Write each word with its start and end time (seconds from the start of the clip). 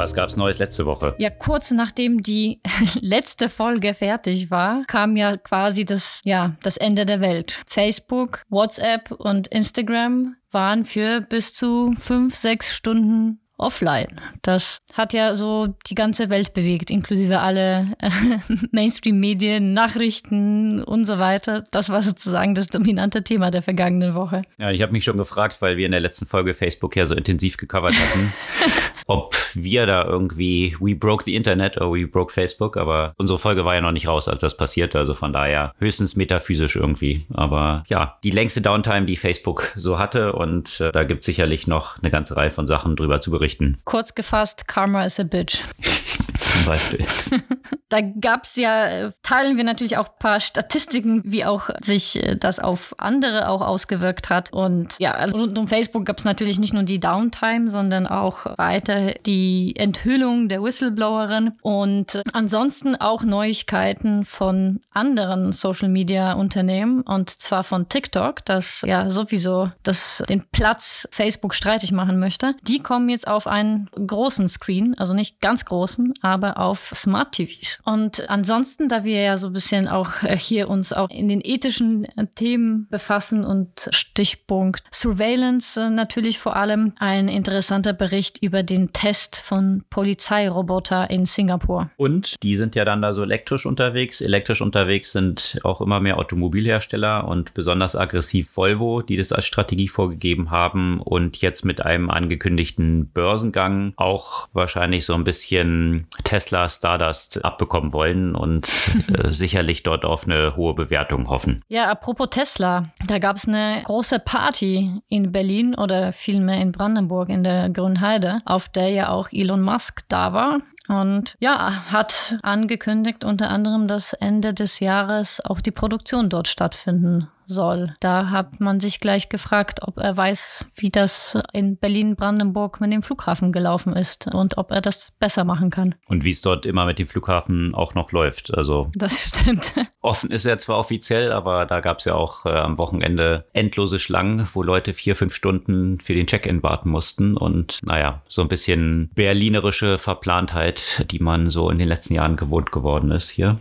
Was 0.00 0.14
gab's 0.14 0.34
Neues 0.34 0.58
letzte 0.58 0.86
Woche? 0.86 1.14
Ja, 1.18 1.28
kurz 1.28 1.72
nachdem 1.72 2.22
die 2.22 2.62
letzte 3.02 3.50
Folge 3.50 3.92
fertig 3.92 4.50
war, 4.50 4.82
kam 4.86 5.14
ja 5.14 5.36
quasi 5.36 5.84
das, 5.84 6.22
ja, 6.24 6.56
das 6.62 6.78
Ende 6.78 7.04
der 7.04 7.20
Welt. 7.20 7.60
Facebook, 7.66 8.42
WhatsApp 8.48 9.10
und 9.10 9.48
Instagram 9.48 10.36
waren 10.52 10.86
für 10.86 11.20
bis 11.20 11.52
zu 11.52 11.94
fünf, 11.98 12.34
sechs 12.34 12.72
Stunden 12.72 13.40
offline. 13.60 14.20
Das 14.42 14.78
hat 14.94 15.12
ja 15.12 15.34
so 15.34 15.68
die 15.86 15.94
ganze 15.94 16.30
Welt 16.30 16.54
bewegt, 16.54 16.90
inklusive 16.90 17.40
alle 17.40 17.94
äh, 17.98 18.10
Mainstream-Medien, 18.72 19.74
Nachrichten 19.74 20.82
und 20.82 21.04
so 21.04 21.18
weiter. 21.18 21.64
Das 21.70 21.90
war 21.90 22.02
sozusagen 22.02 22.54
das 22.54 22.68
dominante 22.68 23.22
Thema 23.22 23.50
der 23.50 23.62
vergangenen 23.62 24.14
Woche. 24.14 24.42
Ja, 24.58 24.70
ich 24.70 24.82
habe 24.82 24.92
mich 24.92 25.04
schon 25.04 25.18
gefragt, 25.18 25.60
weil 25.60 25.76
wir 25.76 25.86
in 25.86 25.92
der 25.92 26.00
letzten 26.00 26.26
Folge 26.26 26.54
Facebook 26.54 26.96
ja 26.96 27.06
so 27.06 27.14
intensiv 27.14 27.58
gecovert 27.58 27.94
hatten, 27.94 28.32
ob 29.10 29.34
wir 29.54 29.86
da 29.86 30.04
irgendwie 30.04 30.76
We 30.78 30.94
broke 30.94 31.24
the 31.24 31.34
Internet 31.34 31.76
oder 31.76 31.90
We 31.90 32.06
broke 32.06 32.32
Facebook, 32.32 32.76
aber 32.76 33.12
unsere 33.16 33.40
Folge 33.40 33.64
war 33.64 33.74
ja 33.74 33.80
noch 33.80 33.90
nicht 33.90 34.06
raus, 34.06 34.28
als 34.28 34.40
das 34.40 34.56
passierte, 34.56 34.98
also 34.98 35.14
von 35.14 35.32
daher 35.32 35.74
höchstens 35.78 36.14
metaphysisch 36.14 36.76
irgendwie. 36.76 37.26
Aber 37.34 37.82
ja, 37.88 38.18
die 38.22 38.30
längste 38.30 38.62
Downtime, 38.62 39.06
die 39.06 39.16
Facebook 39.16 39.72
so 39.76 39.98
hatte 39.98 40.32
und 40.34 40.80
äh, 40.80 40.92
da 40.92 41.02
gibt 41.02 41.20
es 41.20 41.26
sicherlich 41.26 41.66
noch 41.66 41.98
eine 41.98 42.12
ganze 42.12 42.36
Reihe 42.36 42.50
von 42.50 42.66
Sachen 42.66 42.94
drüber 42.94 43.20
zu 43.20 43.32
berichten. 43.32 43.78
Kurz 43.84 44.14
gefasst, 44.14 44.68
Karma 44.68 45.04
is 45.04 45.18
a 45.18 45.24
bitch. 45.24 45.58
Zum 46.38 46.66
Beispiel. 46.66 47.04
da 47.88 48.00
gab 48.00 48.44
es 48.44 48.56
ja, 48.56 49.10
teilen 49.22 49.56
wir 49.56 49.64
natürlich 49.64 49.98
auch 49.98 50.08
ein 50.08 50.18
paar 50.18 50.40
Statistiken, 50.40 51.22
wie 51.24 51.44
auch 51.44 51.70
sich 51.80 52.22
äh, 52.22 52.36
das 52.36 52.60
auf 52.60 52.94
andere 52.98 53.48
auch 53.48 53.60
ausgewirkt 53.60 54.30
hat. 54.30 54.52
Und 54.52 54.96
ja, 54.98 55.12
also 55.12 55.38
rund 55.38 55.58
um 55.58 55.68
Facebook 55.68 56.04
gab 56.04 56.18
es 56.18 56.24
natürlich 56.24 56.58
nicht 56.58 56.72
nur 56.72 56.82
die 56.84 57.00
Downtime, 57.00 57.68
sondern 57.70 58.06
auch 58.06 58.46
weiter 58.58 58.99
die 59.26 59.74
Enthüllung 59.76 60.48
der 60.48 60.62
Whistleblowerin 60.62 61.52
und 61.62 62.22
ansonsten 62.32 62.96
auch 62.96 63.22
Neuigkeiten 63.22 64.24
von 64.24 64.80
anderen 64.90 65.52
Social 65.52 65.88
Media 65.88 66.32
Unternehmen 66.32 67.02
und 67.02 67.30
zwar 67.30 67.64
von 67.64 67.88
TikTok, 67.88 68.44
das 68.44 68.82
ja 68.86 69.08
sowieso 69.08 69.70
das, 69.82 70.22
den 70.28 70.44
Platz 70.50 71.08
Facebook 71.10 71.54
streitig 71.54 71.92
machen 71.92 72.18
möchte. 72.18 72.54
Die 72.62 72.80
kommen 72.80 73.08
jetzt 73.08 73.26
auf 73.28 73.46
einen 73.46 73.88
großen 73.94 74.48
Screen, 74.48 74.94
also 74.98 75.14
nicht 75.14 75.40
ganz 75.40 75.64
großen, 75.64 76.14
aber 76.22 76.58
auf 76.58 76.92
Smart 76.94 77.32
TVs. 77.32 77.80
Und 77.84 78.28
ansonsten, 78.28 78.88
da 78.88 79.04
wir 79.04 79.20
ja 79.20 79.36
so 79.36 79.48
ein 79.48 79.52
bisschen 79.52 79.88
auch 79.88 80.22
äh, 80.22 80.36
hier 80.36 80.68
uns 80.68 80.92
auch 80.92 81.08
in 81.10 81.28
den 81.28 81.40
ethischen 81.42 82.04
äh, 82.04 82.26
Themen 82.34 82.86
befassen 82.90 83.44
und 83.44 83.88
Stichpunkt 83.90 84.82
Surveillance 84.92 85.80
äh, 85.80 85.90
natürlich 85.90 86.38
vor 86.38 86.56
allem 86.56 86.92
ein 86.98 87.28
interessanter 87.28 87.92
Bericht 87.92 88.42
über 88.42 88.62
den 88.62 88.89
Test 88.92 89.40
von 89.40 89.84
Polizeiroboter 89.90 91.10
in 91.10 91.26
Singapur. 91.26 91.90
Und 91.96 92.42
die 92.42 92.56
sind 92.56 92.74
ja 92.74 92.84
dann 92.84 93.02
da 93.02 93.12
so 93.12 93.22
elektrisch 93.22 93.66
unterwegs. 93.66 94.20
Elektrisch 94.20 94.60
unterwegs 94.60 95.12
sind 95.12 95.58
auch 95.64 95.80
immer 95.80 96.00
mehr 96.00 96.18
Automobilhersteller 96.18 97.26
und 97.26 97.54
besonders 97.54 97.96
aggressiv 97.96 98.56
Volvo, 98.56 99.02
die 99.02 99.16
das 99.16 99.32
als 99.32 99.46
Strategie 99.46 99.88
vorgegeben 99.88 100.50
haben 100.50 101.00
und 101.00 101.40
jetzt 101.40 101.64
mit 101.64 101.84
einem 101.84 102.10
angekündigten 102.10 103.10
Börsengang 103.10 103.92
auch 103.96 104.48
wahrscheinlich 104.52 105.04
so 105.04 105.14
ein 105.14 105.24
bisschen 105.24 106.06
Tesla 106.24 106.68
Stardust 106.68 107.44
abbekommen 107.44 107.92
wollen 107.92 108.34
und 108.34 108.68
äh, 109.14 109.30
sicherlich 109.30 109.82
dort 109.82 110.04
auf 110.04 110.24
eine 110.24 110.56
hohe 110.56 110.74
Bewertung 110.74 111.28
hoffen. 111.28 111.62
Ja, 111.68 111.90
apropos 111.90 112.30
Tesla, 112.30 112.90
da 113.06 113.18
gab 113.18 113.36
es 113.36 113.46
eine 113.46 113.82
große 113.84 114.20
Party 114.20 114.90
in 115.08 115.32
Berlin 115.32 115.74
oder 115.74 116.12
vielmehr 116.12 116.60
in 116.60 116.72
Brandenburg 116.72 117.28
in 117.28 117.44
der 117.44 117.68
Grünheide, 117.70 118.40
auf 118.44 118.68
der 118.74 118.90
ja 118.90 119.08
auch 119.08 119.28
Elon 119.32 119.62
Musk 119.62 120.02
da 120.08 120.32
war. 120.32 120.60
Und 120.88 121.36
ja, 121.38 121.84
hat 121.92 122.38
angekündigt 122.42 123.24
unter 123.24 123.50
anderem, 123.50 123.86
dass 123.86 124.12
Ende 124.12 124.54
des 124.54 124.80
Jahres 124.80 125.40
auch 125.44 125.60
die 125.60 125.70
Produktion 125.70 126.28
dort 126.28 126.48
stattfinden 126.48 127.28
soll. 127.50 127.94
Da 128.00 128.30
hat 128.30 128.60
man 128.60 128.80
sich 128.80 129.00
gleich 129.00 129.28
gefragt, 129.28 129.80
ob 129.82 129.98
er 129.98 130.16
weiß, 130.16 130.66
wie 130.76 130.90
das 130.90 131.38
in 131.52 131.76
Berlin-Brandenburg 131.76 132.80
mit 132.80 132.92
dem 132.92 133.02
Flughafen 133.02 133.52
gelaufen 133.52 133.94
ist 133.94 134.32
und 134.32 134.56
ob 134.56 134.70
er 134.70 134.80
das 134.80 135.12
besser 135.18 135.44
machen 135.44 135.70
kann. 135.70 135.94
Und 136.06 136.24
wie 136.24 136.30
es 136.30 136.40
dort 136.40 136.64
immer 136.64 136.86
mit 136.86 136.98
dem 136.98 137.06
Flughafen 137.06 137.74
auch 137.74 137.94
noch 137.94 138.12
läuft. 138.12 138.54
Also 138.56 138.88
das 138.94 139.28
stimmt. 139.28 139.74
Offen 140.00 140.30
ist 140.30 140.46
er 140.46 140.58
zwar 140.58 140.78
offiziell, 140.78 141.32
aber 141.32 141.66
da 141.66 141.80
gab 141.80 141.98
es 141.98 142.04
ja 142.06 142.14
auch 142.14 142.46
äh, 142.46 142.50
am 142.50 142.78
Wochenende 142.78 143.44
endlose 143.52 143.98
Schlangen, 143.98 144.48
wo 144.54 144.62
Leute 144.62 144.94
vier, 144.94 145.16
fünf 145.16 145.34
Stunden 145.34 146.00
für 146.00 146.14
den 146.14 146.26
Check-in 146.26 146.62
warten 146.62 146.90
mussten. 146.90 147.36
Und 147.36 147.80
naja, 147.82 148.22
so 148.28 148.42
ein 148.42 148.48
bisschen 148.48 149.10
berlinerische 149.14 149.98
Verplantheit, 149.98 151.04
die 151.10 151.18
man 151.18 151.50
so 151.50 151.68
in 151.70 151.78
den 151.78 151.88
letzten 151.88 152.14
Jahren 152.14 152.36
gewohnt 152.36 152.72
geworden 152.72 153.10
ist 153.10 153.30
hier. 153.30 153.58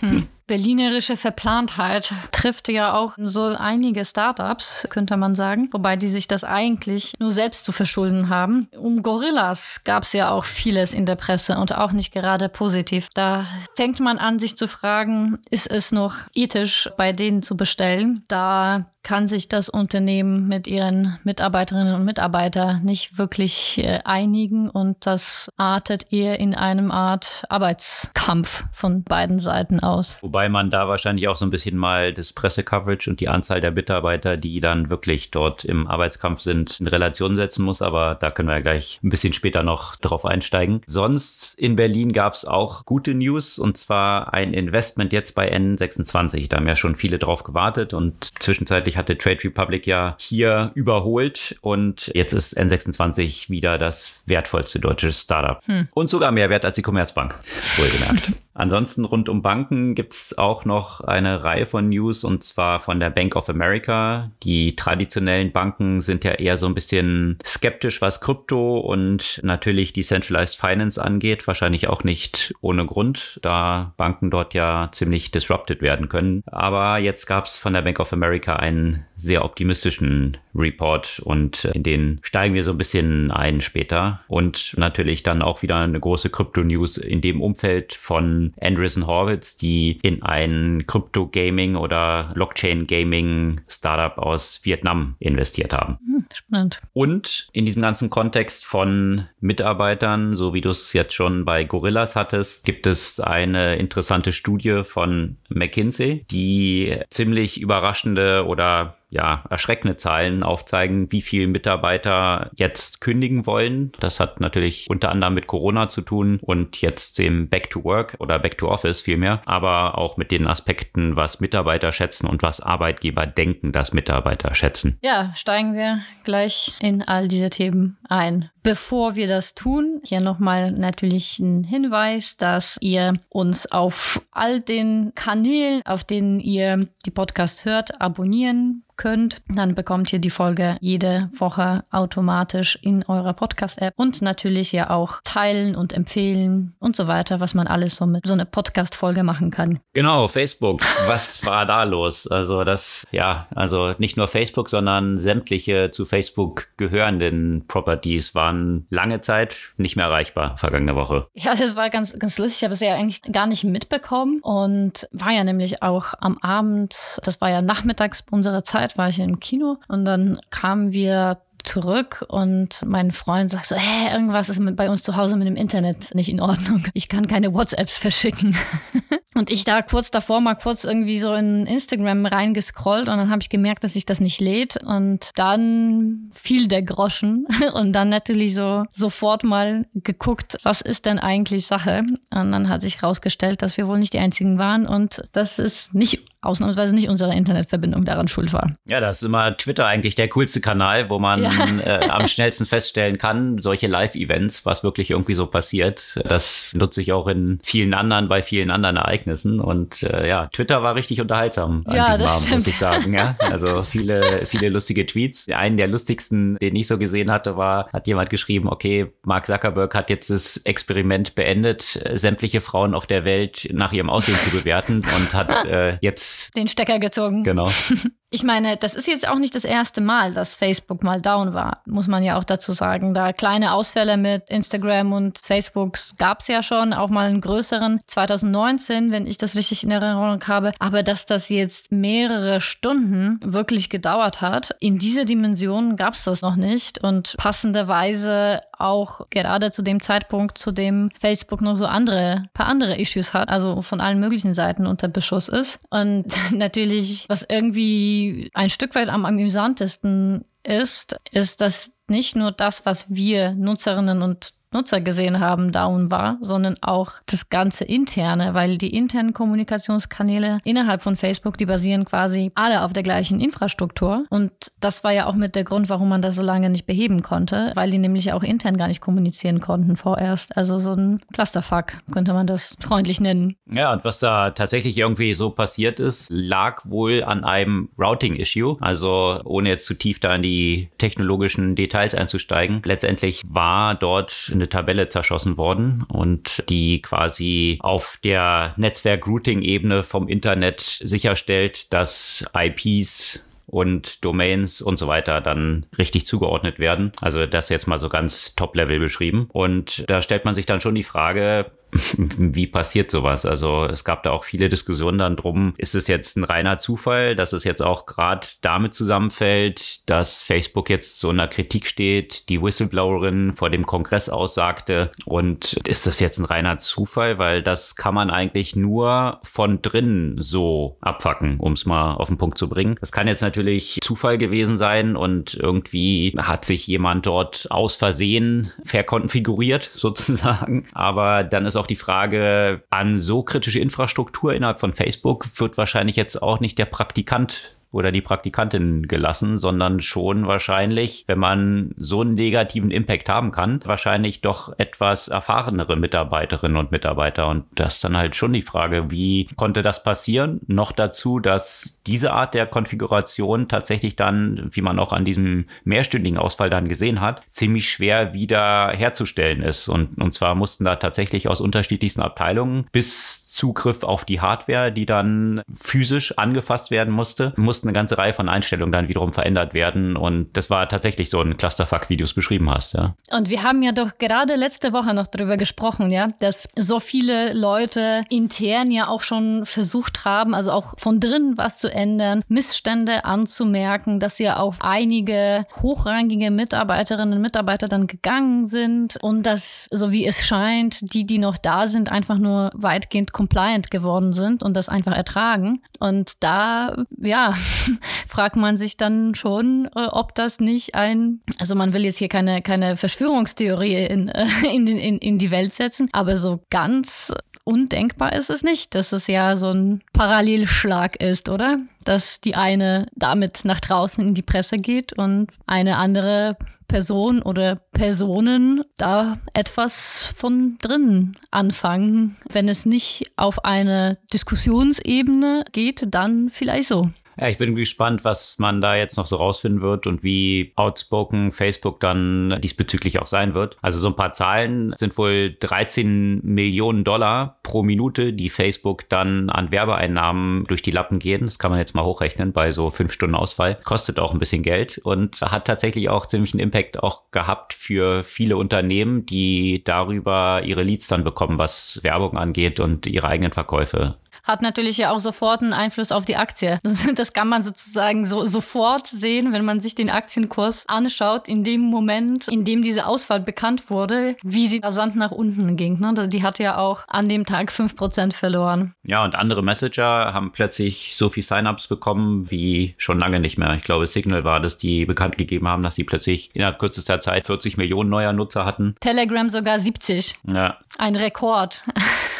Hm. 0.00 0.26
Berlinerische 0.50 1.16
Verplantheit 1.16 2.12
trifft 2.32 2.68
ja 2.68 2.94
auch 2.94 3.14
so 3.16 3.54
einige 3.56 4.04
Startups, 4.04 4.84
könnte 4.90 5.16
man 5.16 5.36
sagen, 5.36 5.68
wobei 5.70 5.94
die 5.94 6.08
sich 6.08 6.26
das 6.26 6.42
eigentlich 6.42 7.12
nur 7.20 7.30
selbst 7.30 7.64
zu 7.64 7.70
verschulden 7.70 8.30
haben. 8.30 8.66
Um 8.76 9.00
Gorillas 9.00 9.84
gab 9.84 10.02
es 10.02 10.12
ja 10.12 10.32
auch 10.32 10.44
vieles 10.44 10.92
in 10.92 11.06
der 11.06 11.14
Presse 11.14 11.56
und 11.56 11.76
auch 11.76 11.92
nicht 11.92 12.12
gerade 12.12 12.48
positiv. 12.48 13.10
Da 13.14 13.46
fängt 13.76 14.00
man 14.00 14.18
an, 14.18 14.40
sich 14.40 14.56
zu 14.56 14.66
fragen, 14.66 15.38
ist 15.50 15.70
es 15.70 15.92
noch 15.92 16.16
ethisch, 16.34 16.90
bei 16.96 17.12
denen 17.12 17.44
zu 17.44 17.56
bestellen? 17.56 18.24
Da 18.26 18.86
kann 19.02 19.28
sich 19.28 19.48
das 19.48 19.68
Unternehmen 19.68 20.46
mit 20.46 20.66
ihren 20.66 21.18
Mitarbeiterinnen 21.24 21.94
und 21.94 22.04
Mitarbeitern 22.04 22.82
nicht 22.84 23.18
wirklich 23.18 23.78
äh, 23.78 24.00
einigen 24.04 24.68
und 24.68 25.06
das 25.06 25.50
artet 25.56 26.12
eher 26.12 26.38
in 26.38 26.54
einem 26.54 26.90
Art 26.90 27.44
Arbeitskampf 27.48 28.64
von 28.72 29.02
beiden 29.02 29.38
Seiten 29.38 29.80
aus. 29.80 30.18
Wobei 30.20 30.39
man 30.48 30.70
da 30.70 30.88
wahrscheinlich 30.88 31.28
auch 31.28 31.36
so 31.36 31.44
ein 31.44 31.50
bisschen 31.50 31.76
mal 31.76 32.12
das 32.12 32.32
Pressecoverage 32.32 33.10
und 33.10 33.20
die 33.20 33.28
Anzahl 33.28 33.60
der 33.60 33.72
Mitarbeiter, 33.72 34.36
die 34.36 34.60
dann 34.60 34.90
wirklich 34.90 35.30
dort 35.30 35.64
im 35.64 35.86
Arbeitskampf 35.86 36.40
sind, 36.40 36.78
in 36.80 36.86
Relation 36.86 37.36
setzen 37.36 37.64
muss, 37.64 37.82
aber 37.82 38.14
da 38.14 38.30
können 38.30 38.48
wir 38.48 38.56
ja 38.56 38.60
gleich 38.60 38.98
ein 39.02 39.10
bisschen 39.10 39.32
später 39.32 39.62
noch 39.62 39.96
drauf 39.96 40.24
einsteigen. 40.24 40.80
Sonst 40.86 41.58
in 41.58 41.76
Berlin 41.76 42.12
gab 42.12 42.34
es 42.34 42.44
auch 42.44 42.84
gute 42.84 43.14
News 43.14 43.58
und 43.58 43.76
zwar 43.76 44.32
ein 44.32 44.52
Investment 44.54 45.12
jetzt 45.12 45.34
bei 45.34 45.54
N26. 45.54 46.48
Da 46.48 46.56
haben 46.56 46.66
ja 46.66 46.76
schon 46.76 46.96
viele 46.96 47.18
drauf 47.18 47.44
gewartet 47.44 47.94
und 47.94 48.24
zwischenzeitlich 48.40 48.70
Zwischenzeitlich 48.70 48.96
hatte 48.96 49.18
Trade 49.18 49.44
Republic 49.44 49.86
ja 49.86 50.14
hier 50.18 50.70
überholt 50.74 51.56
und 51.60 52.10
jetzt 52.14 52.32
ist 52.32 52.58
N26 52.58 53.50
wieder 53.50 53.78
das 53.78 54.20
wertvollste 54.26 54.78
deutsche 54.78 55.12
Startup. 55.12 55.60
Hm. 55.66 55.88
Und 55.92 56.08
sogar 56.08 56.30
mehr 56.30 56.50
wert 56.50 56.64
als 56.64 56.76
die 56.76 56.82
Commerzbank, 56.82 57.34
wohlgemerkt. 57.76 58.32
Ansonsten 58.52 59.04
rund 59.04 59.28
um 59.28 59.42
Banken 59.42 59.94
gibt 59.94 60.12
es 60.12 60.36
auch 60.36 60.64
noch 60.64 61.00
eine 61.00 61.44
Reihe 61.44 61.66
von 61.66 61.88
News 61.88 62.24
und 62.24 62.42
zwar 62.42 62.80
von 62.80 62.98
der 62.98 63.10
Bank 63.10 63.36
of 63.36 63.48
America. 63.48 64.32
Die 64.42 64.74
traditionellen 64.74 65.52
Banken 65.52 66.00
sind 66.00 66.24
ja 66.24 66.32
eher 66.32 66.56
so 66.56 66.66
ein 66.66 66.74
bisschen 66.74 67.38
skeptisch, 67.44 68.02
was 68.02 68.20
Krypto 68.20 68.78
und 68.78 69.40
natürlich 69.44 69.92
Decentralized 69.92 70.56
Finance 70.56 71.02
angeht. 71.02 71.46
Wahrscheinlich 71.46 71.88
auch 71.88 72.02
nicht 72.02 72.54
ohne 72.60 72.84
Grund, 72.86 73.38
da 73.42 73.94
Banken 73.96 74.30
dort 74.30 74.54
ja 74.54 74.88
ziemlich 74.90 75.30
disrupted 75.30 75.80
werden 75.80 76.08
können. 76.08 76.42
Aber 76.46 76.98
jetzt 76.98 77.26
gab 77.26 77.46
es 77.46 77.56
von 77.56 77.72
der 77.72 77.82
Bank 77.82 78.00
of 78.00 78.12
America 78.12 78.56
einen 78.56 79.04
sehr 79.16 79.44
optimistischen 79.44 80.38
Report 80.54 81.20
und 81.20 81.66
in 81.66 81.82
den 81.82 82.18
steigen 82.22 82.54
wir 82.54 82.64
so 82.64 82.72
ein 82.72 82.78
bisschen 82.78 83.30
ein 83.30 83.60
später. 83.60 84.20
Und 84.26 84.74
natürlich 84.76 85.22
dann 85.22 85.42
auch 85.42 85.62
wieder 85.62 85.76
eine 85.76 86.00
große 86.00 86.30
Krypto-News 86.30 86.96
in 86.96 87.20
dem 87.20 87.40
Umfeld 87.40 87.94
von 87.94 88.39
Andreessen 88.60 89.06
Horwitz, 89.06 89.56
die 89.56 89.98
in 90.02 90.22
ein 90.22 90.84
Crypto-Gaming 90.86 91.76
oder 91.76 92.30
Blockchain-Gaming-Startup 92.34 94.18
aus 94.18 94.60
Vietnam 94.62 95.16
investiert 95.18 95.72
haben. 95.72 95.98
Hm, 96.04 96.24
spannend. 96.32 96.80
Und 96.92 97.48
in 97.52 97.66
diesem 97.66 97.82
ganzen 97.82 98.10
Kontext 98.10 98.64
von 98.64 99.26
Mitarbeitern, 99.40 100.36
so 100.36 100.54
wie 100.54 100.60
du 100.60 100.70
es 100.70 100.92
jetzt 100.92 101.14
schon 101.14 101.44
bei 101.44 101.64
Gorillas 101.64 102.16
hattest, 102.16 102.64
gibt 102.64 102.86
es 102.86 103.20
eine 103.20 103.76
interessante 103.76 104.32
Studie 104.32 104.82
von 104.84 105.36
McKinsey, 105.48 106.24
die 106.30 106.98
ziemlich 107.10 107.60
überraschende 107.60 108.46
oder 108.46 108.96
ja, 109.10 109.44
erschreckende 109.50 109.96
Zahlen 109.96 110.42
aufzeigen, 110.42 111.10
wie 111.10 111.20
viele 111.20 111.48
Mitarbeiter 111.48 112.50
jetzt 112.54 113.00
kündigen 113.00 113.44
wollen. 113.44 113.92
Das 113.98 114.20
hat 114.20 114.40
natürlich 114.40 114.86
unter 114.88 115.10
anderem 115.10 115.34
mit 115.34 115.48
Corona 115.48 115.88
zu 115.88 116.02
tun 116.02 116.38
und 116.40 116.80
jetzt 116.80 117.18
dem 117.18 117.48
Back 117.48 117.70
to 117.70 117.84
Work 117.84 118.16
oder 118.20 118.38
Back 118.38 118.56
to 118.58 118.68
Office 118.68 119.00
vielmehr, 119.00 119.42
aber 119.46 119.98
auch 119.98 120.16
mit 120.16 120.30
den 120.30 120.46
Aspekten, 120.46 121.16
was 121.16 121.40
Mitarbeiter 121.40 121.90
schätzen 121.92 122.28
und 122.28 122.42
was 122.42 122.60
Arbeitgeber 122.60 123.26
denken, 123.26 123.72
dass 123.72 123.92
Mitarbeiter 123.92 124.54
schätzen. 124.54 124.98
Ja, 125.02 125.32
steigen 125.36 125.74
wir 125.74 126.00
gleich 126.24 126.74
in 126.80 127.02
all 127.02 127.26
diese 127.28 127.50
Themen 127.50 127.98
ein. 128.08 128.50
Bevor 128.62 129.16
wir 129.16 129.26
das 129.26 129.54
tun, 129.54 130.00
hier 130.04 130.20
nochmal 130.20 130.70
natürlich 130.70 131.38
ein 131.38 131.64
Hinweis, 131.64 132.36
dass 132.36 132.76
ihr 132.80 133.14
uns 133.30 133.72
auf 133.72 134.20
all 134.32 134.60
den 134.60 135.12
Kanälen, 135.14 135.80
auf 135.86 136.04
denen 136.04 136.40
ihr 136.40 136.88
die 137.06 137.10
Podcast 137.10 137.64
hört, 137.64 138.00
abonnieren 138.00 138.84
könnt. 139.00 139.40
Dann 139.48 139.74
bekommt 139.74 140.12
ihr 140.12 140.18
die 140.18 140.30
Folge 140.30 140.76
jede 140.80 141.30
Woche 141.36 141.84
automatisch 141.90 142.78
in 142.82 143.02
eurer 143.06 143.32
Podcast-App 143.32 143.94
und 143.96 144.20
natürlich 144.20 144.72
ja 144.72 144.90
auch 144.90 145.20
teilen 145.24 145.74
und 145.74 145.94
empfehlen 145.94 146.74
und 146.78 146.96
so 146.96 147.06
weiter, 147.06 147.40
was 147.40 147.54
man 147.54 147.66
alles 147.66 147.96
so 147.96 148.04
mit 148.04 148.26
so 148.26 148.34
einer 148.34 148.44
Podcast-Folge 148.44 149.22
machen 149.22 149.50
kann. 149.50 149.80
Genau, 149.94 150.28
Facebook. 150.28 150.82
Was 151.06 151.44
war 151.46 151.64
da 151.64 151.84
los? 151.84 152.26
Also 152.26 152.62
das, 152.62 153.06
ja, 153.10 153.46
also 153.54 153.94
nicht 153.96 154.18
nur 154.18 154.28
Facebook, 154.28 154.68
sondern 154.68 155.16
sämtliche 155.16 155.90
zu 155.90 156.04
Facebook 156.04 156.68
gehörenden 156.76 157.64
Properties 157.68 158.34
waren 158.34 158.86
lange 158.90 159.22
Zeit 159.22 159.72
nicht 159.78 159.96
mehr 159.96 160.06
erreichbar, 160.06 160.58
vergangene 160.58 160.94
Woche. 160.94 161.26
Ja, 161.32 161.54
das 161.54 161.74
war 161.74 161.88
ganz, 161.88 162.18
ganz 162.18 162.36
lustig. 162.36 162.58
Ich 162.58 162.64
habe 162.64 162.74
es 162.74 162.80
ja 162.80 162.94
eigentlich 162.94 163.22
gar 163.32 163.46
nicht 163.46 163.64
mitbekommen 163.64 164.40
und 164.42 165.08
war 165.10 165.30
ja 165.30 165.42
nämlich 165.42 165.82
auch 165.82 166.12
am 166.20 166.36
Abend, 166.38 167.18
das 167.22 167.40
war 167.40 167.48
ja 167.48 167.62
nachmittags 167.62 168.22
unserer 168.30 168.62
Zeit, 168.62 168.89
Zeit 168.90 168.98
war 168.98 169.08
ich 169.08 169.18
im 169.18 169.40
Kino 169.40 169.78
und 169.88 170.04
dann 170.04 170.40
kamen 170.50 170.92
wir 170.92 171.38
zurück 171.62 172.24
und 172.28 172.82
mein 172.86 173.12
Freund 173.12 173.50
sagt 173.50 173.66
so, 173.66 173.76
hä, 173.76 174.12
irgendwas 174.14 174.48
ist 174.48 174.60
bei 174.76 174.88
uns 174.88 175.02
zu 175.02 175.16
Hause 175.16 175.36
mit 175.36 175.46
dem 175.46 175.56
Internet 175.56 176.14
nicht 176.14 176.30
in 176.30 176.40
Ordnung. 176.40 176.84
Ich 176.94 177.08
kann 177.08 177.26
keine 177.26 177.52
WhatsApps 177.52 177.98
verschicken. 177.98 178.56
und 179.34 179.50
ich 179.50 179.64
da 179.64 179.82
kurz 179.82 180.10
davor 180.10 180.40
mal 180.40 180.54
kurz 180.54 180.84
irgendwie 180.84 181.18
so 181.18 181.34
in 181.34 181.66
Instagram 181.66 182.24
reingescrollt 182.24 183.10
und 183.10 183.16
dann 183.18 183.30
habe 183.30 183.42
ich 183.42 183.50
gemerkt, 183.50 183.84
dass 183.84 183.92
sich 183.92 184.06
das 184.06 184.20
nicht 184.20 184.40
lädt 184.40 184.82
und 184.82 185.30
dann 185.36 186.30
fiel 186.32 186.66
der 186.66 186.82
Groschen 186.82 187.46
und 187.74 187.92
dann 187.92 188.08
natürlich 188.08 188.54
so 188.54 188.84
sofort 188.90 189.44
mal 189.44 189.86
geguckt, 189.94 190.56
was 190.62 190.80
ist 190.80 191.04
denn 191.04 191.18
eigentlich 191.18 191.66
Sache? 191.66 192.04
Und 192.30 192.52
dann 192.52 192.70
hat 192.70 192.80
sich 192.80 193.02
rausgestellt, 193.02 193.60
dass 193.60 193.76
wir 193.76 193.86
wohl 193.86 193.98
nicht 193.98 194.14
die 194.14 194.18
einzigen 194.18 194.56
waren 194.56 194.86
und 194.86 195.28
das 195.32 195.58
ist 195.58 195.94
nicht 195.94 196.24
ausnahmsweise 196.42 196.94
nicht 196.94 197.08
unsere 197.08 197.34
Internetverbindung 197.34 198.04
daran 198.04 198.28
schuld 198.28 198.52
war. 198.52 198.76
Ja, 198.86 199.00
das 199.00 199.18
ist 199.18 199.24
immer 199.24 199.56
Twitter 199.56 199.86
eigentlich 199.86 200.14
der 200.14 200.28
coolste 200.28 200.60
Kanal, 200.60 201.10
wo 201.10 201.18
man 201.18 201.42
ja. 201.42 201.50
äh, 201.84 202.08
am 202.08 202.28
schnellsten 202.28 202.64
feststellen 202.64 203.18
kann, 203.18 203.58
solche 203.60 203.86
Live-Events, 203.86 204.64
was 204.64 204.82
wirklich 204.82 205.10
irgendwie 205.10 205.34
so 205.34 205.46
passiert. 205.46 206.18
Das 206.24 206.72
nutze 206.74 207.02
ich 207.02 207.12
auch 207.12 207.26
in 207.26 207.58
vielen 207.62 207.92
anderen, 207.92 208.28
bei 208.28 208.42
vielen 208.42 208.70
anderen 208.70 208.96
Ereignissen. 208.96 209.60
Und 209.60 210.02
äh, 210.02 210.28
ja, 210.28 210.46
Twitter 210.46 210.82
war 210.82 210.94
richtig 210.94 211.20
unterhaltsam 211.20 211.82
an 211.86 211.96
ja, 211.96 212.16
das 212.16 212.30
Abend, 212.30 212.44
stimmt. 212.44 212.56
muss 212.60 212.66
ich 212.66 212.78
sagen. 212.78 213.14
Ja? 213.14 213.36
Also 213.50 213.82
viele, 213.82 214.46
viele 214.46 214.68
lustige 214.68 215.04
Tweets. 215.06 215.48
Einen 215.48 215.76
der 215.76 215.88
lustigsten, 215.88 216.56
den 216.58 216.76
ich 216.76 216.86
so 216.86 216.98
gesehen 216.98 217.32
hatte, 217.32 217.56
war, 217.56 217.88
hat 217.92 218.06
jemand 218.06 218.30
geschrieben, 218.30 218.68
okay, 218.68 219.12
Mark 219.24 219.46
Zuckerberg 219.46 219.92
hat 219.94 220.08
jetzt 220.08 220.30
das 220.30 220.58
Experiment 220.58 221.34
beendet, 221.34 222.00
sämtliche 222.14 222.60
Frauen 222.60 222.94
auf 222.94 223.08
der 223.08 223.24
Welt 223.24 223.68
nach 223.72 223.92
ihrem 223.92 224.08
Aussehen 224.08 224.36
zu 224.36 224.56
bewerten 224.56 224.98
und 224.98 225.34
hat 225.34 225.64
äh, 225.70 225.98
jetzt 226.00 226.29
den 226.56 226.68
Stecker 226.68 226.98
gezogen. 226.98 227.44
Genau. 227.44 227.70
Ich 228.32 228.44
meine, 228.44 228.76
das 228.76 228.94
ist 228.94 229.08
jetzt 229.08 229.28
auch 229.28 229.38
nicht 229.38 229.56
das 229.56 229.64
erste 229.64 230.00
Mal, 230.00 230.32
dass 230.32 230.54
Facebook 230.54 231.02
mal 231.02 231.20
down 231.20 231.52
war, 231.52 231.82
muss 231.84 232.06
man 232.06 232.22
ja 232.22 232.38
auch 232.38 232.44
dazu 232.44 232.72
sagen. 232.72 233.12
Da 233.12 233.32
kleine 233.32 233.74
Ausfälle 233.74 234.16
mit 234.16 234.48
Instagram 234.48 235.12
und 235.12 235.38
Facebook 235.38 235.98
gab 236.16 236.40
es 236.40 236.46
ja 236.46 236.62
schon, 236.62 236.92
auch 236.92 237.08
mal 237.08 237.26
einen 237.26 237.40
größeren 237.40 238.00
2019, 238.06 239.10
wenn 239.10 239.26
ich 239.26 239.36
das 239.36 239.56
richtig 239.56 239.82
in 239.82 239.90
Erinnerung 239.90 240.46
habe. 240.46 240.72
Aber 240.78 241.02
dass 241.02 241.26
das 241.26 241.48
jetzt 241.48 241.90
mehrere 241.90 242.60
Stunden 242.60 243.40
wirklich 243.42 243.90
gedauert 243.90 244.40
hat, 244.40 244.76
in 244.78 244.98
dieser 244.98 245.24
Dimension 245.24 245.96
gab 245.96 246.14
es 246.14 246.22
das 246.22 246.40
noch 246.40 246.54
nicht. 246.54 247.02
Und 247.02 247.34
passenderweise 247.36 248.60
auch 248.78 249.28
gerade 249.30 249.72
zu 249.72 249.82
dem 249.82 250.00
Zeitpunkt, 250.00 250.56
zu 250.56 250.70
dem 250.70 251.10
Facebook 251.18 251.60
noch 251.62 251.76
so 251.76 251.86
andere, 251.86 252.44
paar 252.54 252.66
andere 252.66 252.98
Issues 252.98 253.34
hat, 253.34 253.48
also 253.48 253.82
von 253.82 254.00
allen 254.00 254.20
möglichen 254.20 254.54
Seiten 254.54 254.86
unter 254.86 255.08
Beschuss 255.08 255.48
ist. 255.48 255.80
Und 255.90 256.26
natürlich, 256.52 257.26
was 257.28 257.44
irgendwie 257.48 258.19
ein 258.54 258.70
Stück 258.70 258.94
weit 258.94 259.08
am 259.08 259.24
amüsantesten 259.24 260.44
ist, 260.62 261.16
ist, 261.30 261.60
dass 261.60 261.92
nicht 262.08 262.36
nur 262.36 262.52
das, 262.52 262.84
was 262.86 263.06
wir 263.08 263.54
Nutzerinnen 263.54 264.22
und 264.22 264.54
Nutzer 264.72 265.00
gesehen 265.00 265.40
haben, 265.40 265.72
down 265.72 266.10
war, 266.10 266.38
sondern 266.40 266.76
auch 266.80 267.14
das 267.26 267.48
ganze 267.48 267.84
interne, 267.84 268.54
weil 268.54 268.78
die 268.78 268.94
internen 268.94 269.32
Kommunikationskanäle 269.32 270.58
innerhalb 270.64 271.02
von 271.02 271.16
Facebook, 271.16 271.56
die 271.56 271.66
basieren 271.66 272.04
quasi 272.04 272.52
alle 272.54 272.84
auf 272.84 272.92
der 272.92 273.02
gleichen 273.02 273.40
Infrastruktur. 273.40 274.24
Und 274.30 274.52
das 274.80 275.02
war 275.02 275.12
ja 275.12 275.26
auch 275.26 275.34
mit 275.34 275.54
der 275.54 275.64
Grund, 275.64 275.88
warum 275.88 276.08
man 276.08 276.22
das 276.22 276.36
so 276.36 276.42
lange 276.42 276.70
nicht 276.70 276.86
beheben 276.86 277.22
konnte, 277.22 277.72
weil 277.74 277.90
die 277.90 277.98
nämlich 277.98 278.32
auch 278.32 278.42
intern 278.42 278.76
gar 278.76 278.88
nicht 278.88 279.00
kommunizieren 279.00 279.60
konnten 279.60 279.96
vorerst. 279.96 280.56
Also 280.56 280.78
so 280.78 280.92
ein 280.92 281.20
Clusterfuck 281.32 281.86
könnte 282.12 282.32
man 282.32 282.46
das 282.46 282.76
freundlich 282.80 283.20
nennen. 283.20 283.56
Ja, 283.72 283.92
und 283.92 284.04
was 284.04 284.20
da 284.20 284.50
tatsächlich 284.50 284.96
irgendwie 284.96 285.32
so 285.34 285.50
passiert 285.50 286.00
ist, 286.00 286.28
lag 286.30 286.82
wohl 286.84 287.24
an 287.24 287.44
einem 287.44 287.88
Routing-Issue. 287.98 288.76
Also 288.80 289.40
ohne 289.44 289.70
jetzt 289.70 289.86
zu 289.86 289.94
tief 289.94 290.20
da 290.20 290.34
in 290.36 290.42
die 290.42 290.90
technologischen 290.98 291.74
Details 291.74 292.14
einzusteigen. 292.14 292.82
Letztendlich 292.84 293.42
war 293.48 293.94
dort 293.94 294.50
eine 294.60 294.68
Tabelle 294.68 295.08
zerschossen 295.08 295.56
worden 295.56 296.04
und 296.08 296.62
die 296.68 297.02
quasi 297.02 297.78
auf 297.80 298.18
der 298.22 298.74
Netzwerk-Routing-Ebene 298.76 300.02
vom 300.02 300.28
Internet 300.28 300.80
sicherstellt, 300.80 301.92
dass 301.92 302.44
IPs 302.54 303.44
und 303.66 304.24
Domains 304.24 304.82
und 304.82 304.98
so 304.98 305.06
weiter 305.06 305.40
dann 305.40 305.86
richtig 305.96 306.26
zugeordnet 306.26 306.78
werden. 306.78 307.12
Also 307.20 307.46
das 307.46 307.68
jetzt 307.68 307.86
mal 307.86 308.00
so 308.00 308.08
ganz 308.08 308.56
top-level 308.56 308.98
beschrieben. 308.98 309.48
Und 309.52 310.04
da 310.10 310.22
stellt 310.22 310.44
man 310.44 310.54
sich 310.54 310.66
dann 310.66 310.80
schon 310.80 310.96
die 310.96 311.04
Frage, 311.04 311.70
wie 312.16 312.66
passiert 312.66 313.10
sowas? 313.10 313.44
Also 313.46 313.84
es 313.84 314.04
gab 314.04 314.22
da 314.22 314.30
auch 314.30 314.44
viele 314.44 314.68
Diskussionen 314.68 315.18
dann 315.18 315.36
drum, 315.36 315.74
ist 315.76 315.94
es 315.94 316.06
jetzt 316.06 316.36
ein 316.36 316.44
reiner 316.44 316.78
Zufall, 316.78 317.34
dass 317.34 317.52
es 317.52 317.64
jetzt 317.64 317.82
auch 317.82 318.06
gerade 318.06 318.46
damit 318.60 318.94
zusammenfällt, 318.94 320.08
dass 320.08 320.42
Facebook 320.42 320.90
jetzt 320.90 321.20
so 321.20 321.30
in 321.30 321.36
der 321.36 321.48
Kritik 321.48 321.86
steht, 321.86 322.48
die 322.48 322.62
Whistleblowerin 322.62 323.52
vor 323.54 323.70
dem 323.70 323.86
Kongress 323.86 324.28
aussagte 324.28 325.10
und 325.24 325.74
ist 325.86 326.06
das 326.06 326.20
jetzt 326.20 326.38
ein 326.38 326.44
reiner 326.44 326.78
Zufall, 326.78 327.38
weil 327.38 327.62
das 327.62 327.96
kann 327.96 328.14
man 328.14 328.30
eigentlich 328.30 328.76
nur 328.76 329.40
von 329.42 329.82
drinnen 329.82 330.36
so 330.40 330.96
abfacken, 331.00 331.58
um 331.58 331.72
es 331.72 331.86
mal 331.86 332.14
auf 332.14 332.28
den 332.28 332.38
Punkt 332.38 332.58
zu 332.58 332.68
bringen. 332.68 332.96
Das 333.00 333.12
kann 333.12 333.26
jetzt 333.26 333.42
natürlich 333.42 333.98
Zufall 334.02 334.38
gewesen 334.38 334.76
sein 334.76 335.16
und 335.16 335.54
irgendwie 335.54 336.34
hat 336.36 336.64
sich 336.64 336.86
jemand 336.86 337.26
dort 337.26 337.66
aus 337.70 337.96
Versehen 337.96 338.72
verkonfiguriert 338.84 339.90
sozusagen, 339.94 340.86
aber 340.92 341.44
dann 341.44 341.66
ist 341.66 341.76
auch 341.80 341.86
die 341.86 341.96
Frage, 341.96 342.84
an 342.90 343.18
so 343.18 343.42
kritische 343.42 343.80
Infrastruktur 343.80 344.54
innerhalb 344.54 344.78
von 344.78 344.92
Facebook 344.92 345.46
wird 345.58 345.76
wahrscheinlich 345.76 346.16
jetzt 346.16 346.40
auch 346.40 346.60
nicht 346.60 346.78
der 346.78 346.84
Praktikant 346.84 347.76
oder 347.92 348.12
die 348.12 348.20
Praktikantin 348.20 349.08
gelassen, 349.08 349.58
sondern 349.58 350.00
schon 350.00 350.46
wahrscheinlich, 350.46 351.24
wenn 351.26 351.38
man 351.38 351.92
so 351.96 352.20
einen 352.20 352.34
negativen 352.34 352.90
Impact 352.90 353.28
haben 353.28 353.50
kann, 353.50 353.80
wahrscheinlich 353.84 354.40
doch 354.42 354.72
etwas 354.78 355.28
erfahrenere 355.28 355.96
Mitarbeiterinnen 355.96 356.76
und 356.76 356.92
Mitarbeiter. 356.92 357.48
Und 357.48 357.64
das 357.74 357.96
ist 357.96 358.04
dann 358.04 358.16
halt 358.16 358.36
schon 358.36 358.52
die 358.52 358.62
Frage, 358.62 359.10
wie 359.10 359.48
konnte 359.56 359.82
das 359.82 360.02
passieren? 360.02 360.60
Noch 360.66 360.92
dazu, 360.92 361.40
dass 361.40 362.00
diese 362.06 362.32
Art 362.32 362.54
der 362.54 362.66
Konfiguration 362.66 363.68
tatsächlich 363.68 364.14
dann, 364.14 364.68
wie 364.72 364.82
man 364.82 364.98
auch 364.98 365.12
an 365.12 365.24
diesem 365.24 365.66
mehrstündigen 365.84 366.38
Ausfall 366.38 366.70
dann 366.70 366.88
gesehen 366.88 367.20
hat, 367.20 367.42
ziemlich 367.48 367.90
schwer 367.90 368.32
wieder 368.32 368.90
herzustellen 368.90 369.62
ist. 369.62 369.88
Und, 369.88 370.18
und 370.18 370.32
zwar 370.32 370.54
mussten 370.54 370.84
da 370.84 370.96
tatsächlich 370.96 371.48
aus 371.48 371.60
unterschiedlichsten 371.60 372.22
Abteilungen 372.22 372.86
bis 372.92 373.50
Zugriff 373.50 374.04
auf 374.04 374.24
die 374.24 374.40
Hardware, 374.40 374.92
die 374.92 375.06
dann 375.06 375.62
physisch 375.74 376.38
angefasst 376.38 376.90
werden 376.90 377.12
musste, 377.12 377.52
mussten 377.56 377.79
eine 377.84 377.92
ganze 377.92 378.18
Reihe 378.18 378.32
von 378.32 378.48
Einstellungen 378.48 378.92
dann 378.92 379.08
wiederum 379.08 379.32
verändert 379.32 379.74
werden. 379.74 380.16
Und 380.16 380.56
das 380.56 380.70
war 380.70 380.88
tatsächlich 380.88 381.30
so 381.30 381.40
ein 381.40 381.56
Clusterfuck, 381.56 382.08
wie 382.08 382.16
du 382.16 382.24
es 382.24 382.34
beschrieben 382.34 382.70
hast, 382.70 382.94
ja. 382.94 383.14
Und 383.30 383.48
wir 383.48 383.62
haben 383.62 383.82
ja 383.82 383.92
doch 383.92 384.18
gerade 384.18 384.56
letzte 384.56 384.92
Woche 384.92 385.14
noch 385.14 385.26
darüber 385.26 385.56
gesprochen, 385.56 386.10
ja, 386.10 386.28
dass 386.40 386.68
so 386.76 387.00
viele 387.00 387.52
Leute 387.52 388.24
intern 388.28 388.90
ja 388.90 389.08
auch 389.08 389.22
schon 389.22 389.66
versucht 389.66 390.24
haben, 390.24 390.54
also 390.54 390.72
auch 390.72 390.94
von 390.98 391.20
drinnen 391.20 391.56
was 391.56 391.78
zu 391.78 391.92
ändern, 391.92 392.42
Missstände 392.48 393.24
anzumerken, 393.24 394.20
dass 394.20 394.38
ja 394.38 394.58
auch 394.58 394.76
einige 394.80 395.66
hochrangige 395.82 396.50
Mitarbeiterinnen 396.50 397.34
und 397.34 397.42
Mitarbeiter 397.42 397.88
dann 397.88 398.06
gegangen 398.06 398.66
sind 398.66 399.16
und 399.22 399.44
dass, 399.44 399.86
so 399.90 400.12
wie 400.12 400.26
es 400.26 400.46
scheint, 400.46 401.14
die, 401.14 401.24
die 401.26 401.38
noch 401.38 401.56
da 401.56 401.86
sind, 401.86 402.10
einfach 402.10 402.38
nur 402.38 402.70
weitgehend 402.74 403.32
compliant 403.32 403.90
geworden 403.90 404.32
sind 404.32 404.62
und 404.62 404.74
das 404.76 404.88
einfach 404.88 405.16
ertragen. 405.16 405.82
Und 405.98 406.42
da, 406.42 406.96
ja, 407.18 407.54
fragt 408.28 408.56
man 408.56 408.76
sich 408.76 408.96
dann 408.96 409.34
schon, 409.34 409.88
äh, 409.94 410.06
ob 410.06 410.34
das 410.34 410.60
nicht 410.60 410.94
ein, 410.94 411.40
also 411.58 411.74
man 411.74 411.92
will 411.92 412.04
jetzt 412.04 412.18
hier 412.18 412.28
keine, 412.28 412.62
keine 412.62 412.96
Verschwörungstheorie 412.96 414.04
in, 414.06 414.28
äh, 414.28 414.46
in, 414.72 414.86
in, 414.86 415.18
in 415.18 415.38
die 415.38 415.50
Welt 415.50 415.74
setzen, 415.74 416.08
aber 416.12 416.36
so 416.36 416.60
ganz 416.70 417.32
undenkbar 417.64 418.32
ist 418.32 418.50
es 418.50 418.62
nicht, 418.62 418.94
dass 418.94 419.12
es 419.12 419.26
ja 419.26 419.56
so 419.56 419.70
ein 419.70 420.02
Parallelschlag 420.12 421.16
ist, 421.22 421.48
oder? 421.48 421.78
Dass 422.04 422.40
die 422.40 422.54
eine 422.54 423.06
damit 423.14 423.60
nach 423.64 423.80
draußen 423.80 424.28
in 424.28 424.34
die 424.34 424.42
Presse 424.42 424.78
geht 424.78 425.12
und 425.12 425.48
eine 425.66 425.96
andere 425.96 426.56
Person 426.88 427.40
oder 427.42 427.76
Personen 427.92 428.82
da 428.96 429.38
etwas 429.54 430.32
von 430.34 430.76
drin 430.82 431.36
anfangen. 431.52 432.36
Wenn 432.50 432.68
es 432.68 432.84
nicht 432.84 433.30
auf 433.36 433.64
eine 433.64 434.18
Diskussionsebene 434.32 435.64
geht, 435.70 436.02
dann 436.08 436.50
vielleicht 436.50 436.88
so. 436.88 437.10
Ja, 437.40 437.48
ich 437.48 437.56
bin 437.56 437.74
gespannt, 437.74 438.22
was 438.22 438.58
man 438.58 438.82
da 438.82 438.96
jetzt 438.96 439.16
noch 439.16 439.24
so 439.24 439.36
rausfinden 439.36 439.80
wird 439.80 440.06
und 440.06 440.22
wie 440.22 440.72
outspoken 440.76 441.52
Facebook 441.52 441.98
dann 441.98 442.58
diesbezüglich 442.60 443.18
auch 443.18 443.26
sein 443.26 443.54
wird. 443.54 443.78
Also 443.80 443.98
so 443.98 444.08
ein 444.08 444.16
paar 444.16 444.34
Zahlen 444.34 444.92
sind 444.98 445.16
wohl 445.16 445.56
13 445.58 446.42
Millionen 446.44 447.02
Dollar 447.02 447.58
pro 447.62 447.82
Minute, 447.82 448.34
die 448.34 448.50
Facebook 448.50 449.08
dann 449.08 449.48
an 449.48 449.70
Werbeeinnahmen 449.70 450.64
durch 450.66 450.82
die 450.82 450.90
Lappen 450.90 451.18
gehen. 451.18 451.46
Das 451.46 451.58
kann 451.58 451.70
man 451.70 451.80
jetzt 451.80 451.94
mal 451.94 452.04
hochrechnen 452.04 452.52
bei 452.52 452.72
so 452.72 452.90
fünf 452.90 453.10
Stunden 453.10 453.36
Ausfall. 453.36 453.76
Kostet 453.84 454.18
auch 454.18 454.34
ein 454.34 454.38
bisschen 454.38 454.62
Geld 454.62 454.98
und 454.98 455.40
hat 455.40 455.66
tatsächlich 455.66 456.10
auch 456.10 456.26
ziemlich 456.26 456.52
einen 456.52 456.60
Impact 456.60 457.02
auch 457.02 457.30
gehabt 457.30 457.72
für 457.72 458.22
viele 458.22 458.58
Unternehmen, 458.58 459.24
die 459.24 459.82
darüber 459.82 460.60
ihre 460.62 460.82
Leads 460.82 461.06
dann 461.06 461.24
bekommen, 461.24 461.56
was 461.56 462.00
Werbung 462.02 462.36
angeht 462.36 462.80
und 462.80 463.06
ihre 463.06 463.28
eigenen 463.28 463.52
Verkäufe 463.52 464.18
hat 464.50 464.62
natürlich 464.62 464.98
ja 464.98 465.10
auch 465.10 465.18
sofort 465.18 465.62
einen 465.62 465.72
Einfluss 465.72 466.12
auf 466.12 466.24
die 466.24 466.36
Aktie. 466.36 466.78
Das, 466.82 467.06
das 467.14 467.32
kann 467.32 467.48
man 467.48 467.62
sozusagen 467.62 468.24
so, 468.24 468.44
sofort 468.44 469.06
sehen, 469.06 469.52
wenn 469.52 469.64
man 469.64 469.80
sich 469.80 469.94
den 469.94 470.10
Aktienkurs 470.10 470.84
anschaut, 470.88 471.48
in 471.48 471.64
dem 471.64 471.80
Moment, 471.80 472.48
in 472.48 472.64
dem 472.64 472.82
diese 472.82 473.06
Auswahl 473.06 473.40
bekannt 473.40 473.90
wurde, 473.90 474.36
wie 474.42 474.66
sie 474.66 474.78
rasant 474.78 475.16
nach 475.16 475.30
unten 475.30 475.76
ging. 475.76 476.00
Ne? 476.00 476.28
Die 476.28 476.42
hat 476.42 476.58
ja 476.58 476.78
auch 476.78 477.04
an 477.08 477.28
dem 477.28 477.46
Tag 477.46 477.70
5% 477.70 478.32
verloren. 478.32 478.94
Ja, 479.04 479.24
und 479.24 479.34
andere 479.34 479.62
Messenger 479.62 480.32
haben 480.34 480.52
plötzlich 480.52 481.14
so 481.16 481.28
viel 481.28 481.42
Sign-ups 481.42 481.86
bekommen 481.86 482.50
wie 482.50 482.94
schon 482.98 483.18
lange 483.18 483.40
nicht 483.40 483.58
mehr. 483.58 483.74
Ich 483.74 483.84
glaube, 483.84 484.06
Signal 484.06 484.44
war 484.44 484.60
das, 484.60 484.78
die 484.78 485.04
bekannt 485.04 485.38
gegeben 485.38 485.68
haben, 485.68 485.82
dass 485.82 485.94
sie 485.94 486.04
plötzlich 486.04 486.50
innerhalb 486.54 486.78
kürzester 486.78 487.20
Zeit 487.20 487.46
40 487.46 487.76
Millionen 487.76 488.10
neuer 488.10 488.32
Nutzer 488.32 488.64
hatten. 488.64 488.94
Telegram 489.00 489.48
sogar 489.48 489.78
70. 489.78 490.38
Ja. 490.46 490.78
Ein 490.98 491.16
Rekord. 491.16 491.82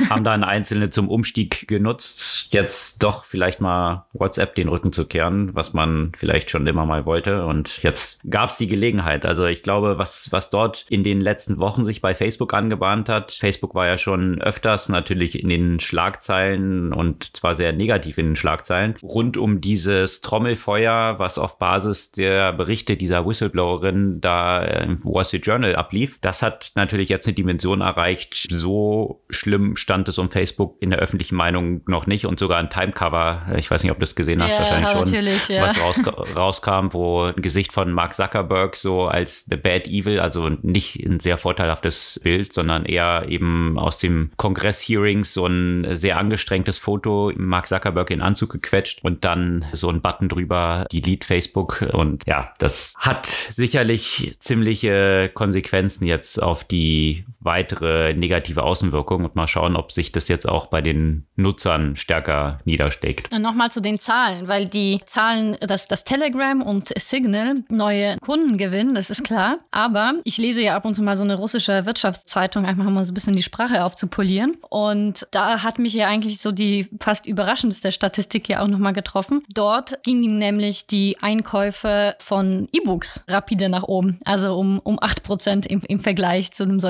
haben 0.08 0.24
dann 0.24 0.44
Einzelne 0.44 0.90
zum 0.90 1.08
Umstieg 1.08 1.68
genutzt, 1.68 2.48
jetzt 2.50 3.02
doch 3.02 3.24
vielleicht 3.24 3.60
mal 3.60 4.06
WhatsApp 4.12 4.54
den 4.54 4.68
Rücken 4.68 4.92
zu 4.92 5.06
kehren, 5.06 5.54
was 5.54 5.72
man 5.72 6.12
vielleicht 6.16 6.50
schon 6.50 6.66
immer 6.66 6.86
mal 6.86 7.06
wollte. 7.06 7.44
Und 7.44 7.82
jetzt 7.82 8.20
gab 8.28 8.50
es 8.50 8.56
die 8.56 8.66
Gelegenheit. 8.66 9.26
Also 9.26 9.46
ich 9.46 9.62
glaube, 9.62 9.98
was, 9.98 10.32
was 10.32 10.50
dort 10.50 10.86
in 10.88 11.04
den 11.04 11.20
letzten 11.20 11.58
Wochen 11.58 11.84
sich 11.84 12.00
bei 12.00 12.14
Facebook 12.14 12.54
angebahnt 12.54 13.08
hat, 13.08 13.32
Facebook 13.32 13.74
war 13.74 13.86
ja 13.86 13.98
schon 13.98 14.40
öfters 14.40 14.88
natürlich 14.88 15.42
in 15.42 15.48
den 15.48 15.80
Schlagzeilen 15.80 16.92
und 16.92 17.36
zwar 17.36 17.54
sehr 17.54 17.72
negativ 17.72 18.18
in 18.18 18.26
den 18.26 18.36
Schlagzeilen, 18.36 18.96
rund 19.02 19.36
um 19.36 19.60
dieses 19.60 20.20
Trommelfeuer, 20.20 21.18
was 21.18 21.38
auf 21.38 21.58
Basis 21.58 22.12
der 22.12 22.52
Berichte 22.52 22.96
dieser 22.96 23.26
Whistleblowerin 23.26 24.20
da 24.20 24.62
im 24.62 25.02
Wall 25.04 25.24
Street 25.24 25.46
Journal 25.46 25.76
ablief. 25.76 26.18
Das 26.20 26.42
hat 26.42 26.72
natürlich 26.74 27.08
jetzt 27.08 27.26
eine 27.26 27.34
Dimension 27.34 27.80
erreicht, 27.80 28.48
so 28.50 29.22
schlimm 29.30 29.76
stand 29.90 30.08
es 30.08 30.18
um 30.18 30.30
Facebook 30.30 30.76
in 30.78 30.90
der 30.90 31.00
öffentlichen 31.00 31.34
Meinung 31.34 31.80
noch 31.88 32.06
nicht 32.06 32.24
und 32.24 32.38
sogar 32.38 32.58
ein 32.58 32.70
Timecover, 32.70 33.42
ich 33.56 33.68
weiß 33.68 33.82
nicht, 33.82 33.90
ob 33.90 33.98
du 33.98 34.02
das 34.02 34.14
gesehen 34.14 34.40
hast, 34.40 34.52
ja, 34.52 34.60
wahrscheinlich 34.60 35.42
schon, 35.42 35.56
ja. 35.56 35.62
was 35.62 35.80
raus, 35.80 36.00
rauskam, 36.36 36.92
wo 36.92 37.24
ein 37.24 37.42
Gesicht 37.42 37.72
von 37.72 37.90
Mark 37.90 38.14
Zuckerberg 38.14 38.76
so 38.76 39.08
als 39.08 39.46
The 39.46 39.56
Bad 39.56 39.88
Evil, 39.88 40.20
also 40.20 40.48
nicht 40.48 41.04
ein 41.04 41.18
sehr 41.18 41.36
vorteilhaftes 41.38 42.20
Bild, 42.22 42.52
sondern 42.52 42.84
eher 42.84 43.24
eben 43.28 43.80
aus 43.80 43.98
dem 43.98 44.30
Kongress-Hearings 44.36 45.34
so 45.34 45.46
ein 45.46 45.96
sehr 45.96 46.18
angestrengtes 46.18 46.78
Foto, 46.78 47.32
Mark 47.34 47.66
Zuckerberg 47.66 48.12
in 48.12 48.20
Anzug 48.20 48.52
gequetscht 48.52 49.02
und 49.02 49.24
dann 49.24 49.64
so 49.72 49.88
ein 49.88 50.00
Button 50.00 50.28
drüber, 50.28 50.86
Delete 50.92 51.26
Facebook 51.26 51.84
und 51.92 52.24
ja, 52.28 52.54
das 52.58 52.94
hat 52.96 53.26
sicherlich 53.26 54.36
ziemliche 54.38 55.32
Konsequenzen 55.34 56.06
jetzt 56.06 56.40
auf 56.40 56.62
die 56.62 57.24
weitere 57.40 58.14
negative 58.14 58.62
Außenwirkung 58.62 59.24
und 59.24 59.34
mal 59.34 59.48
schauen, 59.48 59.76
ob 59.76 59.92
sich 59.92 60.12
das 60.12 60.28
jetzt 60.28 60.48
auch 60.48 60.66
bei 60.66 60.80
den 60.82 61.26
Nutzern 61.36 61.96
stärker 61.96 62.60
niedersteckt. 62.64 63.36
Nochmal 63.38 63.72
zu 63.72 63.80
den 63.80 63.98
Zahlen, 63.98 64.46
weil 64.46 64.66
die 64.66 65.00
Zahlen, 65.06 65.56
dass 65.60 65.88
das 65.88 66.04
Telegram 66.04 66.62
und 66.62 66.88
Signal 66.98 67.64
neue 67.68 68.18
Kunden 68.18 68.58
gewinnen, 68.58 68.94
das 68.94 69.10
ist 69.10 69.24
klar. 69.24 69.58
Aber 69.70 70.14
ich 70.24 70.38
lese 70.38 70.60
ja 70.60 70.76
ab 70.76 70.84
und 70.84 70.94
zu 70.94 71.02
mal 71.02 71.16
so 71.16 71.24
eine 71.24 71.36
russische 71.36 71.86
Wirtschaftszeitung, 71.86 72.66
einfach 72.66 72.84
mal 72.84 73.04
so 73.04 73.12
ein 73.12 73.14
bisschen 73.14 73.36
die 73.36 73.42
Sprache 73.42 73.84
aufzupolieren. 73.84 74.58
Und 74.68 75.26
da 75.30 75.62
hat 75.62 75.78
mich 75.78 75.94
ja 75.94 76.06
eigentlich 76.06 76.38
so 76.38 76.52
die 76.52 76.88
fast 77.00 77.26
überraschendste 77.26 77.92
Statistik 77.92 78.48
ja 78.48 78.62
auch 78.62 78.68
nochmal 78.68 78.92
getroffen. 78.92 79.42
Dort 79.52 80.02
gingen 80.02 80.38
nämlich 80.38 80.86
die 80.86 81.16
Einkäufe 81.20 82.16
von 82.18 82.68
E-Books 82.72 83.24
rapide 83.28 83.68
nach 83.68 83.84
oben, 83.84 84.18
also 84.24 84.56
um, 84.56 84.78
um 84.80 84.98
8% 84.98 85.66
im, 85.66 85.82
im 85.86 86.00
Vergleich 86.00 86.52
zu 86.52 86.64
einem 86.64 86.80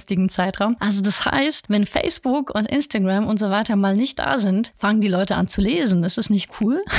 sonstigen 0.00 0.30
Zeitraum. 0.30 0.76
Also 0.80 1.02
das 1.02 1.26
heißt, 1.26 1.68
wenn 1.68 1.84
Facebook 1.84 2.54
und 2.54 2.66
Instagram 2.66 3.28
und 3.28 3.38
so 3.38 3.50
weiter 3.50 3.76
mal 3.76 3.94
nicht 3.94 4.18
da 4.18 4.38
sind, 4.38 4.72
fangen 4.78 5.02
die 5.02 5.08
Leute 5.08 5.36
an 5.36 5.46
zu 5.46 5.60
lesen. 5.60 6.02
Ist 6.04 6.16
das 6.16 6.30
nicht 6.30 6.50
cool? 6.60 6.82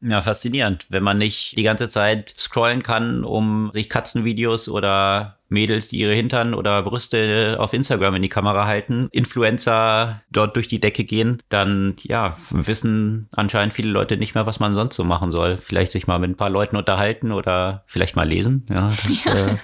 Ja, 0.00 0.20
faszinierend. 0.22 0.86
Wenn 0.88 1.02
man 1.02 1.18
nicht 1.18 1.56
die 1.58 1.62
ganze 1.62 1.88
Zeit 1.88 2.32
scrollen 2.38 2.82
kann, 2.82 3.24
um 3.24 3.70
sich 3.72 3.88
Katzenvideos 3.88 4.68
oder 4.68 5.35
Mädels, 5.48 5.88
die 5.88 5.98
ihre 5.98 6.14
Hintern 6.14 6.54
oder 6.54 6.82
Brüste 6.82 7.56
auf 7.58 7.72
Instagram 7.72 8.16
in 8.16 8.22
die 8.22 8.28
Kamera 8.28 8.66
halten, 8.66 9.08
Influencer 9.12 10.22
dort 10.30 10.56
durch 10.56 10.68
die 10.68 10.80
Decke 10.80 11.04
gehen, 11.04 11.42
dann 11.48 11.94
ja, 12.02 12.36
wissen 12.50 13.28
anscheinend 13.36 13.74
viele 13.74 13.90
Leute 13.90 14.16
nicht 14.16 14.34
mehr, 14.34 14.46
was 14.46 14.60
man 14.60 14.74
sonst 14.74 14.96
so 14.96 15.04
machen 15.04 15.30
soll. 15.30 15.56
Vielleicht 15.56 15.92
sich 15.92 16.06
mal 16.06 16.18
mit 16.18 16.30
ein 16.30 16.36
paar 16.36 16.50
Leuten 16.50 16.76
unterhalten 16.76 17.32
oder 17.32 17.84
vielleicht 17.86 18.16
mal 18.16 18.28
lesen. 18.28 18.66
Ja, 18.70 18.90
das, 19.04 19.24
ja. 19.24 19.34
Äh, 19.36 19.56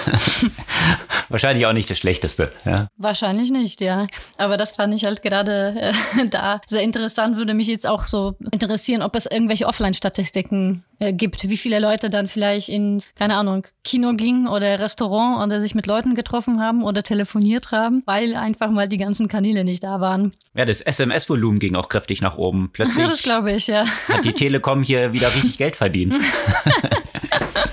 wahrscheinlich 1.28 1.66
auch 1.66 1.72
nicht 1.72 1.90
das 1.90 1.98
Schlechteste. 1.98 2.52
Ja. 2.64 2.88
Wahrscheinlich 2.96 3.50
nicht, 3.50 3.80
ja. 3.80 4.06
Aber 4.36 4.56
das 4.56 4.72
fand 4.72 4.94
ich 4.94 5.04
halt 5.04 5.22
gerade 5.22 5.92
äh, 6.18 6.28
da 6.30 6.60
sehr 6.68 6.82
interessant. 6.82 7.36
Würde 7.36 7.54
mich 7.54 7.66
jetzt 7.66 7.86
auch 7.86 8.06
so 8.06 8.34
interessieren, 8.50 9.02
ob 9.02 9.14
es 9.14 9.26
irgendwelche 9.26 9.66
Offline-Statistiken 9.66 10.84
äh, 10.98 11.12
gibt, 11.12 11.48
wie 11.48 11.56
viele 11.56 11.78
Leute 11.78 12.10
dann 12.10 12.28
vielleicht 12.28 12.68
in, 12.68 13.02
keine 13.14 13.36
Ahnung, 13.36 13.66
Kino 13.84 14.12
gingen 14.14 14.48
oder 14.48 14.80
Restaurant 15.00 15.46
oder 15.46 15.60
sich 15.60 15.74
mit 15.74 15.86
Leuten 15.86 16.14
getroffen 16.14 16.60
haben 16.60 16.84
oder 16.84 17.02
telefoniert 17.02 17.70
haben, 17.70 18.02
weil 18.04 18.34
einfach 18.34 18.70
mal 18.70 18.86
die 18.86 18.98
ganzen 18.98 19.28
Kanäle 19.28 19.64
nicht 19.64 19.82
da 19.82 20.00
waren. 20.00 20.32
Ja, 20.54 20.66
das 20.66 20.82
SMS-Volumen 20.82 21.58
ging 21.58 21.74
auch 21.74 21.88
kräftig 21.88 22.20
nach 22.20 22.36
oben. 22.36 22.70
Plötzlich 22.72 23.06
das 23.06 23.22
glaube 23.22 23.52
ich, 23.52 23.66
ja. 23.66 23.86
hat 24.08 24.24
die 24.24 24.32
Telekom 24.32 24.82
hier 24.82 25.12
wieder 25.12 25.28
richtig 25.28 25.56
Geld 25.56 25.76
verdient. 25.76 26.16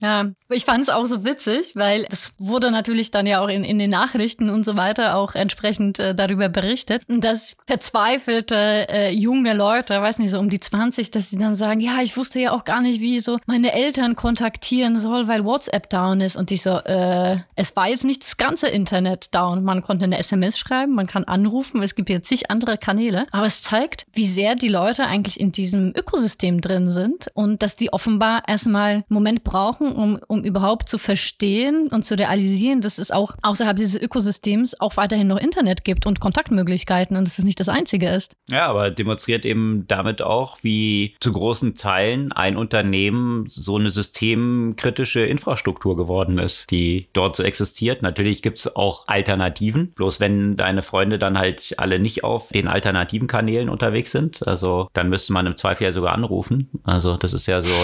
Ja, 0.00 0.26
ich 0.50 0.64
fand 0.64 0.82
es 0.82 0.88
auch 0.88 1.06
so 1.06 1.24
witzig, 1.24 1.74
weil 1.74 2.04
das 2.10 2.32
wurde 2.38 2.70
natürlich 2.70 3.10
dann 3.10 3.26
ja 3.26 3.40
auch 3.40 3.48
in, 3.48 3.64
in 3.64 3.78
den 3.78 3.90
Nachrichten 3.90 4.50
und 4.50 4.64
so 4.64 4.76
weiter 4.76 5.16
auch 5.16 5.34
entsprechend 5.34 5.98
äh, 5.98 6.14
darüber 6.14 6.48
berichtet, 6.48 7.02
dass 7.08 7.56
verzweifelte 7.66 8.54
äh, 8.88 9.12
junge 9.12 9.54
Leute, 9.54 10.00
weiß 10.00 10.18
nicht, 10.18 10.30
so 10.30 10.38
um 10.38 10.50
die 10.50 10.60
20, 10.60 11.10
dass 11.10 11.30
sie 11.30 11.38
dann 11.38 11.54
sagen, 11.54 11.80
ja, 11.80 12.00
ich 12.02 12.16
wusste 12.16 12.38
ja 12.38 12.52
auch 12.52 12.64
gar 12.64 12.80
nicht, 12.80 13.00
wie 13.00 13.16
ich 13.16 13.24
so 13.24 13.38
meine 13.46 13.72
Eltern 13.72 14.16
kontaktieren 14.16 14.98
soll, 14.98 15.28
weil 15.28 15.44
WhatsApp 15.44 15.88
down 15.88 16.20
ist. 16.20 16.36
Und 16.36 16.50
ich 16.50 16.62
so, 16.62 16.78
äh, 16.84 17.38
es 17.54 17.74
war 17.74 17.88
jetzt 17.88 18.04
nicht 18.04 18.22
das 18.22 18.36
ganze 18.36 18.68
Internet 18.68 19.34
down. 19.34 19.64
Man 19.64 19.82
konnte 19.82 20.04
eine 20.04 20.18
SMS 20.18 20.58
schreiben, 20.58 20.94
man 20.94 21.06
kann 21.06 21.24
anrufen, 21.24 21.82
es 21.82 21.94
gibt 21.94 22.10
jetzt 22.10 22.28
zig 22.28 22.50
andere 22.50 22.76
Kanäle. 22.76 23.26
Aber 23.30 23.46
es 23.46 23.62
zeigt, 23.62 24.06
wie 24.12 24.26
sehr 24.26 24.54
die 24.54 24.68
Leute 24.68 25.06
eigentlich 25.06 25.40
in 25.40 25.52
diesem 25.52 25.92
Ökosystem 25.96 26.60
drin 26.60 26.86
sind 26.86 27.28
und 27.34 27.62
dass 27.62 27.76
die 27.76 27.92
offenbar 27.92 28.42
erstmal 28.46 28.90
einen 28.90 29.04
Moment 29.08 29.44
brauchen, 29.44 29.85
brauchen, 29.86 29.96
um, 29.96 30.18
um 30.28 30.44
überhaupt 30.44 30.88
zu 30.88 30.98
verstehen 30.98 31.88
und 31.88 32.04
zu 32.04 32.18
realisieren, 32.18 32.80
dass 32.80 32.98
es 32.98 33.10
auch 33.10 33.34
außerhalb 33.42 33.76
dieses 33.76 34.00
Ökosystems 34.00 34.80
auch 34.80 34.96
weiterhin 34.96 35.26
noch 35.28 35.38
Internet 35.38 35.84
gibt 35.84 36.06
und 36.06 36.20
Kontaktmöglichkeiten 36.20 37.16
und 37.16 37.26
dass 37.26 37.38
es 37.38 37.44
nicht 37.44 37.60
das 37.60 37.68
einzige 37.68 38.08
ist. 38.08 38.36
Ja, 38.48 38.66
aber 38.66 38.90
demonstriert 38.90 39.44
eben 39.44 39.84
damit 39.88 40.22
auch, 40.22 40.58
wie 40.62 41.16
zu 41.20 41.32
großen 41.32 41.74
Teilen 41.74 42.32
ein 42.32 42.56
Unternehmen 42.56 43.46
so 43.48 43.76
eine 43.76 43.90
systemkritische 43.90 45.20
Infrastruktur 45.20 45.96
geworden 45.96 46.38
ist, 46.38 46.70
die 46.70 47.08
dort 47.12 47.36
so 47.36 47.42
existiert. 47.42 48.02
Natürlich 48.02 48.42
gibt 48.42 48.58
es 48.58 48.76
auch 48.76 49.04
Alternativen, 49.06 49.92
bloß 49.92 50.20
wenn 50.20 50.56
deine 50.56 50.82
Freunde 50.82 51.18
dann 51.18 51.38
halt 51.38 51.74
alle 51.78 51.98
nicht 51.98 52.24
auf 52.24 52.48
den 52.48 52.68
alternativen 52.68 53.28
Kanälen 53.28 53.68
unterwegs 53.68 54.12
sind, 54.12 54.46
also 54.46 54.88
dann 54.92 55.08
müsste 55.08 55.32
man 55.32 55.46
im 55.46 55.56
Zweifel 55.56 55.84
ja 55.84 55.92
sogar 55.92 56.12
anrufen. 56.12 56.70
Also 56.84 57.16
das 57.16 57.32
ist 57.32 57.46
ja 57.46 57.60
so. 57.62 57.70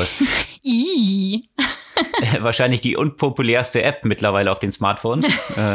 Wahrscheinlich 2.40 2.80
die 2.80 2.96
unpopulärste 2.96 3.82
App 3.82 4.04
mittlerweile 4.04 4.50
auf 4.50 4.58
den 4.58 4.72
Smartphones. 4.72 5.26
Äh. 5.52 5.74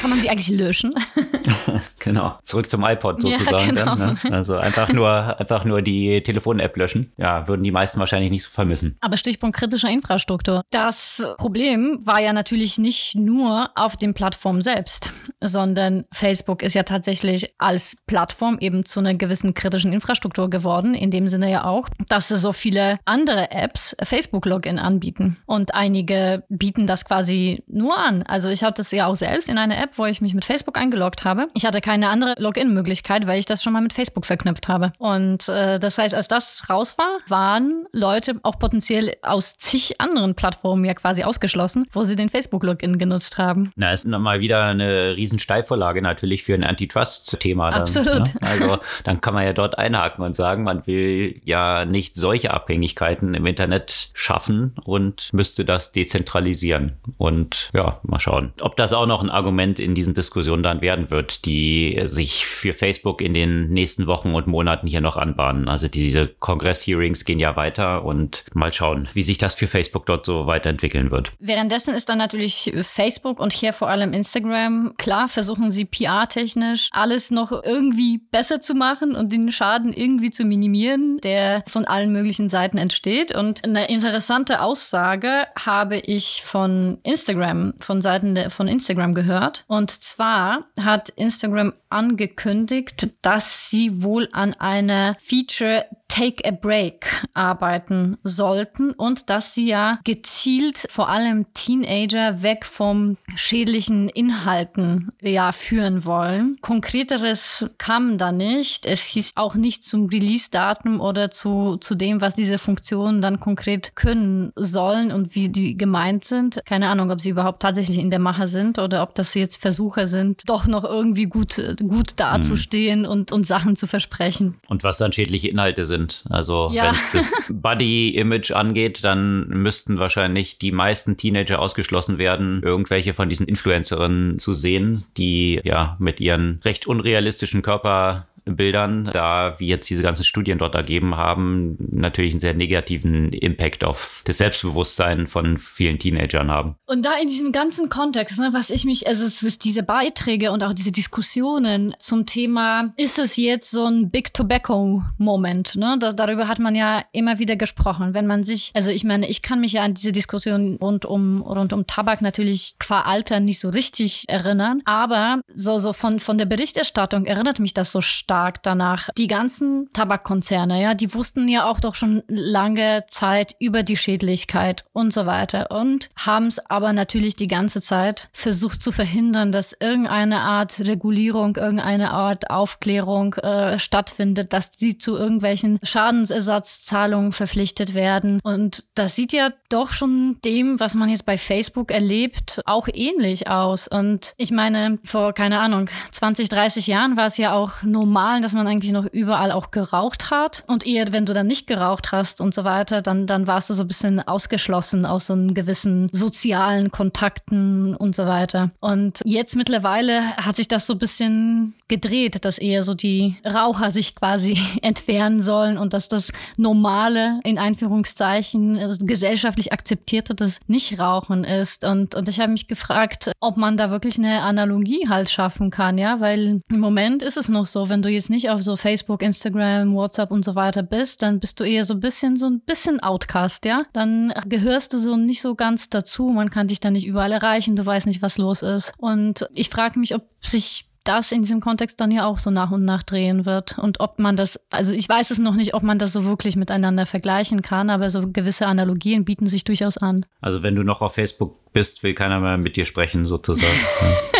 Kann 0.00 0.10
man 0.10 0.20
sie 0.20 0.30
eigentlich 0.30 0.50
löschen? 0.50 0.94
Genau. 2.00 2.38
Zurück 2.42 2.68
zum 2.68 2.84
iPod 2.84 3.22
sozusagen. 3.22 3.76
Ja, 3.76 3.84
genau. 3.84 3.96
dann, 3.96 4.18
ne? 4.24 4.32
Also 4.32 4.56
einfach 4.56 4.92
nur, 4.92 5.38
einfach 5.38 5.64
nur 5.64 5.82
die 5.82 6.22
Telefon-App 6.22 6.76
löschen. 6.76 7.12
Ja, 7.16 7.46
würden 7.46 7.62
die 7.62 7.70
meisten 7.70 8.00
wahrscheinlich 8.00 8.30
nicht 8.30 8.44
so 8.44 8.50
vermissen. 8.50 8.96
Aber 9.00 9.16
Stichpunkt 9.16 9.56
kritischer 9.56 9.88
Infrastruktur. 9.88 10.62
Das 10.70 11.28
Problem 11.36 12.00
war 12.04 12.20
ja 12.20 12.32
natürlich 12.32 12.78
nicht 12.78 13.14
nur 13.14 13.70
auf 13.74 13.96
den 13.96 14.14
Plattformen 14.14 14.62
selbst, 14.62 15.10
sondern 15.40 16.04
Facebook 16.12 16.62
ist 16.62 16.74
ja 16.74 16.82
tatsächlich 16.82 17.54
als 17.58 17.98
Plattform 18.06 18.58
eben 18.60 18.84
zu 18.84 19.00
einer 19.00 19.14
gewissen 19.14 19.54
kritischen 19.54 19.92
Infrastruktur 19.92 20.48
geworden. 20.48 20.94
In 20.94 21.10
dem 21.10 21.28
Sinne 21.28 21.50
ja 21.50 21.64
auch, 21.64 21.88
dass 22.08 22.28
so 22.28 22.52
viele 22.52 22.98
andere 23.04 23.50
Apps 23.50 23.94
Facebook-Login 24.02 24.78
anbieten. 24.78 25.36
Und 25.46 25.74
einige 25.74 26.44
bieten 26.48 26.86
das 26.86 27.04
quasi 27.04 27.62
nur 27.66 27.98
an. 27.98 28.22
Also 28.22 28.48
ich 28.48 28.62
hatte 28.62 28.82
es 28.82 28.90
ja 28.90 29.06
auch 29.06 29.16
selbst 29.16 29.48
in 29.48 29.58
einer 29.58 29.80
App, 29.82 29.98
wo 29.98 30.06
ich 30.06 30.20
mich 30.20 30.34
mit 30.34 30.44
Facebook 30.44 30.78
eingeloggt 30.78 31.24
habe. 31.24 31.48
Ich 31.54 31.66
hatte 31.66 31.80
keine 31.80 31.89
andere 31.90 32.34
Login-Möglichkeit, 32.38 33.26
weil 33.26 33.38
ich 33.38 33.46
das 33.46 33.62
schon 33.62 33.72
mal 33.72 33.82
mit 33.82 33.92
Facebook 33.92 34.26
verknüpft 34.26 34.68
habe. 34.68 34.92
Und 34.98 35.48
äh, 35.48 35.78
das 35.78 35.98
heißt, 35.98 36.14
als 36.14 36.28
das 36.28 36.62
raus 36.70 36.96
war, 36.98 37.18
waren 37.28 37.86
Leute 37.92 38.36
auch 38.42 38.58
potenziell 38.58 39.14
aus 39.22 39.56
zig 39.58 40.00
anderen 40.00 40.34
Plattformen 40.34 40.84
ja 40.84 40.94
quasi 40.94 41.24
ausgeschlossen, 41.24 41.86
wo 41.92 42.04
sie 42.04 42.16
den 42.16 42.30
Facebook-Login 42.30 42.98
genutzt 42.98 43.38
haben. 43.38 43.72
Na, 43.76 43.92
ist 43.92 44.06
nochmal 44.06 44.40
wieder 44.40 44.64
eine 44.64 45.16
riesen 45.16 45.38
Steilvorlage 45.38 46.02
natürlich 46.02 46.44
für 46.44 46.54
ein 46.54 46.64
Antitrust-Thema. 46.64 47.70
Absolut. 47.70 48.34
Ne? 48.34 48.40
Also 48.40 48.78
dann 49.04 49.20
kann 49.20 49.34
man 49.34 49.44
ja 49.44 49.52
dort 49.52 49.78
einhaken 49.78 50.24
und 50.24 50.34
sagen, 50.34 50.62
man 50.62 50.86
will 50.86 51.40
ja 51.44 51.84
nicht 51.84 52.16
solche 52.16 52.52
Abhängigkeiten 52.52 53.34
im 53.34 53.46
Internet 53.46 54.10
schaffen 54.14 54.74
und 54.84 55.32
müsste 55.32 55.64
das 55.64 55.92
dezentralisieren. 55.92 56.96
Und 57.18 57.70
ja, 57.74 58.00
mal 58.02 58.20
schauen, 58.20 58.52
ob 58.60 58.76
das 58.76 58.92
auch 58.92 59.06
noch 59.06 59.22
ein 59.22 59.30
Argument 59.30 59.78
in 59.78 59.94
diesen 59.94 60.14
Diskussionen 60.14 60.62
dann 60.62 60.80
werden 60.80 61.10
wird, 61.10 61.44
die 61.44 61.79
sich 62.06 62.46
für 62.46 62.74
Facebook 62.74 63.20
in 63.20 63.34
den 63.34 63.68
nächsten 63.70 64.06
Wochen 64.06 64.34
und 64.34 64.46
Monaten 64.46 64.86
hier 64.86 65.00
noch 65.00 65.16
anbahnen. 65.16 65.68
Also 65.68 65.88
diese 65.88 66.28
Kongress-Hearings 66.28 67.24
gehen 67.24 67.38
ja 67.38 67.56
weiter 67.56 68.04
und 68.04 68.44
mal 68.54 68.72
schauen, 68.72 69.08
wie 69.14 69.22
sich 69.22 69.38
das 69.38 69.54
für 69.54 69.66
Facebook 69.66 70.06
dort 70.06 70.24
so 70.26 70.46
weiterentwickeln 70.46 71.10
wird. 71.10 71.32
Währenddessen 71.38 71.94
ist 71.94 72.08
dann 72.08 72.18
natürlich 72.18 72.72
Facebook 72.82 73.40
und 73.40 73.52
hier 73.52 73.72
vor 73.72 73.88
allem 73.88 74.12
Instagram. 74.12 74.94
Klar 74.98 75.28
versuchen 75.28 75.70
sie 75.70 75.84
PR-technisch 75.84 76.88
alles 76.92 77.30
noch 77.30 77.52
irgendwie 77.64 78.18
besser 78.18 78.60
zu 78.60 78.74
machen 78.74 79.14
und 79.14 79.32
den 79.32 79.52
Schaden 79.52 79.92
irgendwie 79.92 80.30
zu 80.30 80.44
minimieren, 80.44 81.18
der 81.22 81.62
von 81.66 81.84
allen 81.84 82.12
möglichen 82.12 82.48
Seiten 82.48 82.78
entsteht. 82.78 83.34
Und 83.34 83.64
eine 83.64 83.88
interessante 83.88 84.60
Aussage 84.62 85.46
habe 85.58 85.98
ich 85.98 86.42
von 86.44 86.98
Instagram, 87.02 87.74
von 87.80 88.00
Seiten 88.02 88.50
von 88.50 88.68
Instagram 88.68 89.14
gehört. 89.14 89.64
Und 89.66 89.90
zwar 89.90 90.66
hat 90.80 91.10
Instagram 91.10 91.69
angekündigt, 91.88 93.08
dass 93.22 93.70
sie 93.70 94.02
wohl 94.02 94.28
an 94.32 94.54
einer 94.54 95.16
Feature 95.20 95.86
Take 96.10 96.44
a 96.44 96.50
Break 96.50 97.06
arbeiten 97.34 98.18
sollten 98.24 98.90
und 98.90 99.30
dass 99.30 99.54
sie 99.54 99.68
ja 99.68 100.00
gezielt 100.02 100.86
vor 100.90 101.08
allem 101.08 101.46
Teenager 101.54 102.42
weg 102.42 102.66
vom 102.66 103.16
schädlichen 103.36 104.08
Inhalten 104.08 105.12
ja 105.22 105.52
führen 105.52 106.04
wollen. 106.04 106.58
Konkreteres 106.62 107.70
kam 107.78 108.18
da 108.18 108.32
nicht. 108.32 108.86
Es 108.86 109.04
hieß 109.04 109.32
auch 109.36 109.54
nicht 109.54 109.84
zum 109.84 110.06
Release-Datum 110.06 111.00
oder 111.00 111.30
zu, 111.30 111.76
zu 111.76 111.94
dem, 111.94 112.20
was 112.20 112.34
diese 112.34 112.58
Funktionen 112.58 113.20
dann 113.20 113.38
konkret 113.38 113.94
können 113.94 114.52
sollen 114.56 115.12
und 115.12 115.36
wie 115.36 115.48
die 115.48 115.76
gemeint 115.76 116.24
sind. 116.24 116.60
Keine 116.66 116.88
Ahnung, 116.88 117.12
ob 117.12 117.20
sie 117.20 117.30
überhaupt 117.30 117.62
tatsächlich 117.62 117.98
in 117.98 118.10
der 118.10 118.18
Mache 118.18 118.48
sind 118.48 118.80
oder 118.80 119.04
ob 119.04 119.14
das 119.14 119.34
jetzt 119.34 119.60
Versuche 119.62 120.08
sind, 120.08 120.42
doch 120.48 120.66
noch 120.66 120.82
irgendwie 120.82 121.26
gut, 121.26 121.62
gut 121.78 122.14
dazustehen 122.16 123.04
hm. 123.04 123.10
und, 123.10 123.32
und 123.32 123.46
Sachen 123.46 123.76
zu 123.76 123.86
versprechen. 123.86 124.56
Und 124.68 124.82
was 124.82 124.98
dann 124.98 125.12
schädliche 125.12 125.46
Inhalte 125.46 125.84
sind 125.84 125.99
sind. 126.00 126.24
Also 126.30 126.70
ja. 126.72 126.86
wenn 126.86 126.94
es 126.94 127.12
das 127.12 127.30
Buddy-Image 127.50 128.52
angeht, 128.52 129.04
dann 129.04 129.48
müssten 129.48 129.98
wahrscheinlich 129.98 130.58
die 130.58 130.72
meisten 130.72 131.16
Teenager 131.16 131.60
ausgeschlossen 131.60 132.18
werden, 132.18 132.62
irgendwelche 132.62 133.14
von 133.14 133.28
diesen 133.28 133.46
Influencerinnen 133.46 134.38
zu 134.38 134.54
sehen, 134.54 135.04
die 135.16 135.60
ja 135.64 135.96
mit 135.98 136.20
ihren 136.20 136.60
recht 136.64 136.86
unrealistischen 136.86 137.62
Körper 137.62 138.26
Bildern, 138.44 139.04
da 139.12 139.54
wie 139.58 139.66
jetzt 139.66 139.88
diese 139.90 140.02
ganzen 140.02 140.24
Studien 140.24 140.58
dort 140.58 140.74
ergeben 140.74 141.16
haben, 141.16 141.76
natürlich 141.90 142.32
einen 142.32 142.40
sehr 142.40 142.54
negativen 142.54 143.32
Impact 143.32 143.84
auf 143.84 144.22
das 144.24 144.38
Selbstbewusstsein 144.38 145.26
von 145.26 145.58
vielen 145.58 145.98
Teenagern 145.98 146.50
haben. 146.50 146.76
Und 146.86 147.04
da 147.04 147.10
in 147.20 147.28
diesem 147.28 147.52
ganzen 147.52 147.88
Kontext, 147.88 148.38
ne, 148.38 148.50
was 148.52 148.70
ich 148.70 148.84
mich, 148.84 149.06
also 149.06 149.24
es 149.24 149.42
ist 149.42 149.64
diese 149.64 149.82
Beiträge 149.82 150.52
und 150.52 150.62
auch 150.62 150.74
diese 150.74 150.92
Diskussionen 150.92 151.94
zum 151.98 152.26
Thema, 152.26 152.92
ist 152.96 153.18
es 153.18 153.36
jetzt 153.36 153.70
so 153.70 153.84
ein 153.86 154.10
Big 154.10 154.34
Tobacco-Moment? 154.34 155.76
Ne? 155.76 155.96
Da, 156.00 156.12
darüber 156.12 156.48
hat 156.48 156.58
man 156.58 156.74
ja 156.74 157.02
immer 157.12 157.38
wieder 157.38 157.56
gesprochen. 157.56 158.14
Wenn 158.14 158.26
man 158.26 158.44
sich, 158.44 158.70
also 158.74 158.90
ich 158.90 159.04
meine, 159.04 159.28
ich 159.28 159.42
kann 159.42 159.60
mich 159.60 159.72
ja 159.72 159.82
an 159.82 159.94
diese 159.94 160.12
Diskussion 160.12 160.78
rund 160.80 161.04
um, 161.04 161.42
rund 161.42 161.72
um 161.72 161.86
Tabak 161.86 162.22
natürlich 162.22 162.74
qua 162.78 163.02
Alter 163.02 163.40
nicht 163.40 163.58
so 163.58 163.68
richtig 163.68 164.24
erinnern, 164.28 164.82
aber 164.84 165.40
so, 165.54 165.78
so 165.78 165.92
von, 165.92 166.20
von 166.20 166.38
der 166.38 166.46
Berichterstattung 166.46 167.26
erinnert 167.26 167.60
mich 167.60 167.74
das 167.74 167.92
so 167.92 168.00
stark 168.00 168.29
stark 168.30 168.62
danach. 168.62 169.08
Die 169.18 169.26
ganzen 169.26 169.88
Tabakkonzerne, 169.92 170.80
ja, 170.80 170.94
die 170.94 171.12
wussten 171.14 171.48
ja 171.48 171.68
auch 171.68 171.80
doch 171.80 171.96
schon 171.96 172.22
lange 172.28 173.02
Zeit 173.08 173.56
über 173.58 173.82
die 173.82 173.96
Schädlichkeit 173.96 174.84
und 174.92 175.12
so 175.12 175.26
weiter 175.26 175.72
und 175.72 176.10
haben 176.14 176.46
es 176.46 176.60
aber 176.70 176.92
natürlich 176.92 177.34
die 177.34 177.48
ganze 177.48 177.82
Zeit 177.82 178.28
versucht 178.32 178.84
zu 178.84 178.92
verhindern, 178.92 179.50
dass 179.50 179.74
irgendeine 179.80 180.42
Art 180.42 180.78
Regulierung, 180.78 181.56
irgendeine 181.56 182.12
Art 182.12 182.50
Aufklärung 182.50 183.34
äh, 183.34 183.80
stattfindet, 183.80 184.52
dass 184.52 184.70
die 184.70 184.96
zu 184.96 185.16
irgendwelchen 185.16 185.80
Schadensersatzzahlungen 185.82 187.32
verpflichtet 187.32 187.94
werden. 187.94 188.38
Und 188.44 188.84
das 188.94 189.16
sieht 189.16 189.32
ja 189.32 189.50
doch 189.70 189.92
schon 189.92 190.36
dem, 190.44 190.78
was 190.78 190.94
man 190.94 191.08
jetzt 191.08 191.26
bei 191.26 191.36
Facebook 191.36 191.90
erlebt, 191.90 192.62
auch 192.64 192.86
ähnlich 192.92 193.48
aus. 193.48 193.88
Und 193.88 194.34
ich 194.36 194.52
meine, 194.52 195.00
vor, 195.02 195.32
keine 195.32 195.58
Ahnung, 195.58 195.90
20, 196.12 196.48
30 196.48 196.86
Jahren 196.86 197.16
war 197.16 197.26
es 197.26 197.36
ja 197.36 197.54
auch 197.54 197.82
normal, 197.82 198.19
normalen, 198.20 198.42
dass 198.42 198.52
man 198.52 198.66
eigentlich 198.66 198.92
noch 198.92 199.06
überall 199.06 199.50
auch 199.50 199.70
geraucht 199.70 200.30
hat. 200.30 200.64
Und 200.66 200.86
eher, 200.86 201.12
wenn 201.12 201.26
du 201.26 201.32
dann 201.32 201.46
nicht 201.46 201.66
geraucht 201.66 202.12
hast 202.12 202.40
und 202.40 202.54
so 202.54 202.64
weiter, 202.64 203.02
dann, 203.02 203.26
dann 203.26 203.46
warst 203.46 203.70
du 203.70 203.74
so 203.74 203.84
ein 203.84 203.88
bisschen 203.88 204.20
ausgeschlossen 204.20 205.06
aus 205.06 205.26
so 205.26 205.32
einem 205.32 205.54
gewissen 205.54 206.08
sozialen 206.12 206.90
Kontakten 206.90 207.94
und 207.96 208.14
so 208.14 208.26
weiter. 208.26 208.70
Und 208.80 209.20
jetzt 209.24 209.56
mittlerweile 209.56 210.36
hat 210.36 210.56
sich 210.56 210.68
das 210.68 210.86
so 210.86 210.94
ein 210.94 210.98
bisschen 210.98 211.74
gedreht, 211.88 212.44
dass 212.44 212.58
eher 212.58 212.82
so 212.82 212.94
die 212.94 213.36
Raucher 213.44 213.90
sich 213.90 214.14
quasi 214.14 214.58
entfernen 214.82 215.42
sollen 215.42 215.78
und 215.78 215.92
dass 215.92 216.08
das 216.08 216.30
normale, 216.56 217.40
in 217.44 217.58
Einführungszeichen, 217.58 218.78
also 218.78 219.04
gesellschaftlich 219.04 219.72
akzeptierte, 219.72 220.34
das 220.34 220.60
Nicht-Rauchen 220.66 221.44
ist. 221.44 221.84
Und, 221.84 222.14
und 222.14 222.28
ich 222.28 222.38
habe 222.40 222.52
mich 222.52 222.68
gefragt, 222.68 223.32
ob 223.40 223.56
man 223.56 223.76
da 223.76 223.90
wirklich 223.90 224.18
eine 224.18 224.42
Analogie 224.42 225.08
halt 225.08 225.30
schaffen 225.30 225.70
kann, 225.70 225.96
ja, 225.96 226.20
weil 226.20 226.60
im 226.68 226.80
Moment 226.80 227.22
ist 227.22 227.36
es 227.36 227.48
noch 227.48 227.66
so, 227.66 227.88
wenn 227.88 228.02
du 228.02 228.09
jetzt 228.10 228.30
nicht 228.30 228.50
auf 228.50 228.62
so 228.62 228.76
Facebook, 228.76 229.22
Instagram, 229.22 229.94
WhatsApp 229.94 230.30
und 230.30 230.44
so 230.44 230.54
weiter 230.54 230.82
bist, 230.82 231.22
dann 231.22 231.40
bist 231.40 231.58
du 231.60 231.64
eher 231.64 231.84
so 231.84 231.94
ein 231.94 232.00
bisschen, 232.00 232.36
so 232.36 232.46
ein 232.46 232.60
bisschen 232.60 233.00
Outcast, 233.00 233.64
ja. 233.64 233.84
Dann 233.92 234.32
gehörst 234.46 234.92
du 234.92 234.98
so 234.98 235.16
nicht 235.16 235.40
so 235.40 235.54
ganz 235.54 235.88
dazu. 235.88 236.28
Man 236.28 236.50
kann 236.50 236.68
dich 236.68 236.80
da 236.80 236.90
nicht 236.90 237.06
überall 237.06 237.32
erreichen. 237.32 237.76
Du 237.76 237.86
weißt 237.86 238.06
nicht, 238.06 238.22
was 238.22 238.38
los 238.38 238.62
ist. 238.62 238.92
Und 238.98 239.48
ich 239.52 239.70
frage 239.70 239.98
mich, 239.98 240.14
ob 240.14 240.24
sich 240.40 240.90
das 241.04 241.32
in 241.32 241.42
diesem 241.42 241.60
Kontext 241.60 242.00
dann 242.00 242.10
ja 242.10 242.26
auch 242.26 242.38
so 242.38 242.50
nach 242.50 242.70
und 242.70 242.84
nach 242.84 243.02
drehen 243.02 243.46
wird. 243.46 243.78
Und 243.78 244.00
ob 244.00 244.18
man 244.18 244.36
das, 244.36 244.60
also 244.70 244.92
ich 244.92 245.08
weiß 245.08 245.30
es 245.30 245.38
noch 245.38 245.54
nicht, 245.54 245.74
ob 245.74 245.82
man 245.82 245.98
das 245.98 246.12
so 246.12 246.24
wirklich 246.24 246.56
miteinander 246.56 247.06
vergleichen 247.06 247.62
kann, 247.62 247.90
aber 247.90 248.10
so 248.10 248.30
gewisse 248.30 248.66
Analogien 248.66 249.24
bieten 249.24 249.46
sich 249.46 249.64
durchaus 249.64 249.96
an. 249.96 250.26
Also 250.40 250.62
wenn 250.62 250.74
du 250.74 250.82
noch 250.82 251.00
auf 251.00 251.14
Facebook 251.14 251.69
bist, 251.72 252.02
will 252.02 252.14
keiner 252.14 252.40
mehr 252.40 252.58
mit 252.58 252.76
dir 252.76 252.84
sprechen, 252.84 253.26
sozusagen. 253.26 253.72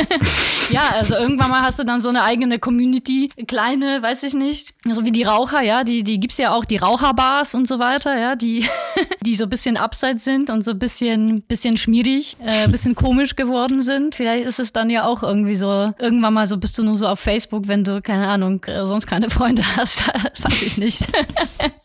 ja, 0.71 0.83
also 0.99 1.15
irgendwann 1.15 1.51
mal 1.51 1.63
hast 1.63 1.79
du 1.79 1.85
dann 1.85 2.01
so 2.01 2.09
eine 2.09 2.25
eigene 2.25 2.59
Community, 2.59 3.31
kleine, 3.47 4.03
weiß 4.03 4.23
ich 4.25 4.35
nicht, 4.35 4.75
so 4.85 5.05
wie 5.05 5.13
die 5.13 5.23
Raucher, 5.23 5.63
ja, 5.63 5.85
die, 5.85 6.03
die 6.03 6.21
es 6.29 6.39
ja 6.39 6.53
auch, 6.53 6.65
die 6.65 6.77
Raucherbars 6.77 7.55
und 7.55 7.69
so 7.69 7.79
weiter, 7.79 8.19
ja, 8.19 8.37
die, 8.37 8.67
die 9.21 9.35
so 9.35 9.45
ein 9.45 9.51
bisschen 9.51 9.77
abseits 9.77 10.25
sind 10.25 10.51
und 10.51 10.63
so 10.63 10.73
ein 10.73 10.79
bisschen, 10.79 11.43
bisschen 11.43 11.77
schmierig, 11.77 12.37
äh, 12.45 12.69
bisschen 12.69 12.95
komisch 12.95 13.37
geworden 13.37 13.83
sind. 13.83 14.15
Vielleicht 14.15 14.47
ist 14.47 14.59
es 14.59 14.73
dann 14.73 14.91
ja 14.91 15.07
auch 15.07 15.23
irgendwie 15.23 15.57
so, 15.57 15.93
irgendwann 15.99 16.35
mal 16.35 16.47
so 16.47 16.59
bist 16.59 16.77
du 16.79 16.83
nur 16.83 16.97
so 16.97 17.07
auf 17.07 17.21
Facebook, 17.21 17.69
wenn 17.69 17.85
du, 17.85 18.03
keine 18.03 18.29
Ahnung, 18.29 18.65
äh, 18.65 18.87
sonst 18.87 19.07
keine 19.07 19.31
Freunde 19.31 19.63
hast, 19.77 20.07
weiß 20.45 20.63
ich 20.63 20.79
nicht. 20.79 21.07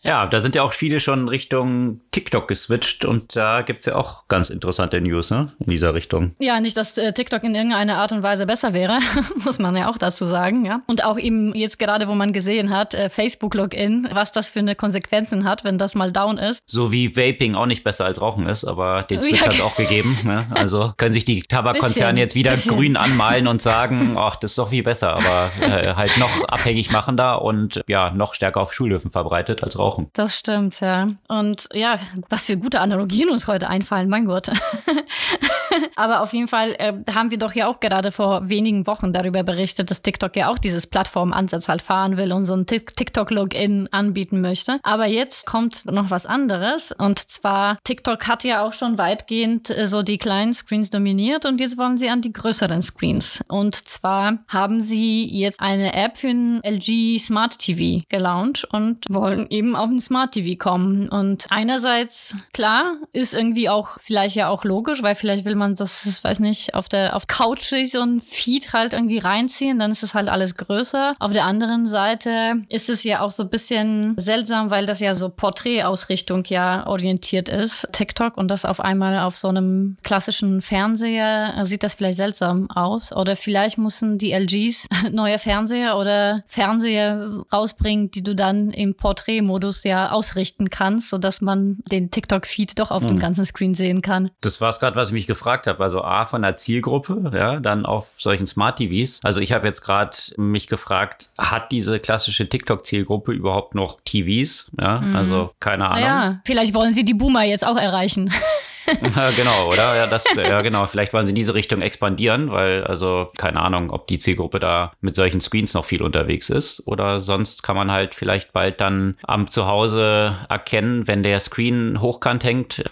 Ja, 0.06 0.28
da 0.28 0.40
sind 0.40 0.56
ja 0.56 0.62
auch 0.62 0.74
viele 0.74 1.00
schon 1.00 1.28
Richtung 1.28 2.02
TikTok 2.12 2.48
geswitcht 2.48 3.06
und 3.06 3.36
da 3.36 3.64
gibt 3.64 3.80
es 3.80 3.88
ja 3.88 3.96
auch 3.96 4.28
ganz 4.28 4.50
interessante 4.50 5.02
News 5.02 5.32
ne? 5.32 5.48
in 5.60 5.72
dieser 5.72 5.96
Richtung. 5.96 6.36
Ja, 6.40 6.60
nicht, 6.60 6.78
dass 6.78 6.98
äh, 6.98 7.12
TikTok 7.12 7.44
in 7.44 7.56
irgendeiner 7.56 7.98
Art 7.98 8.12
und 8.12 8.22
Weise 8.22 8.46
besser 8.46 8.74
wäre, 8.74 9.00
muss 9.44 9.58
man 9.58 9.76
ja 9.76 9.90
auch 9.90 9.98
dazu 9.98 10.28
sagen, 10.28 10.64
ja. 10.64 10.82
Und 10.86 11.04
auch 11.04 11.18
eben 11.18 11.56
jetzt 11.56 11.80
gerade, 11.80 12.08
wo 12.08 12.14
man 12.14 12.34
gesehen 12.34 12.70
hat, 12.70 12.94
äh, 12.94 13.10
Facebook-Login, 13.10 14.08
was 14.12 14.32
das 14.32 14.52
für 14.52 14.60
eine 14.60 14.76
Konsequenzen 14.76 15.44
hat, 15.44 15.64
wenn 15.64 15.80
das 15.80 15.96
mal 15.96 16.12
down 16.12 16.38
ist. 16.38 16.62
So 16.68 16.92
wie 16.92 17.18
Vaping 17.18 17.56
auch 17.56 17.66
nicht 17.66 17.84
besser 17.84 18.06
als 18.06 18.22
Rauchen 18.22 18.48
ist, 18.48 18.64
aber 18.64 19.04
den 19.04 19.22
Switch 19.22 19.40
ja. 19.40 19.48
hat 19.48 19.54
es 19.56 19.62
auch 19.62 19.76
gegeben. 19.76 20.18
Ne? 20.26 20.48
Also 20.56 20.92
können 20.98 21.14
sich 21.14 21.24
die 21.24 21.44
Tabakkonzerne 21.44 22.20
jetzt 22.20 22.34
wieder 22.34 22.52
bisschen. 22.52 22.76
grün 22.76 22.98
anmalen 22.98 23.48
und 23.48 23.62
sagen, 23.62 24.16
ach, 24.18 24.36
das 24.38 24.52
ist 24.52 24.58
doch 24.58 24.70
viel 24.70 24.82
besser, 24.82 25.14
aber 25.14 25.52
äh, 25.62 25.94
halt 25.94 26.18
noch 26.18 26.48
abhängig 26.48 26.90
machender 26.90 27.44
und 27.44 27.84
ja, 27.88 28.10
noch 28.10 28.34
stärker 28.34 28.62
auf 28.62 28.74
Schulhöfen 28.74 29.12
verbreitet 29.12 29.62
als 29.62 29.78
Rauchen 29.78 29.95
brauchen. 29.96 30.10
Das 30.14 30.38
stimmt, 30.38 30.80
ja. 30.80 31.10
Und 31.28 31.68
ja, 31.74 32.00
was 32.30 32.46
für 32.46 32.58
gute 32.58 32.80
Analogien 32.80 33.30
uns 33.30 33.48
heute 33.48 33.70
einfallen, 33.70 34.10
mein 34.10 34.26
Gott. 34.26 34.52
Aber 35.96 36.22
auf 36.22 36.34
jeden 36.34 36.48
Fall 36.48 36.76
äh, 36.78 36.94
haben 37.14 37.32
wir 37.32 37.38
doch 37.38 37.54
ja 37.54 37.68
auch 37.68 37.80
gerade 37.80 38.12
vor 38.12 38.48
wenigen 38.50 38.88
Wochen 38.88 39.14
darüber 39.14 39.44
berichtet, 39.44 39.90
dass 39.90 40.02
TikTok 40.02 40.36
ja 40.36 40.50
auch 40.50 40.58
dieses 40.58 40.88
Plattformansatz 40.88 41.68
halt 41.68 41.82
fahren 41.82 42.18
will 42.18 42.32
und 42.32 42.46
so 42.46 42.56
ein 42.56 42.66
TikTok-Login 42.66 43.90
anbieten 43.92 44.42
möchte. 44.42 44.80
Aber 44.84 45.06
jetzt 45.06 45.46
kommt 45.46 45.86
noch 45.86 46.12
was 46.12 46.26
anderes. 46.26 46.92
Und 46.92 47.20
zwar, 47.20 47.78
TikTok 47.84 48.28
hat 48.28 48.44
ja 48.44 48.66
auch 48.66 48.74
schon 48.74 48.98
weitgehend 48.98 49.70
äh, 49.70 49.88
so 49.88 50.02
die 50.02 50.18
kleinen 50.18 50.54
Screens 50.54 50.90
dominiert 50.90 51.46
und 51.46 51.60
jetzt 51.60 51.78
wollen 51.78 51.98
sie 51.98 52.10
an 52.10 52.22
die 52.22 52.34
größeren 52.34 52.82
Screens. 52.82 53.44
Und 53.48 53.76
zwar 53.76 54.40
haben 54.48 54.82
sie 54.82 55.26
jetzt 55.26 55.60
eine 55.60 55.94
App 55.94 56.18
für 56.18 56.30
ein 56.30 56.62
LG 56.64 57.20
Smart 57.20 57.58
TV 57.60 58.04
gelauncht 58.10 58.66
und 58.66 59.06
wollen 59.10 59.48
eben 59.50 59.76
auf 59.86 59.92
ein 59.92 60.02
Smart 60.02 60.32
TV 60.32 60.58
kommen. 60.58 61.10
Und 61.10 61.46
einerseits, 61.50 62.36
klar, 62.54 62.96
ist 63.14 63.34
irgendwie 63.34 63.70
auch 63.70 63.98
vielleicht 64.02 64.36
ja 64.36 64.50
auch 64.50 64.64
logisch, 64.64 65.04
weil 65.04 65.16
vielleicht 65.16 65.46
will 65.46 65.56
man 65.56 65.76
das, 65.76 66.24
weiß 66.24 66.40
nicht, 66.40 66.74
auf 66.74 66.90
der 66.90 67.16
auf 67.16 67.28
Couch 67.28 67.62
sich 67.62 67.92
so 67.92 68.02
ein 68.02 68.20
Feed 68.20 68.74
halt 68.74 68.94
irgendwie 68.94 69.20
reinziehen, 69.20 69.80
dann 69.80 69.92
ist 69.92 70.04
es 70.04 70.14
halt 70.14 70.28
alles 70.28 70.56
größer. 70.56 71.16
Auf 71.20 71.34
der 71.34 71.46
anderen 71.46 71.86
Seite 71.86 72.56
ist 72.70 72.90
es 72.90 73.04
ja 73.04 73.22
auch 73.22 73.32
so 73.32 73.44
ein 73.44 73.50
bisschen 73.50 74.16
seltsam, 74.18 74.72
weil 74.72 74.86
das 74.86 75.00
ja 75.00 75.14
so 75.14 75.30
Porträtausrichtung 75.30 76.44
ja 76.46 76.88
orientiert 76.88 77.50
ist, 77.50 77.88
TikTok, 77.92 78.38
und 78.38 78.50
das 78.50 78.66
auf 78.66 78.80
einmal 78.80 79.20
auf 79.20 79.38
so 79.38 79.48
einem 79.50 79.98
klassischen 80.04 80.62
Fernseher 80.62 81.54
sieht 81.64 81.84
das 81.84 81.94
vielleicht 81.94 82.18
seltsam 82.18 82.70
aus. 82.72 83.12
Oder 83.12 83.36
vielleicht 83.36 83.78
müssen 83.78 84.18
die 84.18 84.34
LGs 84.34 84.88
neue 85.12 85.38
Fernseher 85.38 85.98
oder 85.98 86.44
Fernseher 86.48 87.44
rausbringen, 87.54 88.10
die 88.12 88.24
du 88.24 88.36
dann 88.36 88.72
im 88.72 88.96
Porträtmodus 88.96 89.75
ja 89.84 90.12
ausrichten 90.12 90.70
kannst, 90.70 91.10
sodass 91.10 91.42
man 91.42 91.80
den 91.92 92.12
TikTok-Feed 92.12 92.80
doch 92.80 92.92
auf 92.92 93.02
hm. 93.02 93.10
dem 93.10 93.20
ganzen 93.20 93.46
Screen 93.46 93.74
sehen 93.74 94.02
kann. 94.02 94.32
Das 94.42 94.62
war 94.62 94.70
es 94.70 94.80
gerade, 94.80 94.96
was 94.96 95.10
ich 95.10 95.14
mich 95.14 95.28
gefragt 95.28 95.68
habe. 95.68 95.84
Also 95.84 96.04
A 96.04 96.26
von 96.26 96.42
der 96.42 96.56
Zielgruppe, 96.56 97.32
ja, 97.34 97.60
dann 97.60 97.86
auf 97.86 98.14
solchen 98.18 98.48
Smart 98.48 98.78
TVs. 98.78 99.20
Also 99.24 99.42
ich 99.42 99.52
habe 99.52 99.68
jetzt 99.68 99.82
gerade 99.82 100.16
mich 100.38 100.68
gefragt, 100.68 101.32
hat 101.38 101.72
diese 101.72 102.00
klassische 102.00 102.48
TikTok-Zielgruppe 102.48 103.32
überhaupt 103.34 103.76
noch 103.76 104.00
TVs? 104.06 104.72
Ja, 104.80 105.02
mhm. 105.02 105.16
also 105.16 105.52
keine 105.60 105.90
Ahnung. 105.90 106.04
Ja, 106.04 106.42
vielleicht 106.46 106.74
wollen 106.74 106.94
sie 106.94 107.06
die 107.06 107.14
Boomer 107.14 107.44
jetzt 107.44 107.66
auch 107.66 107.78
erreichen. 107.78 108.32
ja, 109.16 109.32
genau, 109.32 109.68
oder? 109.68 109.96
Ja, 109.96 110.08
das, 110.08 110.26
ja, 110.36 110.62
genau. 110.62 110.86
Vielleicht 110.86 111.14
wollen 111.14 111.26
sie 111.26 111.32
in 111.32 111.36
diese 111.36 111.54
Richtung 111.54 111.82
expandieren, 111.82 112.52
weil, 112.52 112.84
also, 112.84 113.32
keine 113.38 113.62
Ahnung, 113.62 113.90
ob 113.90 114.08
die 114.08 114.18
Zielgruppe 114.18 114.60
da 114.60 114.92
mit 115.02 115.16
solchen 115.16 115.42
Screens 115.42 115.74
noch 115.74 115.86
viel 115.86 116.02
unterwegs 116.02 116.50
ist. 116.50 116.84
Oder 116.86 117.20
sonst 117.20 117.64
kann 117.64 117.76
man 117.76 117.92
halt 117.92 118.16
vielleicht 118.16 118.54
bald 118.54 118.82
dann 118.82 119.18
am 119.24 119.50
Zuhause 119.50 120.38
erkennen, 120.50 121.08
wenn 121.08 121.24
der 121.24 121.40
Screen 121.40 122.02
hochkant 122.02 122.44
hängt, 122.44 122.84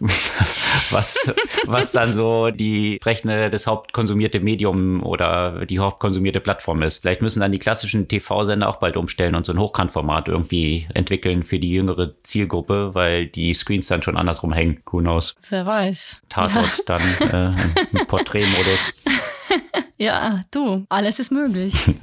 was, 0.92 1.34
was 1.66 1.92
dann 1.92 2.14
so 2.14 2.50
die 2.50 2.98
sprechende, 3.02 3.50
das 3.50 3.68
hauptkonsumierte 3.68 4.40
Medium 4.40 5.04
oder 5.04 5.66
die 5.66 5.80
hauptkonsumierte 5.80 6.40
Plattform 6.40 6.82
ist. 6.82 7.02
Vielleicht 7.02 7.22
müssen 7.22 7.40
dann 7.40 7.52
die 7.52 7.60
klassischen 7.60 8.08
TV-Sender 8.08 8.68
auch 8.68 8.78
bald 8.78 8.98
umstellen 8.98 9.36
und 9.36 9.46
so 9.46 9.54
ein 9.54 9.60
Hochkantformat 9.60 10.28
irgendwie 10.28 10.88
entwickeln 10.94 11.44
für 11.44 11.60
die 11.60 11.72
jüngere 11.72 12.14
Zielgruppe, 12.24 12.96
weil 12.96 13.28
die 13.28 13.54
Screens 13.54 13.88
dann 13.88 14.02
schon 14.02 14.18
andersrum 14.18 14.54
hängen. 14.54 14.82
Who 14.90 15.00
knows? 15.00 15.36
Wer 15.50 15.66
weiß. 15.66 15.83
Tatort 16.30 16.84
ja. 16.88 16.96
dann 16.96 17.52
äh, 17.52 17.56
im 17.92 18.08
Porträtmodus. 18.08 18.94
ja, 19.98 20.44
du, 20.52 20.86
alles 20.90 21.20
ist 21.20 21.32
möglich. 21.32 21.74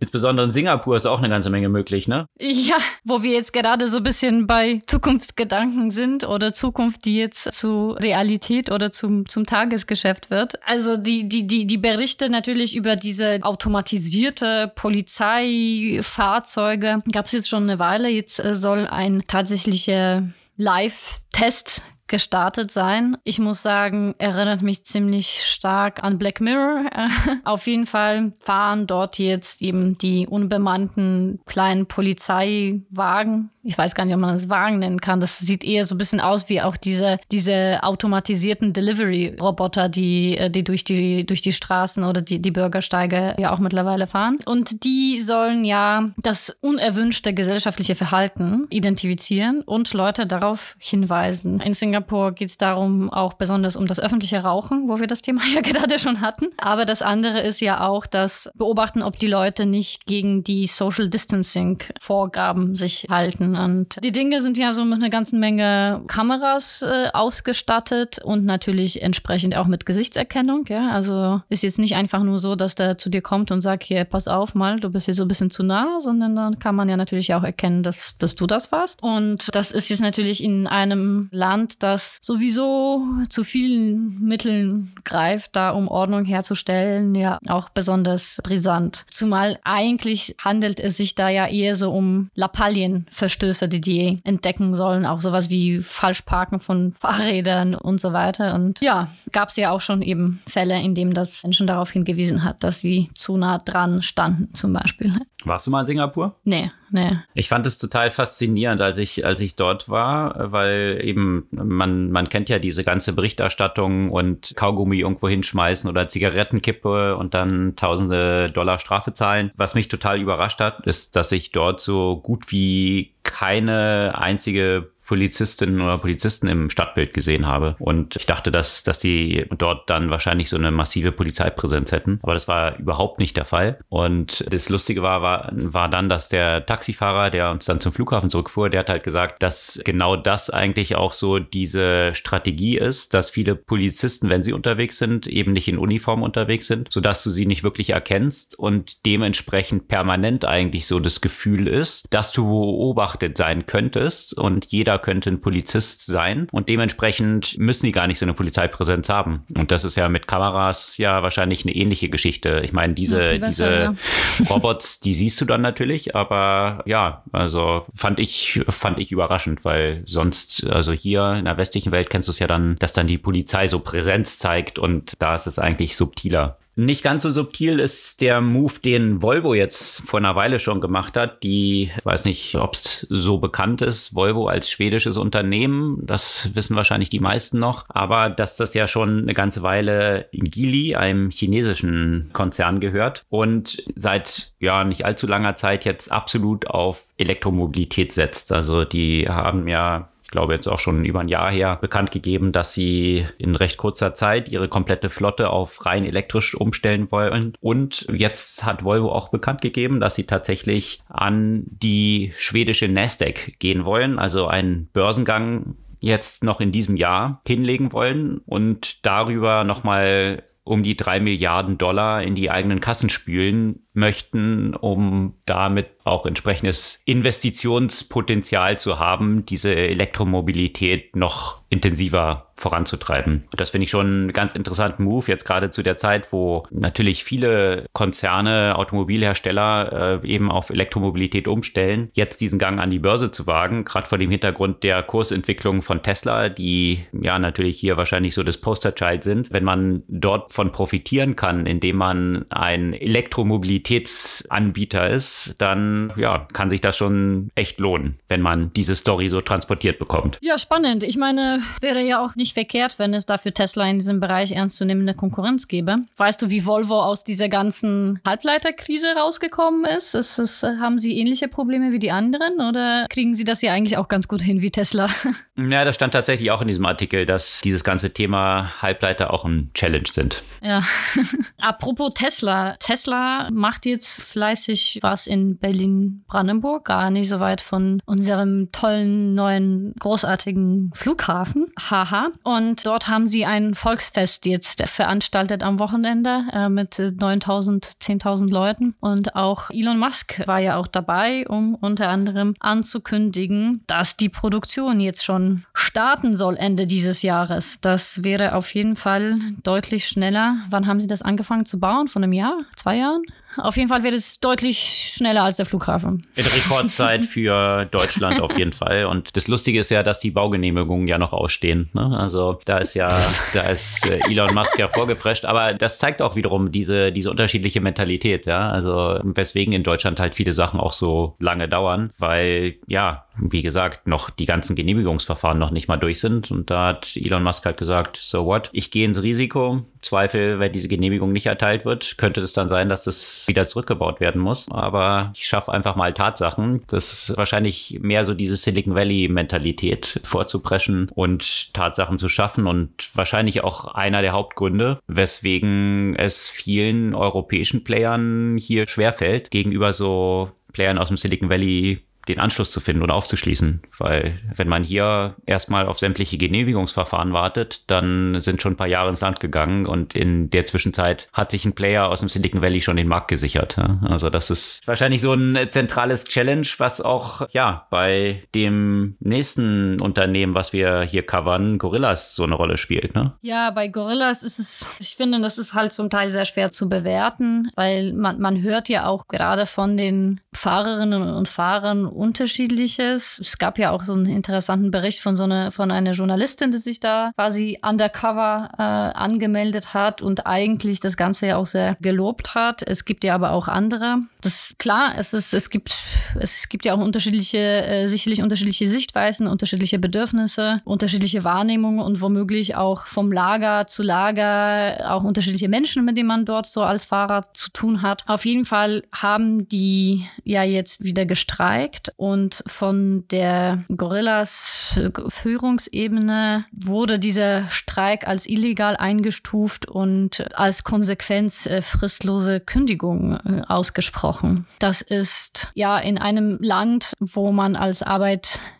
Insbesondere 0.00 0.46
in 0.46 0.52
Singapur 0.52 0.94
ist 0.94 1.06
auch 1.06 1.18
eine 1.18 1.28
ganze 1.28 1.50
Menge 1.50 1.68
möglich, 1.68 2.06
ne? 2.06 2.26
Ja, 2.40 2.76
wo 3.02 3.24
wir 3.24 3.32
jetzt 3.32 3.52
gerade 3.52 3.88
so 3.88 3.96
ein 3.96 4.04
bisschen 4.04 4.46
bei 4.46 4.78
Zukunftsgedanken 4.86 5.90
sind 5.90 6.22
oder 6.22 6.52
Zukunft, 6.52 7.04
die 7.04 7.16
jetzt 7.16 7.52
zu 7.52 7.90
Realität 7.92 8.70
oder 8.70 8.92
zum, 8.92 9.28
zum 9.28 9.44
Tagesgeschäft 9.44 10.30
wird. 10.30 10.64
Also 10.64 10.96
die, 10.96 11.28
die, 11.28 11.48
die, 11.48 11.66
die 11.66 11.78
Berichte 11.78 12.30
natürlich 12.30 12.76
über 12.76 12.94
diese 12.94 13.40
automatisierte 13.42 14.70
Polizeifahrzeuge 14.76 17.02
gab 17.10 17.26
es 17.26 17.32
jetzt 17.32 17.48
schon 17.48 17.64
eine 17.64 17.80
Weile. 17.80 18.08
Jetzt 18.08 18.38
äh, 18.38 18.56
soll 18.56 18.86
ein 18.86 19.24
tatsächlicher 19.26 20.28
Live-Test 20.56 21.82
gestartet 22.08 22.70
sein. 22.70 23.16
Ich 23.24 23.38
muss 23.38 23.62
sagen, 23.62 24.14
erinnert 24.18 24.62
mich 24.62 24.84
ziemlich 24.84 25.44
stark 25.44 26.02
an 26.02 26.18
Black 26.18 26.40
Mirror. 26.40 26.84
Auf 27.44 27.66
jeden 27.66 27.86
Fall 27.86 28.32
fahren 28.40 28.86
dort 28.86 29.18
jetzt 29.18 29.62
eben 29.62 29.98
die 29.98 30.26
unbemannten 30.26 31.40
kleinen 31.46 31.86
Polizeiwagen 31.86 33.50
ich 33.68 33.76
weiß 33.76 33.94
gar 33.94 34.06
nicht, 34.06 34.14
ob 34.14 34.20
man 34.20 34.32
das 34.32 34.48
Wagen 34.48 34.78
nennen 34.78 35.00
kann. 35.00 35.20
Das 35.20 35.38
sieht 35.38 35.62
eher 35.62 35.84
so 35.84 35.94
ein 35.94 35.98
bisschen 35.98 36.20
aus 36.20 36.48
wie 36.48 36.62
auch 36.62 36.78
diese, 36.78 37.18
diese 37.30 37.80
automatisierten 37.82 38.72
Delivery-Roboter, 38.72 39.90
die, 39.90 40.38
äh, 40.38 40.50
die 40.50 40.64
durch 40.64 40.84
die, 40.84 41.26
durch 41.26 41.42
die 41.42 41.52
Straßen 41.52 42.02
oder 42.02 42.22
die, 42.22 42.40
die 42.40 42.50
Bürgersteige 42.50 43.34
ja 43.38 43.52
auch 43.52 43.58
mittlerweile 43.58 44.06
fahren. 44.06 44.38
Und 44.46 44.84
die 44.84 45.20
sollen 45.20 45.66
ja 45.66 46.10
das 46.16 46.56
unerwünschte 46.62 47.34
gesellschaftliche 47.34 47.94
Verhalten 47.94 48.66
identifizieren 48.70 49.60
und 49.60 49.92
Leute 49.92 50.26
darauf 50.26 50.74
hinweisen. 50.78 51.60
In 51.60 51.74
Singapur 51.74 51.97
geht 52.00 52.50
es 52.50 52.58
darum 52.58 53.10
auch 53.10 53.34
besonders 53.34 53.76
um 53.76 53.86
das 53.86 54.00
öffentliche 54.00 54.42
Rauchen, 54.42 54.88
wo 54.88 54.98
wir 55.00 55.06
das 55.06 55.22
Thema 55.22 55.40
ja 55.54 55.60
gerade 55.60 55.98
schon 55.98 56.20
hatten. 56.20 56.48
Aber 56.58 56.84
das 56.84 57.02
andere 57.02 57.40
ist 57.40 57.60
ja 57.60 57.86
auch 57.86 58.06
das 58.06 58.50
Beobachten, 58.54 59.02
ob 59.02 59.18
die 59.18 59.26
Leute 59.26 59.66
nicht 59.66 60.06
gegen 60.06 60.44
die 60.44 60.66
Social 60.66 61.08
Distancing 61.08 61.78
Vorgaben 62.00 62.76
sich 62.76 63.06
halten. 63.10 63.56
Und 63.56 63.98
die 64.02 64.12
Dinge 64.12 64.40
sind 64.40 64.56
ja 64.58 64.72
so 64.72 64.84
mit 64.84 64.98
einer 64.98 65.10
ganzen 65.10 65.40
Menge 65.40 66.02
Kameras 66.06 66.82
äh, 66.82 67.08
ausgestattet 67.12 68.18
und 68.22 68.44
natürlich 68.44 69.02
entsprechend 69.02 69.56
auch 69.56 69.66
mit 69.66 69.86
Gesichtserkennung. 69.86 70.64
Ja, 70.68 70.90
also 70.90 71.40
ist 71.48 71.62
jetzt 71.62 71.78
nicht 71.78 71.96
einfach 71.96 72.22
nur 72.22 72.38
so, 72.38 72.56
dass 72.56 72.74
der 72.74 72.98
zu 72.98 73.08
dir 73.08 73.22
kommt 73.22 73.50
und 73.50 73.60
sagt, 73.60 73.84
hier, 73.84 74.04
pass 74.04 74.28
auf 74.28 74.54
mal, 74.54 74.80
du 74.80 74.90
bist 74.90 75.06
hier 75.06 75.14
so 75.14 75.24
ein 75.24 75.28
bisschen 75.28 75.50
zu 75.50 75.62
nah, 75.62 76.00
sondern 76.00 76.36
dann 76.36 76.58
kann 76.58 76.74
man 76.74 76.88
ja 76.88 76.96
natürlich 76.96 77.34
auch 77.34 77.44
erkennen, 77.44 77.82
dass, 77.82 78.18
dass 78.18 78.34
du 78.34 78.46
das 78.46 78.72
warst. 78.72 79.02
Und 79.02 79.48
das 79.54 79.72
ist 79.72 79.88
jetzt 79.88 80.00
natürlich 80.00 80.42
in 80.42 80.66
einem 80.66 81.28
Land, 81.32 81.82
das 81.82 81.87
sowieso 81.96 83.04
zu 83.28 83.44
vielen 83.44 84.20
Mitteln 84.20 84.92
greift, 85.04 85.56
da 85.56 85.70
um 85.70 85.88
Ordnung 85.88 86.24
herzustellen, 86.24 87.14
ja 87.14 87.38
auch 87.48 87.68
besonders 87.70 88.40
brisant. 88.42 89.04
Zumal 89.10 89.58
eigentlich 89.64 90.34
handelt 90.42 90.80
es 90.80 90.96
sich 90.96 91.14
da 91.14 91.28
ja 91.28 91.46
eher 91.46 91.74
so 91.74 91.92
um 91.92 92.30
Lappalienverstöße 92.34 93.38
Verstöße, 93.38 93.68
die 93.68 93.80
die 93.80 94.20
entdecken 94.24 94.74
sollen, 94.74 95.06
auch 95.06 95.20
sowas 95.20 95.50
wie 95.50 95.80
Falschparken 95.80 96.60
von 96.60 96.92
Fahrrädern 97.00 97.74
und 97.74 98.00
so 98.00 98.12
weiter. 98.12 98.54
Und 98.54 98.80
ja, 98.80 99.08
gab 99.32 99.50
es 99.50 99.56
ja 99.56 99.70
auch 99.70 99.80
schon 99.80 100.02
eben 100.02 100.40
Fälle, 100.46 100.80
in 100.80 100.94
denen 100.94 101.14
das 101.14 101.42
Menschen 101.44 101.66
darauf 101.66 101.90
hingewiesen 101.90 102.44
hat, 102.44 102.62
dass 102.62 102.80
sie 102.80 103.10
zu 103.14 103.36
nah 103.36 103.58
dran 103.58 104.02
standen, 104.02 104.52
zum 104.54 104.72
Beispiel. 104.72 105.12
Warst 105.48 105.66
du 105.66 105.70
mal 105.70 105.80
in 105.80 105.86
Singapur? 105.86 106.36
Nee, 106.44 106.70
nee. 106.90 107.18
Ich 107.34 107.48
fand 107.48 107.66
es 107.66 107.78
total 107.78 108.10
faszinierend, 108.10 108.80
als 108.80 108.98
ich, 108.98 109.24
als 109.24 109.40
ich 109.40 109.56
dort 109.56 109.88
war, 109.88 110.52
weil 110.52 111.00
eben 111.02 111.46
man, 111.50 112.10
man 112.10 112.28
kennt 112.28 112.48
ja 112.48 112.58
diese 112.58 112.84
ganze 112.84 113.12
Berichterstattung 113.12 114.10
und 114.10 114.52
Kaugummi 114.56 114.98
irgendwo 114.98 115.28
hinschmeißen 115.28 115.88
oder 115.88 116.08
Zigarettenkippe 116.08 117.16
und 117.16 117.34
dann 117.34 117.76
tausende 117.76 118.50
Dollar 118.50 118.78
Strafe 118.78 119.12
zahlen. 119.12 119.50
Was 119.56 119.74
mich 119.74 119.88
total 119.88 120.20
überrascht 120.20 120.60
hat, 120.60 120.86
ist, 120.86 121.16
dass 121.16 121.32
ich 121.32 121.52
dort 121.52 121.80
so 121.80 122.16
gut 122.20 122.50
wie 122.50 123.14
keine 123.22 124.14
einzige 124.16 124.90
Polizistinnen 125.08 125.80
oder 125.80 125.96
Polizisten 125.98 126.48
im 126.48 126.68
Stadtbild 126.68 127.14
gesehen 127.14 127.46
habe. 127.46 127.76
Und 127.78 128.16
ich 128.16 128.26
dachte, 128.26 128.52
dass, 128.52 128.82
dass 128.82 128.98
die 128.98 129.46
dort 129.56 129.88
dann 129.88 130.10
wahrscheinlich 130.10 130.50
so 130.50 130.56
eine 130.56 130.70
massive 130.70 131.12
Polizeipräsenz 131.12 131.92
hätten. 131.92 132.20
Aber 132.22 132.34
das 132.34 132.46
war 132.46 132.78
überhaupt 132.78 133.18
nicht 133.18 133.36
der 133.36 133.46
Fall. 133.46 133.78
Und 133.88 134.44
das 134.52 134.68
Lustige 134.68 135.02
war, 135.02 135.22
war, 135.22 135.50
war 135.52 135.88
dann, 135.88 136.10
dass 136.10 136.28
der 136.28 136.66
Taxifahrer, 136.66 137.30
der 137.30 137.50
uns 137.50 137.64
dann 137.64 137.80
zum 137.80 137.92
Flughafen 137.92 138.28
zurückfuhr, 138.28 138.68
der 138.68 138.80
hat 138.80 138.90
halt 138.90 139.02
gesagt, 139.02 139.42
dass 139.42 139.80
genau 139.82 140.14
das 140.14 140.50
eigentlich 140.50 140.94
auch 140.94 141.14
so 141.14 141.38
diese 141.38 142.12
Strategie 142.12 142.76
ist, 142.76 143.14
dass 143.14 143.30
viele 143.30 143.54
Polizisten, 143.54 144.28
wenn 144.28 144.42
sie 144.42 144.52
unterwegs 144.52 144.98
sind, 144.98 145.26
eben 145.26 145.52
nicht 145.52 145.68
in 145.68 145.78
Uniform 145.78 146.22
unterwegs 146.22 146.66
sind, 146.66 146.88
sodass 146.92 147.24
du 147.24 147.30
sie 147.30 147.46
nicht 147.46 147.64
wirklich 147.64 147.90
erkennst 147.90 148.58
und 148.58 149.06
dementsprechend 149.06 149.88
permanent 149.88 150.44
eigentlich 150.44 150.86
so 150.86 151.00
das 151.00 151.22
Gefühl 151.22 151.66
ist, 151.66 152.04
dass 152.10 152.30
du 152.30 152.46
beobachtet 152.46 153.38
sein 153.38 153.64
könntest 153.64 154.36
und 154.36 154.66
jeder 154.66 154.97
könnte 154.98 155.30
ein 155.30 155.40
Polizist 155.40 156.06
sein 156.06 156.48
und 156.52 156.68
dementsprechend 156.68 157.58
müssen 157.58 157.86
die 157.86 157.92
gar 157.92 158.06
nicht 158.06 158.18
so 158.18 158.24
eine 158.24 158.34
Polizeipräsenz 158.34 159.08
haben. 159.08 159.44
Und 159.56 159.70
das 159.70 159.84
ist 159.84 159.96
ja 159.96 160.08
mit 160.08 160.26
Kameras 160.26 160.98
ja 160.98 161.22
wahrscheinlich 161.22 161.64
eine 161.64 161.74
ähnliche 161.74 162.08
Geschichte. 162.08 162.60
Ich 162.64 162.72
meine, 162.72 162.94
diese, 162.94 163.16
besser, 163.16 163.46
diese 163.46 163.70
ja. 163.70 163.92
Robots, 164.50 165.00
die 165.00 165.14
siehst 165.14 165.40
du 165.40 165.44
dann 165.44 165.60
natürlich, 165.60 166.14
aber 166.14 166.82
ja, 166.86 167.22
also 167.32 167.86
fand 167.94 168.18
ich, 168.18 168.60
fand 168.68 168.98
ich 168.98 169.12
überraschend, 169.12 169.64
weil 169.64 170.02
sonst, 170.06 170.66
also 170.66 170.92
hier 170.92 171.34
in 171.34 171.44
der 171.44 171.56
westlichen 171.56 171.92
Welt 171.92 172.10
kennst 172.10 172.28
du 172.28 172.32
es 172.32 172.38
ja 172.38 172.46
dann, 172.46 172.76
dass 172.78 172.92
dann 172.92 173.06
die 173.06 173.18
Polizei 173.18 173.66
so 173.66 173.80
Präsenz 173.80 174.38
zeigt 174.38 174.78
und 174.78 175.14
da 175.18 175.34
ist 175.34 175.46
es 175.46 175.58
eigentlich 175.58 175.96
subtiler. 175.96 176.58
Nicht 176.80 177.02
ganz 177.02 177.24
so 177.24 177.30
subtil 177.30 177.80
ist 177.80 178.20
der 178.20 178.40
Move, 178.40 178.74
den 178.84 179.20
Volvo 179.20 179.52
jetzt 179.52 180.00
vor 180.06 180.20
einer 180.20 180.36
Weile 180.36 180.60
schon 180.60 180.80
gemacht 180.80 181.16
hat. 181.16 181.42
Die, 181.42 181.90
ich 181.98 182.06
weiß 182.06 182.24
nicht, 182.24 182.54
ob 182.54 182.74
es 182.74 183.00
so 183.10 183.38
bekannt 183.38 183.82
ist, 183.82 184.14
Volvo 184.14 184.46
als 184.46 184.70
schwedisches 184.70 185.16
Unternehmen, 185.16 185.98
das 186.06 186.50
wissen 186.54 186.76
wahrscheinlich 186.76 187.08
die 187.08 187.18
meisten 187.18 187.58
noch, 187.58 187.84
aber 187.88 188.30
dass 188.30 188.56
das 188.56 188.74
ja 188.74 188.86
schon 188.86 189.22
eine 189.22 189.34
ganze 189.34 189.62
Weile 189.64 190.28
in 190.30 190.44
Geely, 190.44 190.94
einem 190.94 191.30
chinesischen 191.30 192.30
Konzern 192.32 192.78
gehört 192.78 193.24
und 193.28 193.82
seit 193.96 194.52
ja 194.60 194.84
nicht 194.84 195.04
allzu 195.04 195.26
langer 195.26 195.56
Zeit 195.56 195.84
jetzt 195.84 196.12
absolut 196.12 196.68
auf 196.68 197.02
Elektromobilität 197.16 198.12
setzt. 198.12 198.52
Also 198.52 198.84
die 198.84 199.26
haben 199.28 199.66
ja 199.66 200.10
ich 200.28 200.32
glaube 200.32 200.52
jetzt 200.52 200.66
auch 200.66 200.78
schon 200.78 201.06
über 201.06 201.20
ein 201.20 201.28
Jahr 201.28 201.50
her, 201.50 201.78
bekannt 201.80 202.10
gegeben, 202.10 202.52
dass 202.52 202.74
sie 202.74 203.24
in 203.38 203.56
recht 203.56 203.78
kurzer 203.78 204.12
Zeit 204.12 204.50
ihre 204.50 204.68
komplette 204.68 205.08
Flotte 205.08 205.48
auf 205.48 205.86
rein 205.86 206.04
elektrisch 206.04 206.54
umstellen 206.54 207.10
wollen. 207.10 207.54
Und 207.60 208.06
jetzt 208.12 208.62
hat 208.62 208.84
Volvo 208.84 209.10
auch 209.10 209.30
bekannt 209.30 209.62
gegeben, 209.62 210.00
dass 210.00 210.16
sie 210.16 210.24
tatsächlich 210.24 211.00
an 211.08 211.62
die 211.68 212.34
schwedische 212.36 212.88
Nasdaq 212.88 213.58
gehen 213.58 213.86
wollen, 213.86 214.18
also 214.18 214.46
einen 214.48 214.90
Börsengang 214.92 215.76
jetzt 216.00 216.44
noch 216.44 216.60
in 216.60 216.72
diesem 216.72 216.98
Jahr 216.98 217.40
hinlegen 217.46 217.94
wollen 217.94 218.42
und 218.44 219.06
darüber 219.06 219.64
nochmal 219.64 220.42
um 220.62 220.82
die 220.82 220.96
drei 220.96 221.20
Milliarden 221.20 221.78
Dollar 221.78 222.22
in 222.22 222.34
die 222.34 222.50
eigenen 222.50 222.80
Kassen 222.80 223.08
spülen 223.08 223.86
möchten, 223.94 224.74
um 224.74 225.38
damit 225.46 225.97
auch 226.08 226.26
entsprechendes 226.26 227.00
Investitionspotenzial 227.04 228.78
zu 228.78 228.98
haben, 228.98 229.46
diese 229.46 229.74
Elektromobilität 229.74 231.16
noch 231.16 231.62
intensiver 231.70 232.48
voranzutreiben. 232.58 233.44
Das 233.52 233.70
finde 233.70 233.84
ich 233.84 233.90
schon 233.90 234.06
einen 234.06 234.32
ganz 234.32 234.54
interessanten 234.54 235.04
Move, 235.04 235.26
jetzt 235.28 235.44
gerade 235.44 235.70
zu 235.70 235.82
der 235.82 235.96
Zeit, 235.96 236.32
wo 236.32 236.64
natürlich 236.70 237.22
viele 237.22 237.86
Konzerne, 237.92 238.74
Automobilhersteller 238.76 240.22
äh, 240.24 240.26
eben 240.26 240.50
auf 240.50 240.70
Elektromobilität 240.70 241.46
umstellen, 241.46 242.10
jetzt 242.14 242.40
diesen 242.40 242.58
Gang 242.58 242.80
an 242.80 242.90
die 242.90 242.98
Börse 242.98 243.30
zu 243.30 243.46
wagen, 243.46 243.84
gerade 243.84 244.08
vor 244.08 244.18
dem 244.18 244.30
Hintergrund 244.30 244.82
der 244.82 245.04
Kursentwicklung 245.04 245.82
von 245.82 246.02
Tesla, 246.02 246.48
die 246.48 247.04
ja 247.12 247.38
natürlich 247.38 247.78
hier 247.78 247.96
wahrscheinlich 247.96 248.34
so 248.34 248.42
das 248.42 248.58
Posterchild 248.58 249.22
sind. 249.22 249.52
Wenn 249.52 249.62
man 249.64 250.02
dort 250.08 250.52
von 250.52 250.72
profitieren 250.72 251.36
kann, 251.36 251.66
indem 251.66 251.94
man 251.96 252.44
ein 252.48 252.92
Elektromobilitätsanbieter 252.92 255.10
ist, 255.10 255.54
dann 255.58 255.97
ja, 256.16 256.46
kann 256.52 256.70
sich 256.70 256.80
das 256.80 256.96
schon 256.96 257.50
echt 257.54 257.80
lohnen, 257.80 258.18
wenn 258.28 258.40
man 258.40 258.72
diese 258.74 258.96
Story 258.96 259.28
so 259.28 259.40
transportiert 259.40 259.98
bekommt. 259.98 260.38
Ja, 260.40 260.58
spannend. 260.58 261.02
Ich 261.02 261.16
meine, 261.16 261.62
wäre 261.80 262.02
ja 262.02 262.24
auch 262.24 262.36
nicht 262.36 262.54
verkehrt, 262.54 262.98
wenn 262.98 263.14
es 263.14 263.26
dafür 263.26 263.54
Tesla 263.54 263.88
in 263.88 263.98
diesem 263.98 264.20
Bereich 264.20 264.52
ernstzunehmende 264.52 265.14
Konkurrenz 265.14 265.68
gäbe. 265.68 265.96
Weißt 266.16 266.42
du, 266.42 266.50
wie 266.50 266.66
Volvo 266.66 267.00
aus 267.00 267.24
dieser 267.24 267.48
ganzen 267.48 268.20
Halbleiterkrise 268.26 269.14
rausgekommen 269.16 269.84
ist? 269.84 270.14
ist 270.18 270.38
es, 270.38 270.62
haben 270.62 270.98
sie 270.98 271.18
ähnliche 271.18 271.48
Probleme 271.48 271.92
wie 271.92 271.98
die 271.98 272.10
anderen 272.10 272.60
oder 272.60 273.06
kriegen 273.08 273.34
sie 273.34 273.44
das 273.44 273.62
ja 273.62 273.72
eigentlich 273.72 273.96
auch 273.96 274.08
ganz 274.08 274.28
gut 274.28 274.42
hin 274.42 274.60
wie 274.60 274.70
Tesla? 274.70 275.08
Ja, 275.60 275.84
das 275.84 275.96
stand 275.96 276.12
tatsächlich 276.12 276.52
auch 276.52 276.62
in 276.62 276.68
diesem 276.68 276.86
Artikel, 276.86 277.26
dass 277.26 277.62
dieses 277.62 277.82
ganze 277.82 278.12
Thema 278.12 278.80
Halbleiter 278.80 279.32
auch 279.32 279.44
ein 279.44 279.70
Challenge 279.74 280.04
sind. 280.10 280.44
Ja. 280.62 280.84
Apropos 281.58 282.12
Tesla. 282.14 282.76
Tesla 282.76 283.48
macht 283.52 283.84
jetzt 283.84 284.22
fleißig 284.22 285.00
was 285.02 285.26
in 285.26 285.58
Berlin-Brandenburg, 285.78 286.84
gar 286.84 287.10
nicht 287.10 287.28
so 287.28 287.38
weit 287.38 287.60
von 287.60 288.02
unserem 288.04 288.70
tollen, 288.72 289.34
neuen, 289.34 289.94
großartigen 289.98 290.90
Flughafen. 290.94 291.72
Haha. 291.78 292.30
Und 292.42 292.84
dort 292.84 293.08
haben 293.08 293.28
sie 293.28 293.44
ein 293.44 293.74
Volksfest 293.74 294.44
jetzt 294.46 294.82
veranstaltet 294.88 295.62
am 295.62 295.78
Wochenende 295.78 296.44
äh, 296.52 296.68
mit 296.68 296.98
9000, 296.98 297.84
10.000 297.84 298.50
Leuten. 298.50 298.94
Und 299.00 299.36
auch 299.36 299.70
Elon 299.70 299.98
Musk 299.98 300.46
war 300.46 300.58
ja 300.58 300.76
auch 300.76 300.88
dabei, 300.88 301.46
um 301.48 301.76
unter 301.76 302.08
anderem 302.08 302.54
anzukündigen, 302.58 303.82
dass 303.86 304.16
die 304.16 304.28
Produktion 304.28 304.98
jetzt 304.98 305.24
schon 305.24 305.64
starten 305.74 306.36
soll 306.36 306.56
Ende 306.56 306.86
dieses 306.86 307.22
Jahres. 307.22 307.80
Das 307.80 308.24
wäre 308.24 308.54
auf 308.54 308.74
jeden 308.74 308.96
Fall 308.96 309.38
deutlich 309.62 310.08
schneller. 310.08 310.56
Wann 310.70 310.86
haben 310.86 311.00
Sie 311.00 311.06
das 311.06 311.22
angefangen 311.22 311.66
zu 311.66 311.78
bauen? 311.78 312.08
Von 312.08 312.24
einem 312.24 312.32
Jahr? 312.32 312.58
Zwei 312.74 312.96
Jahren? 312.96 313.22
Auf 313.56 313.76
jeden 313.76 313.88
Fall 313.88 314.02
wird 314.02 314.14
es 314.14 314.40
deutlich 314.40 315.12
schneller 315.14 315.42
als 315.44 315.56
der 315.56 315.66
Flughafen. 315.66 316.26
In 316.36 316.44
Rekordzeit 316.44 317.24
für 317.24 317.86
Deutschland 317.90 318.40
auf 318.40 318.56
jeden 318.56 318.72
Fall. 318.72 319.06
Und 319.06 319.36
das 319.36 319.48
Lustige 319.48 319.80
ist 319.80 319.90
ja, 319.90 320.02
dass 320.02 320.20
die 320.20 320.30
Baugenehmigungen 320.30 321.08
ja 321.08 321.18
noch 321.18 321.32
ausstehen. 321.32 321.88
Ne? 321.92 322.16
Also 322.18 322.60
da 322.64 322.78
ist 322.78 322.94
ja, 322.94 323.08
da 323.54 323.62
ist 323.62 324.06
äh, 324.06 324.20
Elon 324.28 324.54
Musk 324.54 324.78
ja 324.78 324.88
vorgeprescht. 324.88 325.44
Aber 325.44 325.74
das 325.74 325.98
zeigt 325.98 326.22
auch 326.22 326.36
wiederum 326.36 326.70
diese, 326.70 327.10
diese 327.10 327.30
unterschiedliche 327.30 327.80
Mentalität. 327.80 328.46
Ja, 328.46 328.70
also 328.70 329.18
weswegen 329.22 329.72
in 329.72 329.82
Deutschland 329.82 330.20
halt 330.20 330.34
viele 330.34 330.52
Sachen 330.52 330.78
auch 330.78 330.92
so 330.92 331.36
lange 331.38 331.68
dauern, 331.68 332.10
weil 332.18 332.76
ja, 332.86 333.24
wie 333.40 333.62
gesagt, 333.62 334.06
noch 334.06 334.30
die 334.30 334.46
ganzen 334.46 334.76
Genehmigungsverfahren 334.76 335.58
noch 335.58 335.70
nicht 335.70 335.88
mal 335.88 335.96
durch 335.96 336.20
sind. 336.20 336.50
Und 336.50 336.70
da 336.70 336.88
hat 336.88 337.16
Elon 337.16 337.42
Musk 337.42 337.64
halt 337.64 337.76
gesagt, 337.76 338.16
so 338.16 338.44
what? 338.46 338.70
Ich 338.72 338.90
gehe 338.90 339.04
ins 339.04 339.22
Risiko. 339.22 339.84
Zweifel, 340.02 340.60
wenn 340.60 340.72
diese 340.72 340.88
Genehmigung 340.88 341.32
nicht 341.32 341.46
erteilt 341.46 341.84
wird, 341.84 342.18
könnte 342.18 342.40
es 342.40 342.52
dann 342.52 342.68
sein, 342.68 342.88
dass 342.88 343.06
es 343.06 343.46
wieder 343.48 343.66
zurückgebaut 343.66 344.20
werden 344.20 344.40
muss. 344.40 344.68
Aber 344.70 345.32
ich 345.34 345.46
schaffe 345.46 345.72
einfach 345.72 345.96
mal 345.96 346.14
Tatsachen. 346.14 346.82
Das 346.86 347.28
ist 347.28 347.36
wahrscheinlich 347.36 347.98
mehr 348.00 348.24
so 348.24 348.34
diese 348.34 348.56
Silicon 348.56 348.94
Valley-Mentalität 348.94 350.20
vorzupreschen 350.22 351.10
und 351.14 351.74
Tatsachen 351.74 352.18
zu 352.18 352.28
schaffen 352.28 352.66
und 352.66 353.10
wahrscheinlich 353.14 353.64
auch 353.64 353.86
einer 353.86 354.22
der 354.22 354.32
Hauptgründe, 354.32 355.00
weswegen 355.06 356.14
es 356.16 356.48
vielen 356.48 357.14
europäischen 357.14 357.84
Playern 357.84 358.56
hier 358.58 358.86
schwerfällt, 358.86 359.50
gegenüber 359.50 359.92
so 359.92 360.50
Playern 360.72 360.98
aus 360.98 361.08
dem 361.08 361.16
Silicon 361.16 361.50
Valley 361.50 362.02
den 362.28 362.40
Anschluss 362.40 362.70
zu 362.70 362.80
finden 362.80 363.02
oder 363.02 363.14
aufzuschließen. 363.14 363.82
Weil 363.98 364.38
wenn 364.54 364.68
man 364.68 364.84
hier 364.84 365.36
erstmal 365.46 365.86
auf 365.86 365.98
sämtliche 365.98 366.38
Genehmigungsverfahren 366.38 367.32
wartet, 367.32 367.90
dann 367.90 368.40
sind 368.40 368.62
schon 368.62 368.74
ein 368.74 368.76
paar 368.76 368.86
Jahre 368.86 369.10
ins 369.10 369.20
Land 369.20 369.40
gegangen 369.40 369.86
und 369.86 370.14
in 370.14 370.50
der 370.50 370.64
Zwischenzeit 370.64 371.28
hat 371.32 371.50
sich 371.50 371.64
ein 371.64 371.74
Player 371.74 372.08
aus 372.08 372.20
dem 372.20 372.28
Silicon 372.28 372.62
Valley 372.62 372.80
schon 372.80 372.96
den 372.96 373.08
Markt 373.08 373.28
gesichert. 373.28 373.78
Also 374.02 374.30
das 374.30 374.50
ist 374.50 374.86
wahrscheinlich 374.86 375.20
so 375.20 375.32
ein 375.32 375.58
zentrales 375.70 376.24
Challenge, 376.24 376.66
was 376.78 377.00
auch 377.00 377.48
ja 377.52 377.86
bei 377.90 378.42
dem 378.54 379.16
nächsten 379.20 380.00
Unternehmen, 380.00 380.54
was 380.54 380.72
wir 380.72 381.02
hier 381.02 381.24
covern, 381.24 381.78
Gorillas 381.78 382.34
so 382.34 382.44
eine 382.44 382.54
Rolle 382.54 382.76
spielt. 382.76 383.14
Ne? 383.14 383.32
Ja, 383.42 383.70
bei 383.70 383.88
Gorillas 383.88 384.42
ist 384.42 384.58
es, 384.58 384.88
ich 384.98 385.16
finde, 385.16 385.40
das 385.40 385.58
ist 385.58 385.74
halt 385.74 385.92
zum 385.92 386.10
Teil 386.10 386.30
sehr 386.30 386.44
schwer 386.44 386.70
zu 386.70 386.88
bewerten, 386.88 387.70
weil 387.74 388.12
man, 388.12 388.40
man 388.40 388.62
hört 388.62 388.88
ja 388.88 389.06
auch 389.06 389.28
gerade 389.28 389.66
von 389.66 389.96
den 389.96 390.40
Fahrerinnen 390.52 391.22
und 391.22 391.48
Fahrern 391.48 392.06
unterschiedliches. 392.18 393.38
Es 393.38 393.58
gab 393.58 393.78
ja 393.78 393.92
auch 393.92 394.04
so 394.04 394.12
einen 394.12 394.26
interessanten 394.26 394.90
Bericht 394.90 395.20
von 395.20 395.36
so 395.36 395.44
einer, 395.44 395.72
von 395.72 395.90
einer 395.90 396.12
Journalistin, 396.12 396.70
die 396.70 396.78
sich 396.78 397.00
da 397.00 397.30
quasi 397.36 397.78
undercover 397.82 398.70
äh, 398.76 398.82
angemeldet 398.82 399.94
hat 399.94 400.20
und 400.20 400.46
eigentlich 400.46 401.00
das 401.00 401.16
Ganze 401.16 401.46
ja 401.46 401.56
auch 401.56 401.66
sehr 401.66 401.96
gelobt 402.00 402.54
hat. 402.54 402.82
Es 402.82 403.04
gibt 403.04 403.24
ja 403.24 403.34
aber 403.34 403.52
auch 403.52 403.68
andere. 403.68 404.18
Das 404.40 404.74
klar, 404.78 405.14
es 405.16 405.32
ist, 405.32 405.54
es 405.54 405.70
gibt, 405.70 405.94
es 406.38 406.68
gibt 406.68 406.84
ja 406.84 406.94
auch 406.94 407.00
unterschiedliche, 407.00 407.58
äh, 407.58 408.08
sicherlich 408.08 408.42
unterschiedliche 408.42 408.88
Sichtweisen, 408.88 409.46
unterschiedliche 409.46 409.98
Bedürfnisse, 409.98 410.80
unterschiedliche 410.84 411.44
Wahrnehmungen 411.44 412.00
und 412.00 412.20
womöglich 412.20 412.76
auch 412.76 413.06
vom 413.06 413.32
Lager 413.32 413.86
zu 413.86 414.02
Lager 414.02 415.12
auch 415.12 415.24
unterschiedliche 415.24 415.68
Menschen, 415.68 416.04
mit 416.04 416.16
denen 416.16 416.28
man 416.28 416.44
dort 416.44 416.66
so 416.66 416.82
als 416.82 417.04
Fahrer 417.04 417.46
zu 417.54 417.70
tun 417.70 418.02
hat. 418.02 418.24
Auf 418.26 418.44
jeden 418.44 418.64
Fall 418.64 419.04
haben 419.12 419.68
die 419.68 420.26
ja 420.44 420.62
jetzt 420.62 421.04
wieder 421.04 421.26
gestreikt 421.26 422.07
Und 422.16 422.62
von 422.66 423.26
der 423.28 423.84
Gorillas 423.94 424.98
Führungsebene 425.28 426.64
wurde 426.72 427.18
dieser 427.18 427.70
Streik 427.70 428.26
als 428.26 428.46
illegal 428.46 428.96
eingestuft 428.96 429.86
und 429.86 430.46
als 430.58 430.84
Konsequenz 430.84 431.66
äh, 431.66 431.82
fristlose 431.82 432.60
Kündigung 432.60 433.36
äh, 433.36 433.62
ausgesprochen. 433.68 434.66
Das 434.78 435.02
ist 435.02 435.68
ja 435.74 435.98
in 435.98 436.18
einem 436.18 436.58
Land, 436.60 437.12
wo 437.20 437.52
man 437.52 437.76
als 437.76 438.02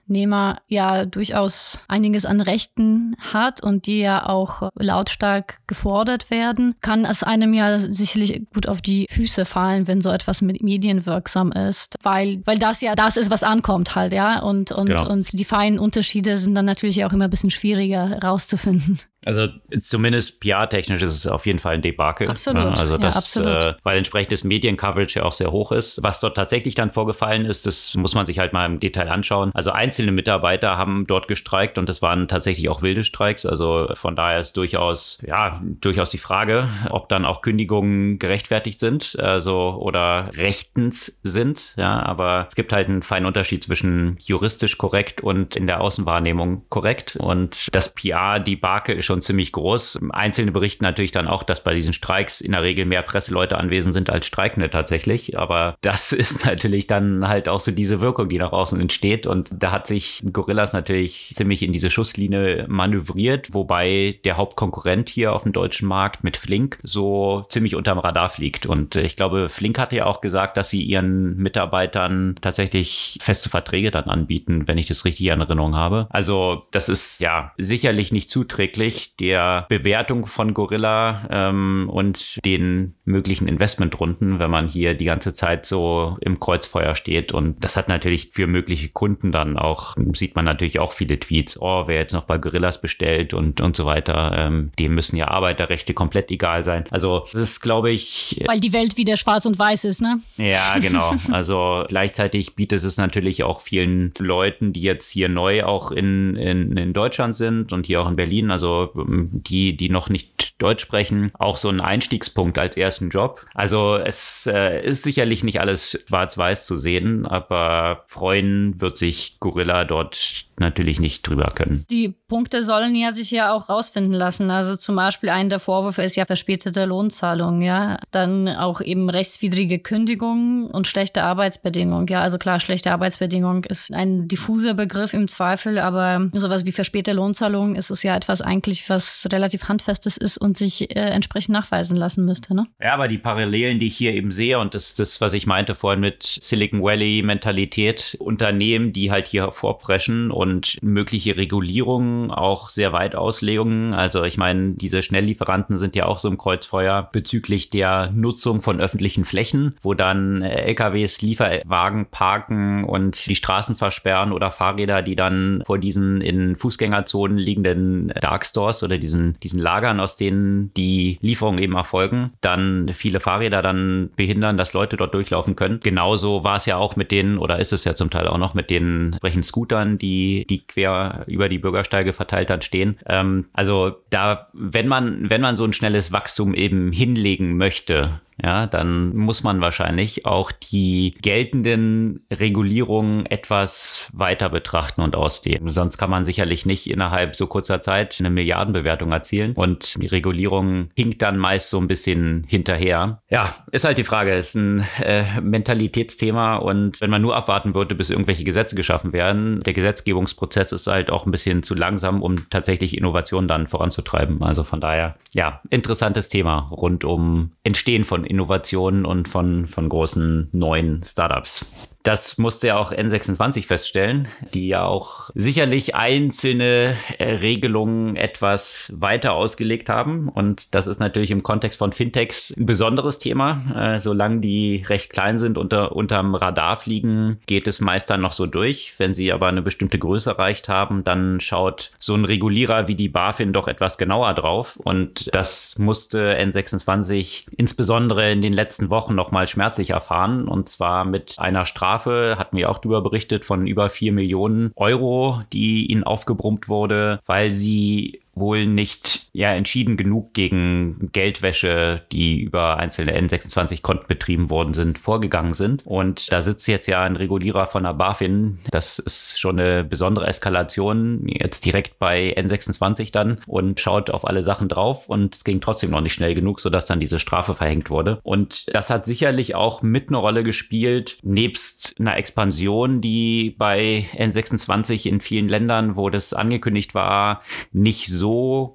Arbeitnehmer 0.08 0.58
ja 0.68 1.04
durchaus 1.04 1.84
einiges 1.86 2.24
an 2.24 2.40
Rechten 2.40 3.14
hat 3.18 3.62
und 3.62 3.86
die 3.86 4.00
ja 4.00 4.26
auch 4.26 4.70
lautstark 4.74 5.58
gefordert 5.66 6.30
werden, 6.30 6.74
kann 6.80 7.04
es 7.04 7.22
einem 7.22 7.52
ja 7.52 7.78
sicherlich 7.78 8.42
gut 8.52 8.68
auf 8.68 8.80
die 8.80 9.06
Füße 9.10 9.44
fallen, 9.44 9.86
wenn 9.86 10.00
so 10.00 10.10
etwas 10.10 10.40
mit 10.40 10.62
medienwirksam 10.62 11.52
ist, 11.52 11.96
weil, 12.02 12.40
weil 12.46 12.58
das 12.58 12.80
ja 12.80 12.94
das 12.94 13.16
ist, 13.16 13.30
was 13.30 13.42
ankommt 13.42 13.94
halt, 13.94 14.12
ja, 14.12 14.40
und, 14.40 14.72
und, 14.72 14.86
genau. 14.86 15.10
und 15.10 15.38
die 15.38 15.44
feinen 15.44 15.78
Unterschiede 15.78 16.38
sind 16.38 16.54
dann 16.54 16.64
natürlich 16.64 17.04
auch 17.04 17.12
immer 17.12 17.24
ein 17.24 17.30
bisschen 17.30 17.50
schwieriger 17.50 18.08
herauszufinden. 18.08 18.98
Also 19.28 19.48
zumindest 19.78 20.40
PR-technisch 20.40 21.02
ist 21.02 21.12
es 21.12 21.26
auf 21.26 21.44
jeden 21.44 21.58
Fall 21.58 21.74
ein 21.74 21.82
Debakel. 21.82 22.30
Absolut. 22.30 22.62
Ja, 22.62 22.70
also 22.70 22.96
das, 22.96 23.34
ja, 23.34 23.42
absolut. 23.42 23.64
Äh, 23.64 23.74
weil 23.82 23.98
entsprechendes 23.98 24.42
Mediencoverage 24.42 25.18
ja 25.18 25.24
auch 25.26 25.34
sehr 25.34 25.52
hoch 25.52 25.70
ist. 25.70 26.02
Was 26.02 26.20
dort 26.20 26.34
tatsächlich 26.34 26.74
dann 26.74 26.90
vorgefallen 26.90 27.44
ist, 27.44 27.66
das 27.66 27.94
muss 27.94 28.14
man 28.14 28.24
sich 28.24 28.38
halt 28.38 28.54
mal 28.54 28.64
im 28.64 28.80
Detail 28.80 29.10
anschauen. 29.10 29.50
Also 29.52 29.70
einzelne 29.70 30.12
Mitarbeiter 30.12 30.78
haben 30.78 31.06
dort 31.06 31.28
gestreikt 31.28 31.76
und 31.76 31.90
das 31.90 32.00
waren 32.00 32.26
tatsächlich 32.26 32.70
auch 32.70 32.80
wilde 32.80 33.04
Streiks. 33.04 33.44
Also 33.44 33.88
von 33.92 34.16
daher 34.16 34.40
ist 34.40 34.56
durchaus, 34.56 35.20
ja, 35.26 35.60
durchaus 35.62 36.08
die 36.08 36.16
Frage, 36.16 36.66
ob 36.88 37.10
dann 37.10 37.26
auch 37.26 37.42
Kündigungen 37.42 38.18
gerechtfertigt 38.18 38.80
sind, 38.80 39.14
also 39.20 39.76
oder 39.78 40.30
rechtens 40.36 41.20
sind. 41.22 41.74
Ja, 41.76 42.02
aber 42.02 42.46
es 42.48 42.54
gibt 42.54 42.72
halt 42.72 42.88
einen 42.88 43.02
feinen 43.02 43.26
Unterschied 43.26 43.62
zwischen 43.62 44.16
juristisch 44.20 44.78
korrekt 44.78 45.20
und 45.20 45.54
in 45.54 45.66
der 45.66 45.82
Außenwahrnehmung 45.82 46.64
korrekt. 46.70 47.16
Und 47.16 47.68
das 47.72 47.94
PR-Debakel 47.94 48.96
ist 48.96 49.04
schon 49.04 49.17
ziemlich 49.20 49.52
groß. 49.52 50.00
Einzelne 50.10 50.52
berichten 50.52 50.84
natürlich 50.84 51.10
dann 51.10 51.26
auch, 51.28 51.42
dass 51.42 51.62
bei 51.62 51.74
diesen 51.74 51.92
Streiks 51.92 52.40
in 52.40 52.52
der 52.52 52.62
Regel 52.62 52.84
mehr 52.84 53.02
Presseleute 53.02 53.58
anwesend 53.58 53.94
sind 53.94 54.10
als 54.10 54.26
Streikende 54.26 54.70
tatsächlich. 54.70 55.38
Aber 55.38 55.76
das 55.80 56.12
ist 56.18 56.46
natürlich 56.46 56.86
dann 56.86 57.26
halt 57.26 57.48
auch 57.48 57.60
so 57.60 57.70
diese 57.70 58.00
Wirkung, 58.00 58.28
die 58.28 58.38
nach 58.38 58.52
außen 58.52 58.80
entsteht. 58.80 59.26
Und 59.26 59.50
da 59.52 59.70
hat 59.70 59.86
sich 59.86 60.22
Gorillas 60.32 60.72
natürlich 60.72 61.32
ziemlich 61.34 61.62
in 61.62 61.72
diese 61.72 61.90
Schusslinie 61.90 62.66
manövriert, 62.68 63.54
wobei 63.54 64.18
der 64.24 64.36
Hauptkonkurrent 64.36 65.08
hier 65.08 65.32
auf 65.32 65.42
dem 65.42 65.52
deutschen 65.52 65.88
Markt 65.88 66.24
mit 66.24 66.36
Flink 66.36 66.78
so 66.82 67.44
ziemlich 67.48 67.74
unterm 67.74 67.98
Radar 67.98 68.28
fliegt. 68.28 68.66
Und 68.66 68.96
ich 68.96 69.16
glaube, 69.16 69.48
Flink 69.48 69.78
hatte 69.78 69.96
ja 69.96 70.06
auch 70.06 70.20
gesagt, 70.20 70.56
dass 70.56 70.70
sie 70.70 70.82
ihren 70.82 71.36
Mitarbeitern 71.36 72.36
tatsächlich 72.40 73.18
feste 73.20 73.48
Verträge 73.48 73.90
dann 73.90 74.04
anbieten, 74.04 74.66
wenn 74.66 74.78
ich 74.78 74.86
das 74.86 75.04
richtig 75.04 75.26
in 75.26 75.40
Erinnerung 75.40 75.74
habe. 75.74 76.06
Also 76.10 76.66
das 76.70 76.88
ist 76.88 77.20
ja 77.20 77.52
sicherlich 77.58 78.12
nicht 78.12 78.30
zuträglich 78.30 78.97
der 79.20 79.66
Bewertung 79.68 80.26
von 80.26 80.54
Gorilla 80.54 81.26
ähm, 81.30 81.88
und 81.92 82.44
den 82.44 82.94
möglichen 83.04 83.48
Investmentrunden, 83.48 84.38
wenn 84.38 84.50
man 84.50 84.68
hier 84.68 84.94
die 84.94 85.04
ganze 85.04 85.34
Zeit 85.34 85.66
so 85.66 86.16
im 86.20 86.40
Kreuzfeuer 86.40 86.94
steht. 86.94 87.32
Und 87.32 87.62
das 87.64 87.76
hat 87.76 87.88
natürlich 87.88 88.30
für 88.32 88.46
mögliche 88.46 88.88
Kunden 88.88 89.32
dann 89.32 89.58
auch, 89.58 89.94
sieht 90.14 90.36
man 90.36 90.44
natürlich 90.44 90.78
auch 90.78 90.92
viele 90.92 91.18
Tweets, 91.18 91.60
oh, 91.60 91.84
wer 91.86 91.96
jetzt 91.96 92.12
noch 92.12 92.24
bei 92.24 92.38
Gorillas 92.38 92.80
bestellt 92.80 93.34
und, 93.34 93.60
und 93.60 93.76
so 93.76 93.84
weiter, 93.86 94.32
ähm, 94.36 94.70
dem 94.78 94.94
müssen 94.94 95.16
ja 95.16 95.28
Arbeiterrechte 95.28 95.94
komplett 95.94 96.30
egal 96.30 96.64
sein. 96.64 96.84
Also 96.90 97.26
das 97.32 97.40
ist, 97.40 97.60
glaube 97.60 97.90
ich. 97.90 98.42
Weil 98.46 98.60
die 98.60 98.72
Welt 98.72 98.96
wieder 98.96 99.16
schwarz 99.16 99.46
und 99.46 99.58
weiß 99.58 99.84
ist, 99.84 100.00
ne? 100.00 100.20
Ja, 100.36 100.78
genau. 100.78 101.14
Also 101.30 101.84
gleichzeitig 101.88 102.54
bietet 102.54 102.82
es 102.82 102.96
natürlich 102.96 103.44
auch 103.44 103.60
vielen 103.60 104.12
Leuten, 104.18 104.72
die 104.72 104.82
jetzt 104.82 105.10
hier 105.10 105.28
neu 105.28 105.64
auch 105.64 105.90
in, 105.90 106.36
in, 106.36 106.76
in 106.76 106.92
Deutschland 106.92 107.36
sind 107.36 107.72
und 107.72 107.86
hier 107.86 108.00
auch 108.00 108.08
in 108.08 108.16
Berlin, 108.16 108.50
also 108.50 108.87
die, 108.94 109.76
die 109.76 109.88
noch 109.88 110.08
nicht 110.08 110.60
Deutsch 110.60 110.82
sprechen, 110.82 111.30
auch 111.38 111.56
so 111.56 111.68
ein 111.68 111.80
Einstiegspunkt 111.80 112.58
als 112.58 112.76
ersten 112.76 113.10
Job. 113.10 113.46
Also 113.54 113.96
es 113.96 114.46
äh, 114.46 114.84
ist 114.84 115.02
sicherlich 115.02 115.44
nicht 115.44 115.60
alles 115.60 116.02
schwarz-weiß 116.08 116.66
zu 116.66 116.76
sehen, 116.76 117.26
aber 117.26 118.04
freuen 118.06 118.80
wird 118.80 118.96
sich 118.96 119.38
Gorilla 119.40 119.84
dort 119.84 120.47
natürlich 120.60 121.00
nicht 121.00 121.26
drüber 121.26 121.52
können. 121.54 121.84
Die 121.90 122.14
Punkte 122.28 122.62
sollen 122.62 122.94
ja 122.94 123.12
sich 123.12 123.30
ja 123.30 123.52
auch 123.52 123.68
rausfinden 123.68 124.12
lassen. 124.12 124.50
Also 124.50 124.76
zum 124.76 124.96
Beispiel 124.96 125.30
ein 125.30 125.48
der 125.48 125.60
Vorwürfe 125.60 126.02
ist 126.02 126.16
ja 126.16 126.24
verspätete 126.24 126.84
Lohnzahlung, 126.84 127.62
ja. 127.62 127.98
Dann 128.10 128.48
auch 128.48 128.80
eben 128.80 129.10
rechtswidrige 129.10 129.78
Kündigungen 129.78 130.70
und 130.70 130.86
schlechte 130.86 131.22
Arbeitsbedingungen. 131.22 132.06
Ja, 132.08 132.20
also 132.20 132.38
klar, 132.38 132.60
schlechte 132.60 132.92
Arbeitsbedingungen 132.92 133.64
ist 133.64 133.92
ein 133.92 134.28
diffuser 134.28 134.74
Begriff 134.74 135.14
im 135.14 135.28
Zweifel, 135.28 135.78
aber 135.78 136.28
sowas 136.32 136.64
wie 136.64 136.72
verspätete 136.72 137.16
Lohnzahlung 137.16 137.76
ist 137.76 137.90
es 137.90 138.02
ja 138.02 138.14
etwas 138.16 138.42
eigentlich, 138.42 138.88
was 138.88 139.28
relativ 139.32 139.68
handfestes 139.68 140.16
ist 140.16 140.38
und 140.38 140.56
sich 140.56 140.94
äh, 140.94 141.00
entsprechend 141.00 141.52
nachweisen 141.52 141.96
lassen 141.96 142.24
müsste, 142.24 142.54
ne? 142.54 142.66
Ja, 142.80 142.94
aber 142.94 143.08
die 143.08 143.18
Parallelen, 143.18 143.78
die 143.78 143.86
ich 143.86 143.96
hier 143.96 144.12
eben 144.14 144.32
sehe 144.32 144.58
und 144.58 144.74
das, 144.74 144.94
das 144.94 145.20
was 145.20 145.32
ich 145.32 145.46
meinte 145.46 145.74
vorhin 145.74 146.00
mit 146.00 146.22
Silicon 146.22 146.82
Valley 146.82 147.22
Mentalität, 147.22 148.16
Unternehmen, 148.20 148.92
die 148.92 149.10
halt 149.10 149.28
hier 149.28 149.52
vorpreschen 149.52 150.30
und 150.30 150.47
und 150.48 150.78
mögliche 150.82 151.36
Regulierungen, 151.36 152.30
auch 152.30 152.70
sehr 152.70 152.92
weit 152.92 153.14
Auslegungen. 153.14 153.94
Also 153.94 154.24
ich 154.24 154.38
meine, 154.38 154.72
diese 154.72 155.02
Schnelllieferanten 155.02 155.78
sind 155.78 155.94
ja 155.94 156.06
auch 156.06 156.18
so 156.18 156.28
im 156.28 156.38
Kreuzfeuer 156.38 157.08
bezüglich 157.12 157.70
der 157.70 158.10
Nutzung 158.14 158.60
von 158.60 158.80
öffentlichen 158.80 159.24
Flächen, 159.24 159.76
wo 159.82 159.94
dann 159.94 160.42
LKWs 160.42 161.20
Lieferwagen 161.20 162.06
parken 162.10 162.84
und 162.84 163.26
die 163.26 163.34
Straßen 163.34 163.76
versperren 163.76 164.32
oder 164.32 164.50
Fahrräder, 164.50 165.02
die 165.02 165.16
dann 165.16 165.62
vor 165.66 165.78
diesen 165.78 166.20
in 166.20 166.56
Fußgängerzonen 166.56 167.36
liegenden 167.36 168.08
Darkstores 168.20 168.82
oder 168.82 168.98
diesen, 168.98 169.36
diesen 169.42 169.60
Lagern, 169.60 170.00
aus 170.00 170.16
denen 170.16 170.72
die 170.74 171.18
Lieferungen 171.20 171.62
eben 171.62 171.74
erfolgen, 171.74 172.30
dann 172.40 172.90
viele 172.94 173.20
Fahrräder 173.20 173.62
dann 173.62 174.10
behindern, 174.16 174.56
dass 174.56 174.72
Leute 174.72 174.96
dort 174.96 175.14
durchlaufen 175.14 175.56
können. 175.56 175.80
Genauso 175.80 176.44
war 176.44 176.56
es 176.56 176.66
ja 176.66 176.76
auch 176.76 176.96
mit 176.96 177.10
denen, 177.10 177.38
oder 177.38 177.58
ist 177.58 177.72
es 177.72 177.84
ja 177.84 177.94
zum 177.94 178.10
Teil 178.10 178.26
auch 178.28 178.38
noch 178.38 178.54
mit 178.54 178.70
den 178.70 179.12
entsprechenden 179.12 179.42
Scootern, 179.42 179.98
die 179.98 180.37
die, 180.46 180.66
quer 180.66 181.24
über 181.26 181.48
die 181.48 181.58
Bürgersteige 181.58 182.12
verteilt 182.12 182.50
dann 182.50 182.62
stehen. 182.62 182.98
Ähm, 183.06 183.46
also 183.52 183.96
da, 184.10 184.48
wenn 184.52 184.88
man, 184.88 185.30
wenn 185.30 185.40
man 185.40 185.56
so 185.56 185.64
ein 185.64 185.72
schnelles 185.72 186.12
Wachstum 186.12 186.54
eben 186.54 186.92
hinlegen 186.92 187.56
möchte, 187.56 188.20
ja, 188.42 188.66
dann 188.66 189.16
muss 189.16 189.42
man 189.42 189.60
wahrscheinlich 189.60 190.24
auch 190.24 190.52
die 190.52 191.14
geltenden 191.22 192.24
Regulierungen 192.32 193.26
etwas 193.26 194.08
weiter 194.12 194.48
betrachten 194.48 195.00
und 195.00 195.16
ausdehnen. 195.16 195.70
Sonst 195.70 195.98
kann 195.98 196.10
man 196.10 196.24
sicherlich 196.24 196.64
nicht 196.64 196.88
innerhalb 196.88 197.34
so 197.34 197.46
kurzer 197.46 197.82
Zeit 197.82 198.16
eine 198.20 198.30
Milliardenbewertung 198.30 199.10
erzielen 199.10 199.52
und 199.54 200.00
die 200.00 200.06
Regulierung 200.06 200.90
hinkt 200.96 201.22
dann 201.22 201.36
meist 201.36 201.70
so 201.70 201.78
ein 201.78 201.88
bisschen 201.88 202.44
hinterher. 202.46 203.22
Ja, 203.28 203.56
ist 203.72 203.84
halt 203.84 203.98
die 203.98 204.04
Frage, 204.04 204.34
ist 204.34 204.54
ein 204.54 204.84
äh, 205.02 205.40
Mentalitätsthema 205.40 206.56
und 206.56 207.00
wenn 207.00 207.10
man 207.10 207.22
nur 207.22 207.36
abwarten 207.36 207.74
würde, 207.74 207.94
bis 207.94 208.10
irgendwelche 208.10 208.44
Gesetze 208.44 208.76
geschaffen 208.76 209.12
werden, 209.12 209.62
der 209.64 209.72
Gesetzgebungsprozess 209.72 210.72
ist 210.72 210.86
halt 210.86 211.10
auch 211.10 211.26
ein 211.26 211.32
bisschen 211.32 211.62
zu 211.62 211.74
langsam, 211.74 212.22
um 212.22 212.48
tatsächlich 212.50 212.96
Innovation 212.96 213.48
dann 213.48 213.66
voranzutreiben. 213.66 214.42
Also 214.42 214.62
von 214.62 214.80
daher, 214.80 215.16
ja, 215.32 215.60
interessantes 215.70 216.28
Thema 216.28 216.68
rund 216.70 217.04
um 217.04 217.52
Entstehen 217.64 218.04
von 218.04 218.27
Innovationen 218.28 219.04
und 219.04 219.28
von, 219.28 219.66
von 219.66 219.88
großen 219.88 220.48
neuen 220.52 221.02
Startups. 221.02 221.64
Das 222.04 222.38
musste 222.38 222.68
ja 222.68 222.78
auch 222.78 222.92
N26 222.92 223.66
feststellen, 223.66 224.28
die 224.54 224.68
ja 224.68 224.84
auch 224.84 225.30
sicherlich 225.34 225.94
einzelne 225.94 226.96
äh, 227.18 227.24
Regelungen 227.24 228.16
etwas 228.16 228.92
weiter 228.96 229.34
ausgelegt 229.34 229.88
haben. 229.88 230.28
Und 230.28 230.74
das 230.74 230.86
ist 230.86 231.00
natürlich 231.00 231.30
im 231.30 231.42
Kontext 231.42 231.78
von 231.78 231.92
Fintechs 231.92 232.54
ein 232.56 232.66
besonderes 232.66 233.18
Thema. 233.18 233.94
Äh, 233.94 233.98
solange 233.98 234.40
die 234.40 234.84
recht 234.88 235.12
klein 235.12 235.38
sind, 235.38 235.58
unter, 235.58 235.94
unterm 235.94 236.34
Radar 236.34 236.76
fliegen, 236.76 237.40
geht 237.46 237.66
es 237.66 237.80
meist 237.80 238.08
dann 238.10 238.20
noch 238.20 238.32
so 238.32 238.46
durch. 238.46 238.94
Wenn 238.98 239.12
sie 239.12 239.32
aber 239.32 239.48
eine 239.48 239.62
bestimmte 239.62 239.98
Größe 239.98 240.30
erreicht 240.30 240.68
haben, 240.68 241.04
dann 241.04 241.40
schaut 241.40 241.90
so 241.98 242.14
ein 242.14 242.24
Regulierer 242.24 242.88
wie 242.88 242.94
die 242.94 243.08
BaFin 243.08 243.52
doch 243.52 243.68
etwas 243.68 243.98
genauer 243.98 244.34
drauf. 244.34 244.76
Und 244.76 245.28
das 245.34 245.78
musste 245.78 246.38
N26 246.38 247.48
insbesondere 247.56 248.30
in 248.30 248.40
den 248.40 248.52
letzten 248.52 248.88
Wochen 248.88 249.14
nochmal 249.14 249.48
schmerzlich 249.48 249.90
erfahren. 249.90 250.46
Und 250.46 250.68
zwar 250.68 251.04
mit 251.04 251.34
einer 251.38 251.66
Strafe 251.66 251.87
Strafe, 251.88 252.36
hatten 252.38 252.56
wir 252.56 252.68
auch 252.68 252.78
darüber 252.78 253.00
berichtet, 253.00 253.46
von 253.46 253.66
über 253.66 253.88
vier 253.88 254.12
Millionen 254.12 254.72
Euro, 254.76 255.40
die 255.54 255.90
ihnen 255.90 256.04
aufgebrummt 256.04 256.68
wurde, 256.68 257.20
weil 257.24 257.52
sie 257.52 258.20
wohl 258.38 258.66
nicht 258.66 259.28
ja 259.32 259.52
entschieden 259.52 259.96
genug 259.96 260.34
gegen 260.34 261.10
Geldwäsche, 261.12 262.02
die 262.12 262.40
über 262.40 262.78
einzelne 262.78 263.18
N26-Konten 263.18 264.06
betrieben 264.06 264.50
worden 264.50 264.74
sind, 264.74 264.98
vorgegangen 264.98 265.54
sind. 265.54 265.86
Und 265.86 266.30
da 266.32 266.42
sitzt 266.42 266.68
jetzt 266.68 266.86
ja 266.86 267.02
ein 267.02 267.16
Regulierer 267.16 267.66
von 267.66 267.84
der 267.84 267.94
BaFin. 267.94 268.58
Das 268.70 268.98
ist 268.98 269.38
schon 269.38 269.58
eine 269.58 269.84
besondere 269.84 270.26
Eskalation 270.26 271.26
jetzt 271.26 271.64
direkt 271.64 271.98
bei 271.98 272.34
N26 272.36 273.12
dann 273.12 273.40
und 273.46 273.80
schaut 273.80 274.10
auf 274.10 274.26
alle 274.26 274.42
Sachen 274.42 274.68
drauf. 274.68 275.08
Und 275.08 275.36
es 275.36 275.44
ging 275.44 275.60
trotzdem 275.60 275.90
noch 275.90 276.00
nicht 276.00 276.14
schnell 276.14 276.34
genug, 276.34 276.60
sodass 276.60 276.86
dann 276.86 277.00
diese 277.00 277.18
Strafe 277.18 277.54
verhängt 277.54 277.90
wurde. 277.90 278.20
Und 278.22 278.66
das 278.74 278.90
hat 278.90 279.06
sicherlich 279.06 279.54
auch 279.54 279.82
mit 279.82 280.08
eine 280.08 280.18
Rolle 280.18 280.42
gespielt, 280.42 281.18
nebst 281.22 281.94
einer 281.98 282.16
Expansion, 282.16 283.00
die 283.00 283.54
bei 283.56 284.06
N26 284.16 285.08
in 285.08 285.20
vielen 285.20 285.48
Ländern, 285.48 285.96
wo 285.96 286.10
das 286.10 286.32
angekündigt 286.32 286.94
war, 286.94 287.42
nicht 287.72 288.08
so 288.08 288.27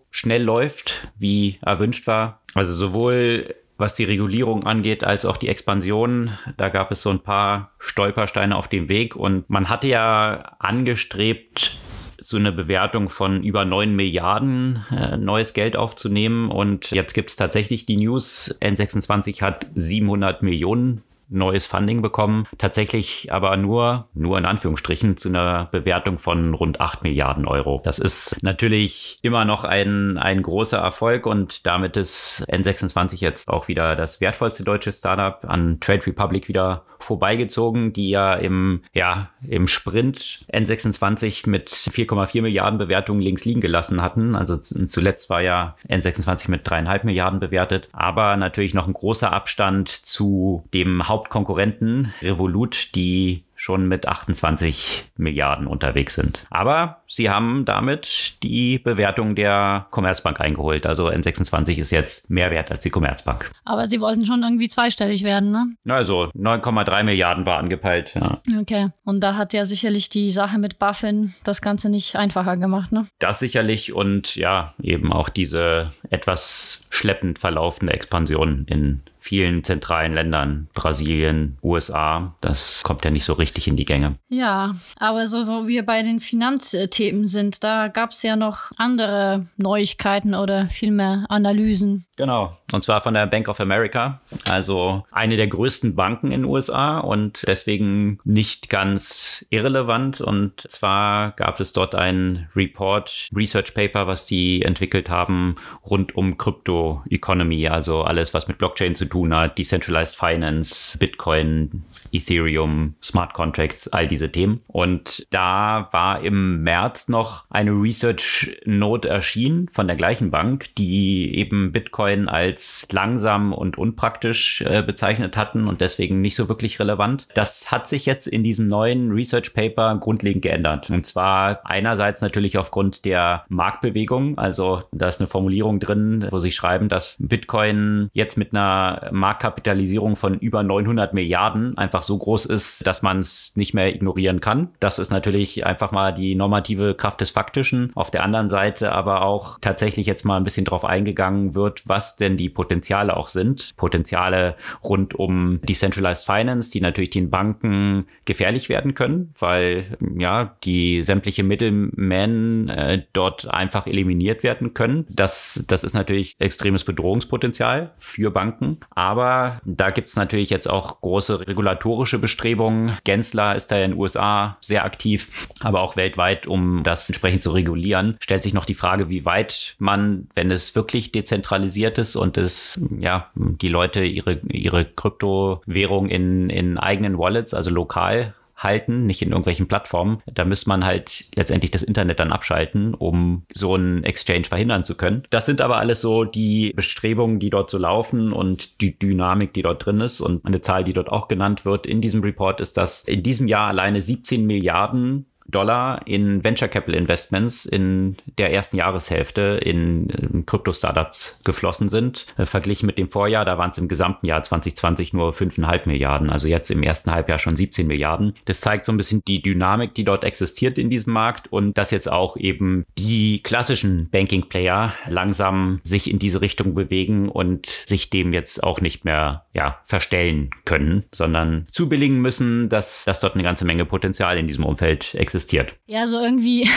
schnell 0.10 0.44
läuft, 0.44 1.08
wie 1.18 1.58
erwünscht 1.62 2.08
war. 2.08 2.42
Also 2.56 2.74
sowohl 2.74 3.56
was 3.78 3.96
die 3.96 4.04
Regulierung 4.04 4.66
angeht, 4.66 5.04
als 5.04 5.26
auch 5.26 5.38
die 5.38 5.50
Expansion. 5.50 6.38
Da 6.58 6.70
gab 6.70 6.92
es 6.92 7.02
so 7.02 7.10
ein 7.10 7.20
paar 7.20 7.72
Stolpersteine 7.80 8.56
auf 8.56 8.68
dem 8.68 8.88
Weg 8.88 9.16
und 9.16 9.50
man 9.50 9.68
hatte 9.68 9.88
ja 9.88 10.56
angestrebt, 10.60 11.78
so 12.20 12.38
eine 12.38 12.54
Bewertung 12.54 13.10
von 13.10 13.44
über 13.44 13.66
9 13.66 13.94
Milliarden 13.94 14.86
äh, 14.92 15.18
neues 15.18 15.54
Geld 15.54 15.76
aufzunehmen. 15.76 16.50
Und 16.50 16.92
jetzt 16.92 17.14
gibt 17.14 17.32
es 17.32 17.36
tatsächlich 17.36 17.86
die 17.86 17.98
News, 17.98 18.56
N26 18.62 19.42
hat 19.42 19.66
700 19.76 20.42
Millionen 20.42 21.04
neues 21.30 21.66
Funding 21.66 22.02
bekommen. 22.02 22.48
Tatsächlich 22.58 23.32
aber 23.32 23.58
nur, 23.58 24.10
nur 24.14 24.38
in 24.38 24.46
Anführungsstrichen, 24.46 25.18
zu 25.18 25.30
einer 25.30 25.66
Bewertung 25.66 26.18
von 26.18 26.54
rund 26.54 26.80
8 26.80 27.04
Milliarden 27.04 27.46
Euro. 27.48 27.82
Das 27.84 28.00
ist 28.00 28.36
natürlich 28.42 29.20
immer 29.22 29.46
noch 29.46 29.64
ein, 29.64 30.18
ein 30.18 30.42
großer 30.42 30.78
Erfolg 30.78 31.26
und 31.26 31.66
damit 31.66 31.98
ist 31.98 32.46
N26 32.50 33.20
jetzt 33.20 33.48
auch 33.48 33.68
wieder 33.68 33.96
das 33.96 34.22
wertvollste 34.22 34.64
deutsche 34.64 34.92
Startup 34.92 35.44
an 35.46 35.80
Trade 35.80 36.08
Republic 36.08 36.48
wieder 36.48 36.86
vorbeigezogen, 37.04 37.94
die 37.94 38.10
ja 38.10 38.34
im, 38.34 38.82
ja, 38.94 39.30
im 39.48 39.68
Sprint 39.68 40.46
N26 40.52 41.50
mit 41.50 41.70
4,4 41.70 42.42
Milliarden 42.42 42.80
Bewertungen 42.80 43.22
links 43.22 43.46
liegen 43.46 43.62
gelassen 43.62 44.02
hatten. 44.02 44.36
Also 44.36 44.58
zuletzt 44.58 45.30
war 45.30 45.42
ja 45.42 45.76
N26 45.88 46.50
mit 46.50 46.62
dreieinhalb 46.64 47.04
Milliarden 47.04 47.40
bewertet, 47.40 47.90
aber 47.92 48.38
natürlich 48.38 48.74
noch 48.74 48.88
ein 48.88 48.94
großer 48.94 49.32
Abstand 49.32 49.90
zu 49.90 50.64
dem 50.74 51.08
Hauptkonkurrenten 51.14 52.12
Revolut, 52.24 52.96
die 52.96 53.44
schon 53.56 53.88
mit 53.88 54.08
28 54.08 55.12
Milliarden 55.16 55.68
unterwegs 55.68 56.16
sind. 56.16 56.46
Aber 56.50 57.04
sie 57.08 57.30
haben 57.30 57.66
damit 57.66 58.34
die 58.44 58.80
Bewertung 58.80 59.36
der 59.36 59.86
Commerzbank 59.92 60.42
eingeholt. 60.42 60.86
Also 60.86 61.08
N26 61.08 61.78
ist 61.78 61.92
jetzt 61.92 62.30
mehr 62.30 62.52
wert 62.52 62.72
als 62.72 62.84
die 62.84 62.90
Commerzbank. 62.90 63.52
Aber 63.64 63.88
sie 63.88 64.02
wollten 64.02 64.26
schon 64.26 64.44
irgendwie 64.44 64.68
zweistellig 64.68 65.24
werden, 65.24 65.52
ne? 65.52 65.68
Also 65.88 66.32
9,3 66.36 67.04
Milliarden 67.04 67.46
war 67.46 67.60
angepeilt, 67.60 68.12
ja. 68.16 68.42
Okay. 68.60 68.90
Und 69.06 69.22
da 69.22 69.36
hat 69.36 69.54
ja 69.54 69.66
sicherlich 69.66 70.10
die 70.10 70.32
Sache 70.32 70.58
mit 70.58 70.80
Buffin 70.80 71.34
das 71.44 71.62
Ganze 71.62 71.90
nicht 71.90 72.16
einfacher 72.16 72.58
gemacht, 72.58 72.92
ne? 72.92 73.06
Das 73.20 73.40
sicherlich 73.40 73.94
und 73.94 74.36
ja, 74.36 74.74
eben 74.82 75.14
auch 75.14 75.30
diese 75.30 75.92
etwas 76.10 76.88
schleppend 76.90 77.40
verlaufende 77.40 77.94
Expansion 77.94 78.66
in 78.68 79.04
vielen 79.24 79.64
zentralen 79.64 80.14
Ländern, 80.14 80.68
Brasilien, 80.74 81.58
USA, 81.64 82.36
das 82.42 82.84
kommt 82.84 83.06
ja 83.06 83.12
nicht 83.12 83.24
so 83.24 83.32
richtig 83.32 83.70
in 83.70 83.78
die 83.78 83.86
Gänge. 83.86 84.16
Ja, 84.28 84.76
aber 85.00 85.28
so 85.28 85.48
wo 85.48 85.66
wir 85.66 85.86
bei 85.86 86.04
den 86.04 86.20
Finanzthemen 86.20 87.26
sind, 87.26 87.64
da 87.64 87.88
gab 87.88 88.12
es 88.12 88.22
ja 88.22 88.36
noch 88.36 88.74
andere 88.76 89.48
Neuigkeiten 89.56 90.36
oder 90.36 90.68
vielmehr 90.68 91.26
Analysen. 91.30 92.06
Genau, 92.16 92.56
und 92.72 92.84
zwar 92.84 93.02
von 93.02 93.16
der 93.16 93.26
Bank 93.26 93.48
of 93.48 93.60
America, 93.60 94.22
also 94.48 95.04
eine 95.12 95.36
der 95.36 95.48
größten 95.48 95.96
Banken 95.96 96.32
in 96.32 96.42
den 96.42 96.50
USA 96.50 97.00
und 97.00 97.44
deswegen 97.48 98.20
nicht 98.24 98.70
ganz 98.70 99.46
irrelevant. 99.50 100.22
Und 100.22 100.70
zwar 100.70 101.32
gab 101.32 101.60
es 101.60 101.74
dort 101.74 101.96
ein 101.96 102.50
Report, 102.56 103.30
Research 103.36 103.74
Paper, 103.74 104.06
was 104.06 104.28
die 104.28 104.62
entwickelt 104.62 105.10
haben 105.10 105.56
rund 105.90 106.16
um 106.16 106.38
Crypto 106.38 107.02
Economy, 107.10 107.68
also 107.68 108.04
alles, 108.04 108.34
was 108.34 108.48
mit 108.48 108.60
Blockchain 108.60 108.96
zu 108.96 109.06
tun 109.14 109.36
hat, 109.36 109.60
Decentralized 109.60 110.16
Finance, 110.16 110.98
Bitcoin, 110.98 111.84
Ethereum, 112.12 112.96
Smart 113.04 113.34
Contracts, 113.34 113.88
all 113.88 114.08
diese 114.08 114.32
Themen. 114.32 114.62
Und 114.68 115.28
da 115.30 115.90
war 115.92 116.22
im 116.22 116.64
März 116.64 117.10
noch 117.10 117.46
eine 117.52 117.72
Research 117.72 118.60
Note 118.66 119.08
erschienen 119.08 119.70
von 119.72 119.86
der 119.88 119.98
gleichen 119.98 120.32
Bank, 120.32 120.74
die 120.80 121.38
eben 121.38 121.72
Bitcoin 121.72 122.28
als 122.28 122.88
langsam 122.92 123.54
und 123.54 123.78
unpraktisch 123.78 124.62
äh, 124.62 124.82
bezeichnet 124.82 125.38
hatten 125.38 125.68
und 125.68 125.80
deswegen 125.80 126.22
nicht 126.22 126.36
so 126.36 126.50
wirklich 126.50 126.80
relevant. 126.80 127.28
Das 127.36 127.72
hat 127.72 127.88
sich 127.88 128.08
jetzt 128.08 128.26
in 128.26 128.42
diesem 128.42 128.68
neuen 128.68 129.12
Research 129.12 129.54
Paper 129.54 129.96
grundlegend 130.00 130.42
geändert. 130.42 130.90
Und 130.90 131.06
zwar 131.06 131.62
einerseits 131.66 132.22
natürlich 132.22 132.58
aufgrund 132.58 133.06
der 133.06 133.46
Marktbewegung. 133.50 134.40
Also 134.40 134.82
da 134.92 135.08
ist 135.08 135.22
eine 135.22 135.28
Formulierung 135.28 135.80
drin, 135.80 136.28
wo 136.32 136.40
sie 136.40 136.52
schreiben, 136.52 136.90
dass 136.90 137.18
Bitcoin 137.20 138.10
jetzt 138.14 138.38
mit 138.38 138.54
einer 138.54 139.03
Marktkapitalisierung 139.12 140.16
von 140.16 140.36
über 140.40 140.64
900 140.64 141.14
Milliarden 141.14 141.78
einfach 141.78 142.02
so 142.02 142.18
groß 142.18 142.46
ist, 142.46 142.86
dass 142.86 143.02
man 143.02 143.20
es 143.20 143.56
nicht 143.56 143.74
mehr 143.74 143.94
ignorieren 143.94 144.40
kann. 144.40 144.70
Das 144.80 145.00
ist 145.00 145.12
natürlich 145.12 145.66
einfach 145.66 145.92
mal 145.92 146.14
die 146.14 146.36
normative 146.36 146.96
Kraft 146.96 147.22
des 147.22 147.30
Faktischen. 147.30 147.92
Auf 147.96 148.12
der 148.12 148.24
anderen 148.24 148.50
Seite 148.50 148.92
aber 148.92 149.24
auch 149.24 149.60
tatsächlich 149.60 150.08
jetzt 150.08 150.26
mal 150.26 150.38
ein 150.38 150.44
bisschen 150.44 150.66
drauf 150.66 150.86
eingegangen 150.86 151.56
wird, 151.56 151.84
was 151.86 152.16
denn 152.16 152.38
die 152.38 152.50
Potenziale 152.50 153.18
auch 153.18 153.30
sind. 153.30 153.76
Potenziale 153.78 154.56
rund 154.84 155.16
um 155.16 155.60
Decentralized 155.64 156.26
Finance, 156.26 156.72
die 156.72 156.82
natürlich 156.82 157.10
den 157.10 157.30
Banken 157.30 158.06
gefährlich 158.26 158.70
werden 158.70 158.94
können, 158.94 159.34
weil 159.40 159.86
ja 160.18 160.56
die 160.64 161.04
sämtliche 161.04 161.44
Mittelmen 161.44 162.70
äh, 162.70 163.04
dort 163.14 163.52
einfach 163.54 163.88
eliminiert 163.88 164.44
werden 164.44 164.74
können. 164.74 165.06
Das, 165.10 165.64
das 165.68 165.84
ist 165.84 165.94
natürlich 165.94 166.36
extremes 166.40 166.84
Bedrohungspotenzial 166.84 167.92
für 167.98 168.32
Banken. 168.32 168.80
Aber 168.96 169.62
da 169.66 169.90
gibt 169.90 170.10
es 170.10 170.16
natürlich 170.16 170.50
jetzt 170.50 170.70
auch 170.70 171.02
große 171.02 171.48
regulatorische 171.48 172.20
Bestrebungen. 172.20 172.98
Gensler 173.04 173.56
ist 173.56 173.72
da 173.72 173.78
in 173.78 173.92
den 173.92 174.00
USA 174.00 174.58
sehr 174.62 174.86
aktiv, 174.86 175.50
aber 175.62 175.82
auch 175.82 175.96
weltweit, 175.96 176.48
um 176.48 176.84
das 176.84 177.10
entsprechend 177.10 177.42
zu 177.42 177.52
regulieren. 177.52 178.18
Stellt 178.20 178.44
sich 178.44 178.54
noch 178.54 178.66
die 178.66 178.74
Frage, 178.74 179.10
wie 179.10 179.26
weit 179.26 179.76
man, 179.80 180.28
wenn 180.36 180.52
es 180.52 180.76
wirklich 180.76 181.12
dezentralisiert 181.12 181.98
ist 181.98 182.16
und 182.16 182.38
es, 182.38 182.80
ja, 183.00 183.32
die 183.36 183.70
Leute 183.70 184.04
ihre, 184.04 184.34
ihre 184.50 184.86
Kryptowährung 184.86 186.10
in, 186.10 186.50
in 186.50 186.78
eigenen 186.78 187.18
Wallets, 187.18 187.54
also 187.54 187.72
lokal 187.72 188.34
halten, 188.64 189.06
nicht 189.06 189.22
in 189.22 189.30
irgendwelchen 189.30 189.68
Plattformen. 189.68 190.22
Da 190.26 190.46
müsste 190.46 190.70
man 190.70 190.86
halt 190.86 191.26
letztendlich 191.36 191.72
das 191.72 191.84
Internet 191.84 192.20
dann 192.20 192.32
abschalten, 192.32 192.94
um 192.94 193.44
so 193.54 193.76
einen 193.76 194.04
Exchange 194.04 194.46
verhindern 194.46 194.84
zu 194.84 194.96
können. 194.96 195.24
Das 195.30 195.46
sind 195.46 195.62
aber 195.62 195.78
alles 195.78 196.02
so 196.02 196.24
die 196.24 196.74
Bestrebungen, 196.76 197.40
die 197.40 197.50
dort 197.50 197.70
so 197.70 197.78
laufen 197.78 198.34
und 198.34 198.82
die 198.82 198.98
Dynamik, 198.98 199.54
die 199.54 199.62
dort 199.62 199.86
drin 199.86 200.02
ist. 200.02 200.22
Und 200.22 200.46
eine 200.46 200.62
Zahl, 200.62 200.84
die 200.84 200.94
dort 200.94 201.10
auch 201.10 201.28
genannt 201.28 201.66
wird 201.66 201.86
in 201.86 202.02
diesem 202.02 202.22
Report, 202.22 202.62
ist, 202.62 202.78
dass 202.78 203.02
in 203.02 203.24
diesem 203.24 203.48
Jahr 203.48 203.68
alleine 203.68 204.02
17 204.02 204.46
Milliarden 204.46 205.26
Dollar 205.48 206.02
in 206.06 206.44
Venture 206.44 206.68
Capital 206.68 206.96
Investments 206.96 207.66
in 207.66 208.18
der 208.38 208.54
ersten 208.54 208.78
Jahreshälfte 208.78 209.60
in, 209.64 210.10
in 210.10 210.46
Krypto-Startups 210.46 211.42
geflossen 211.44 211.90
sind. 211.90 212.26
Äh, 212.38 212.46
verglichen 212.46 212.86
mit 212.86 212.98
dem 212.98 213.10
Vorjahr, 213.10 213.46
da 213.46 213.58
waren 213.58 213.70
es 213.70 213.78
im 213.78 213.88
gesamten 213.88 214.26
Jahr 214.26 214.42
2020 214.44 215.14
nur 215.14 215.32
5,5 215.32 215.88
Milliarden, 215.88 216.30
also 216.30 216.48
jetzt 216.48 216.72
im 216.72 216.84
ersten 216.84 217.12
Halbjahr 217.12 217.40
schon 217.40 217.56
17 217.56 217.88
Milliarden. 217.88 218.34
Das 218.46 218.62
zeigt 218.62 218.86
so 218.86 218.92
ein 218.92 218.98
bisschen 218.98 219.22
die 219.28 219.42
Dynamik, 219.42 219.94
die 219.94 220.04
dort 220.04 220.24
existiert 220.24 220.78
in 220.78 220.90
diesem 220.90 221.14
Markt 221.14 221.52
und 221.52 221.78
dass 221.78 221.92
jetzt 221.92 222.12
auch 222.12 222.38
eben 222.38 222.86
die 222.98 223.42
klassischen 223.44 224.10
Banking-Player 224.10 224.94
langsam 225.08 225.80
sich 225.84 226.10
in 226.10 226.20
diese 226.20 226.42
Richtung 226.42 226.74
bewegen 226.74 227.30
und 227.30 227.66
sich 227.68 228.10
dem 228.10 228.34
jetzt 228.34 228.64
auch 228.64 228.82
nicht 228.82 229.06
mehr 229.06 229.46
ja, 229.54 229.80
verstellen 229.86 230.50
können, 230.66 231.04
sondern 231.12 231.68
zubilligen 231.72 232.20
müssen, 232.22 232.70
dass, 232.70 233.06
dass 233.06 233.20
dort 233.20 233.36
eine 233.36 233.44
ganze 233.44 233.66
Menge 233.66 233.86
Potenzial 233.86 234.38
in 234.38 234.48
diesem 234.48 234.64
Umfeld 234.64 235.14
existiert 235.16 235.33
existiert. 235.34 235.76
Ja, 235.88 236.06
so 236.06 236.20
irgendwie 236.20 236.70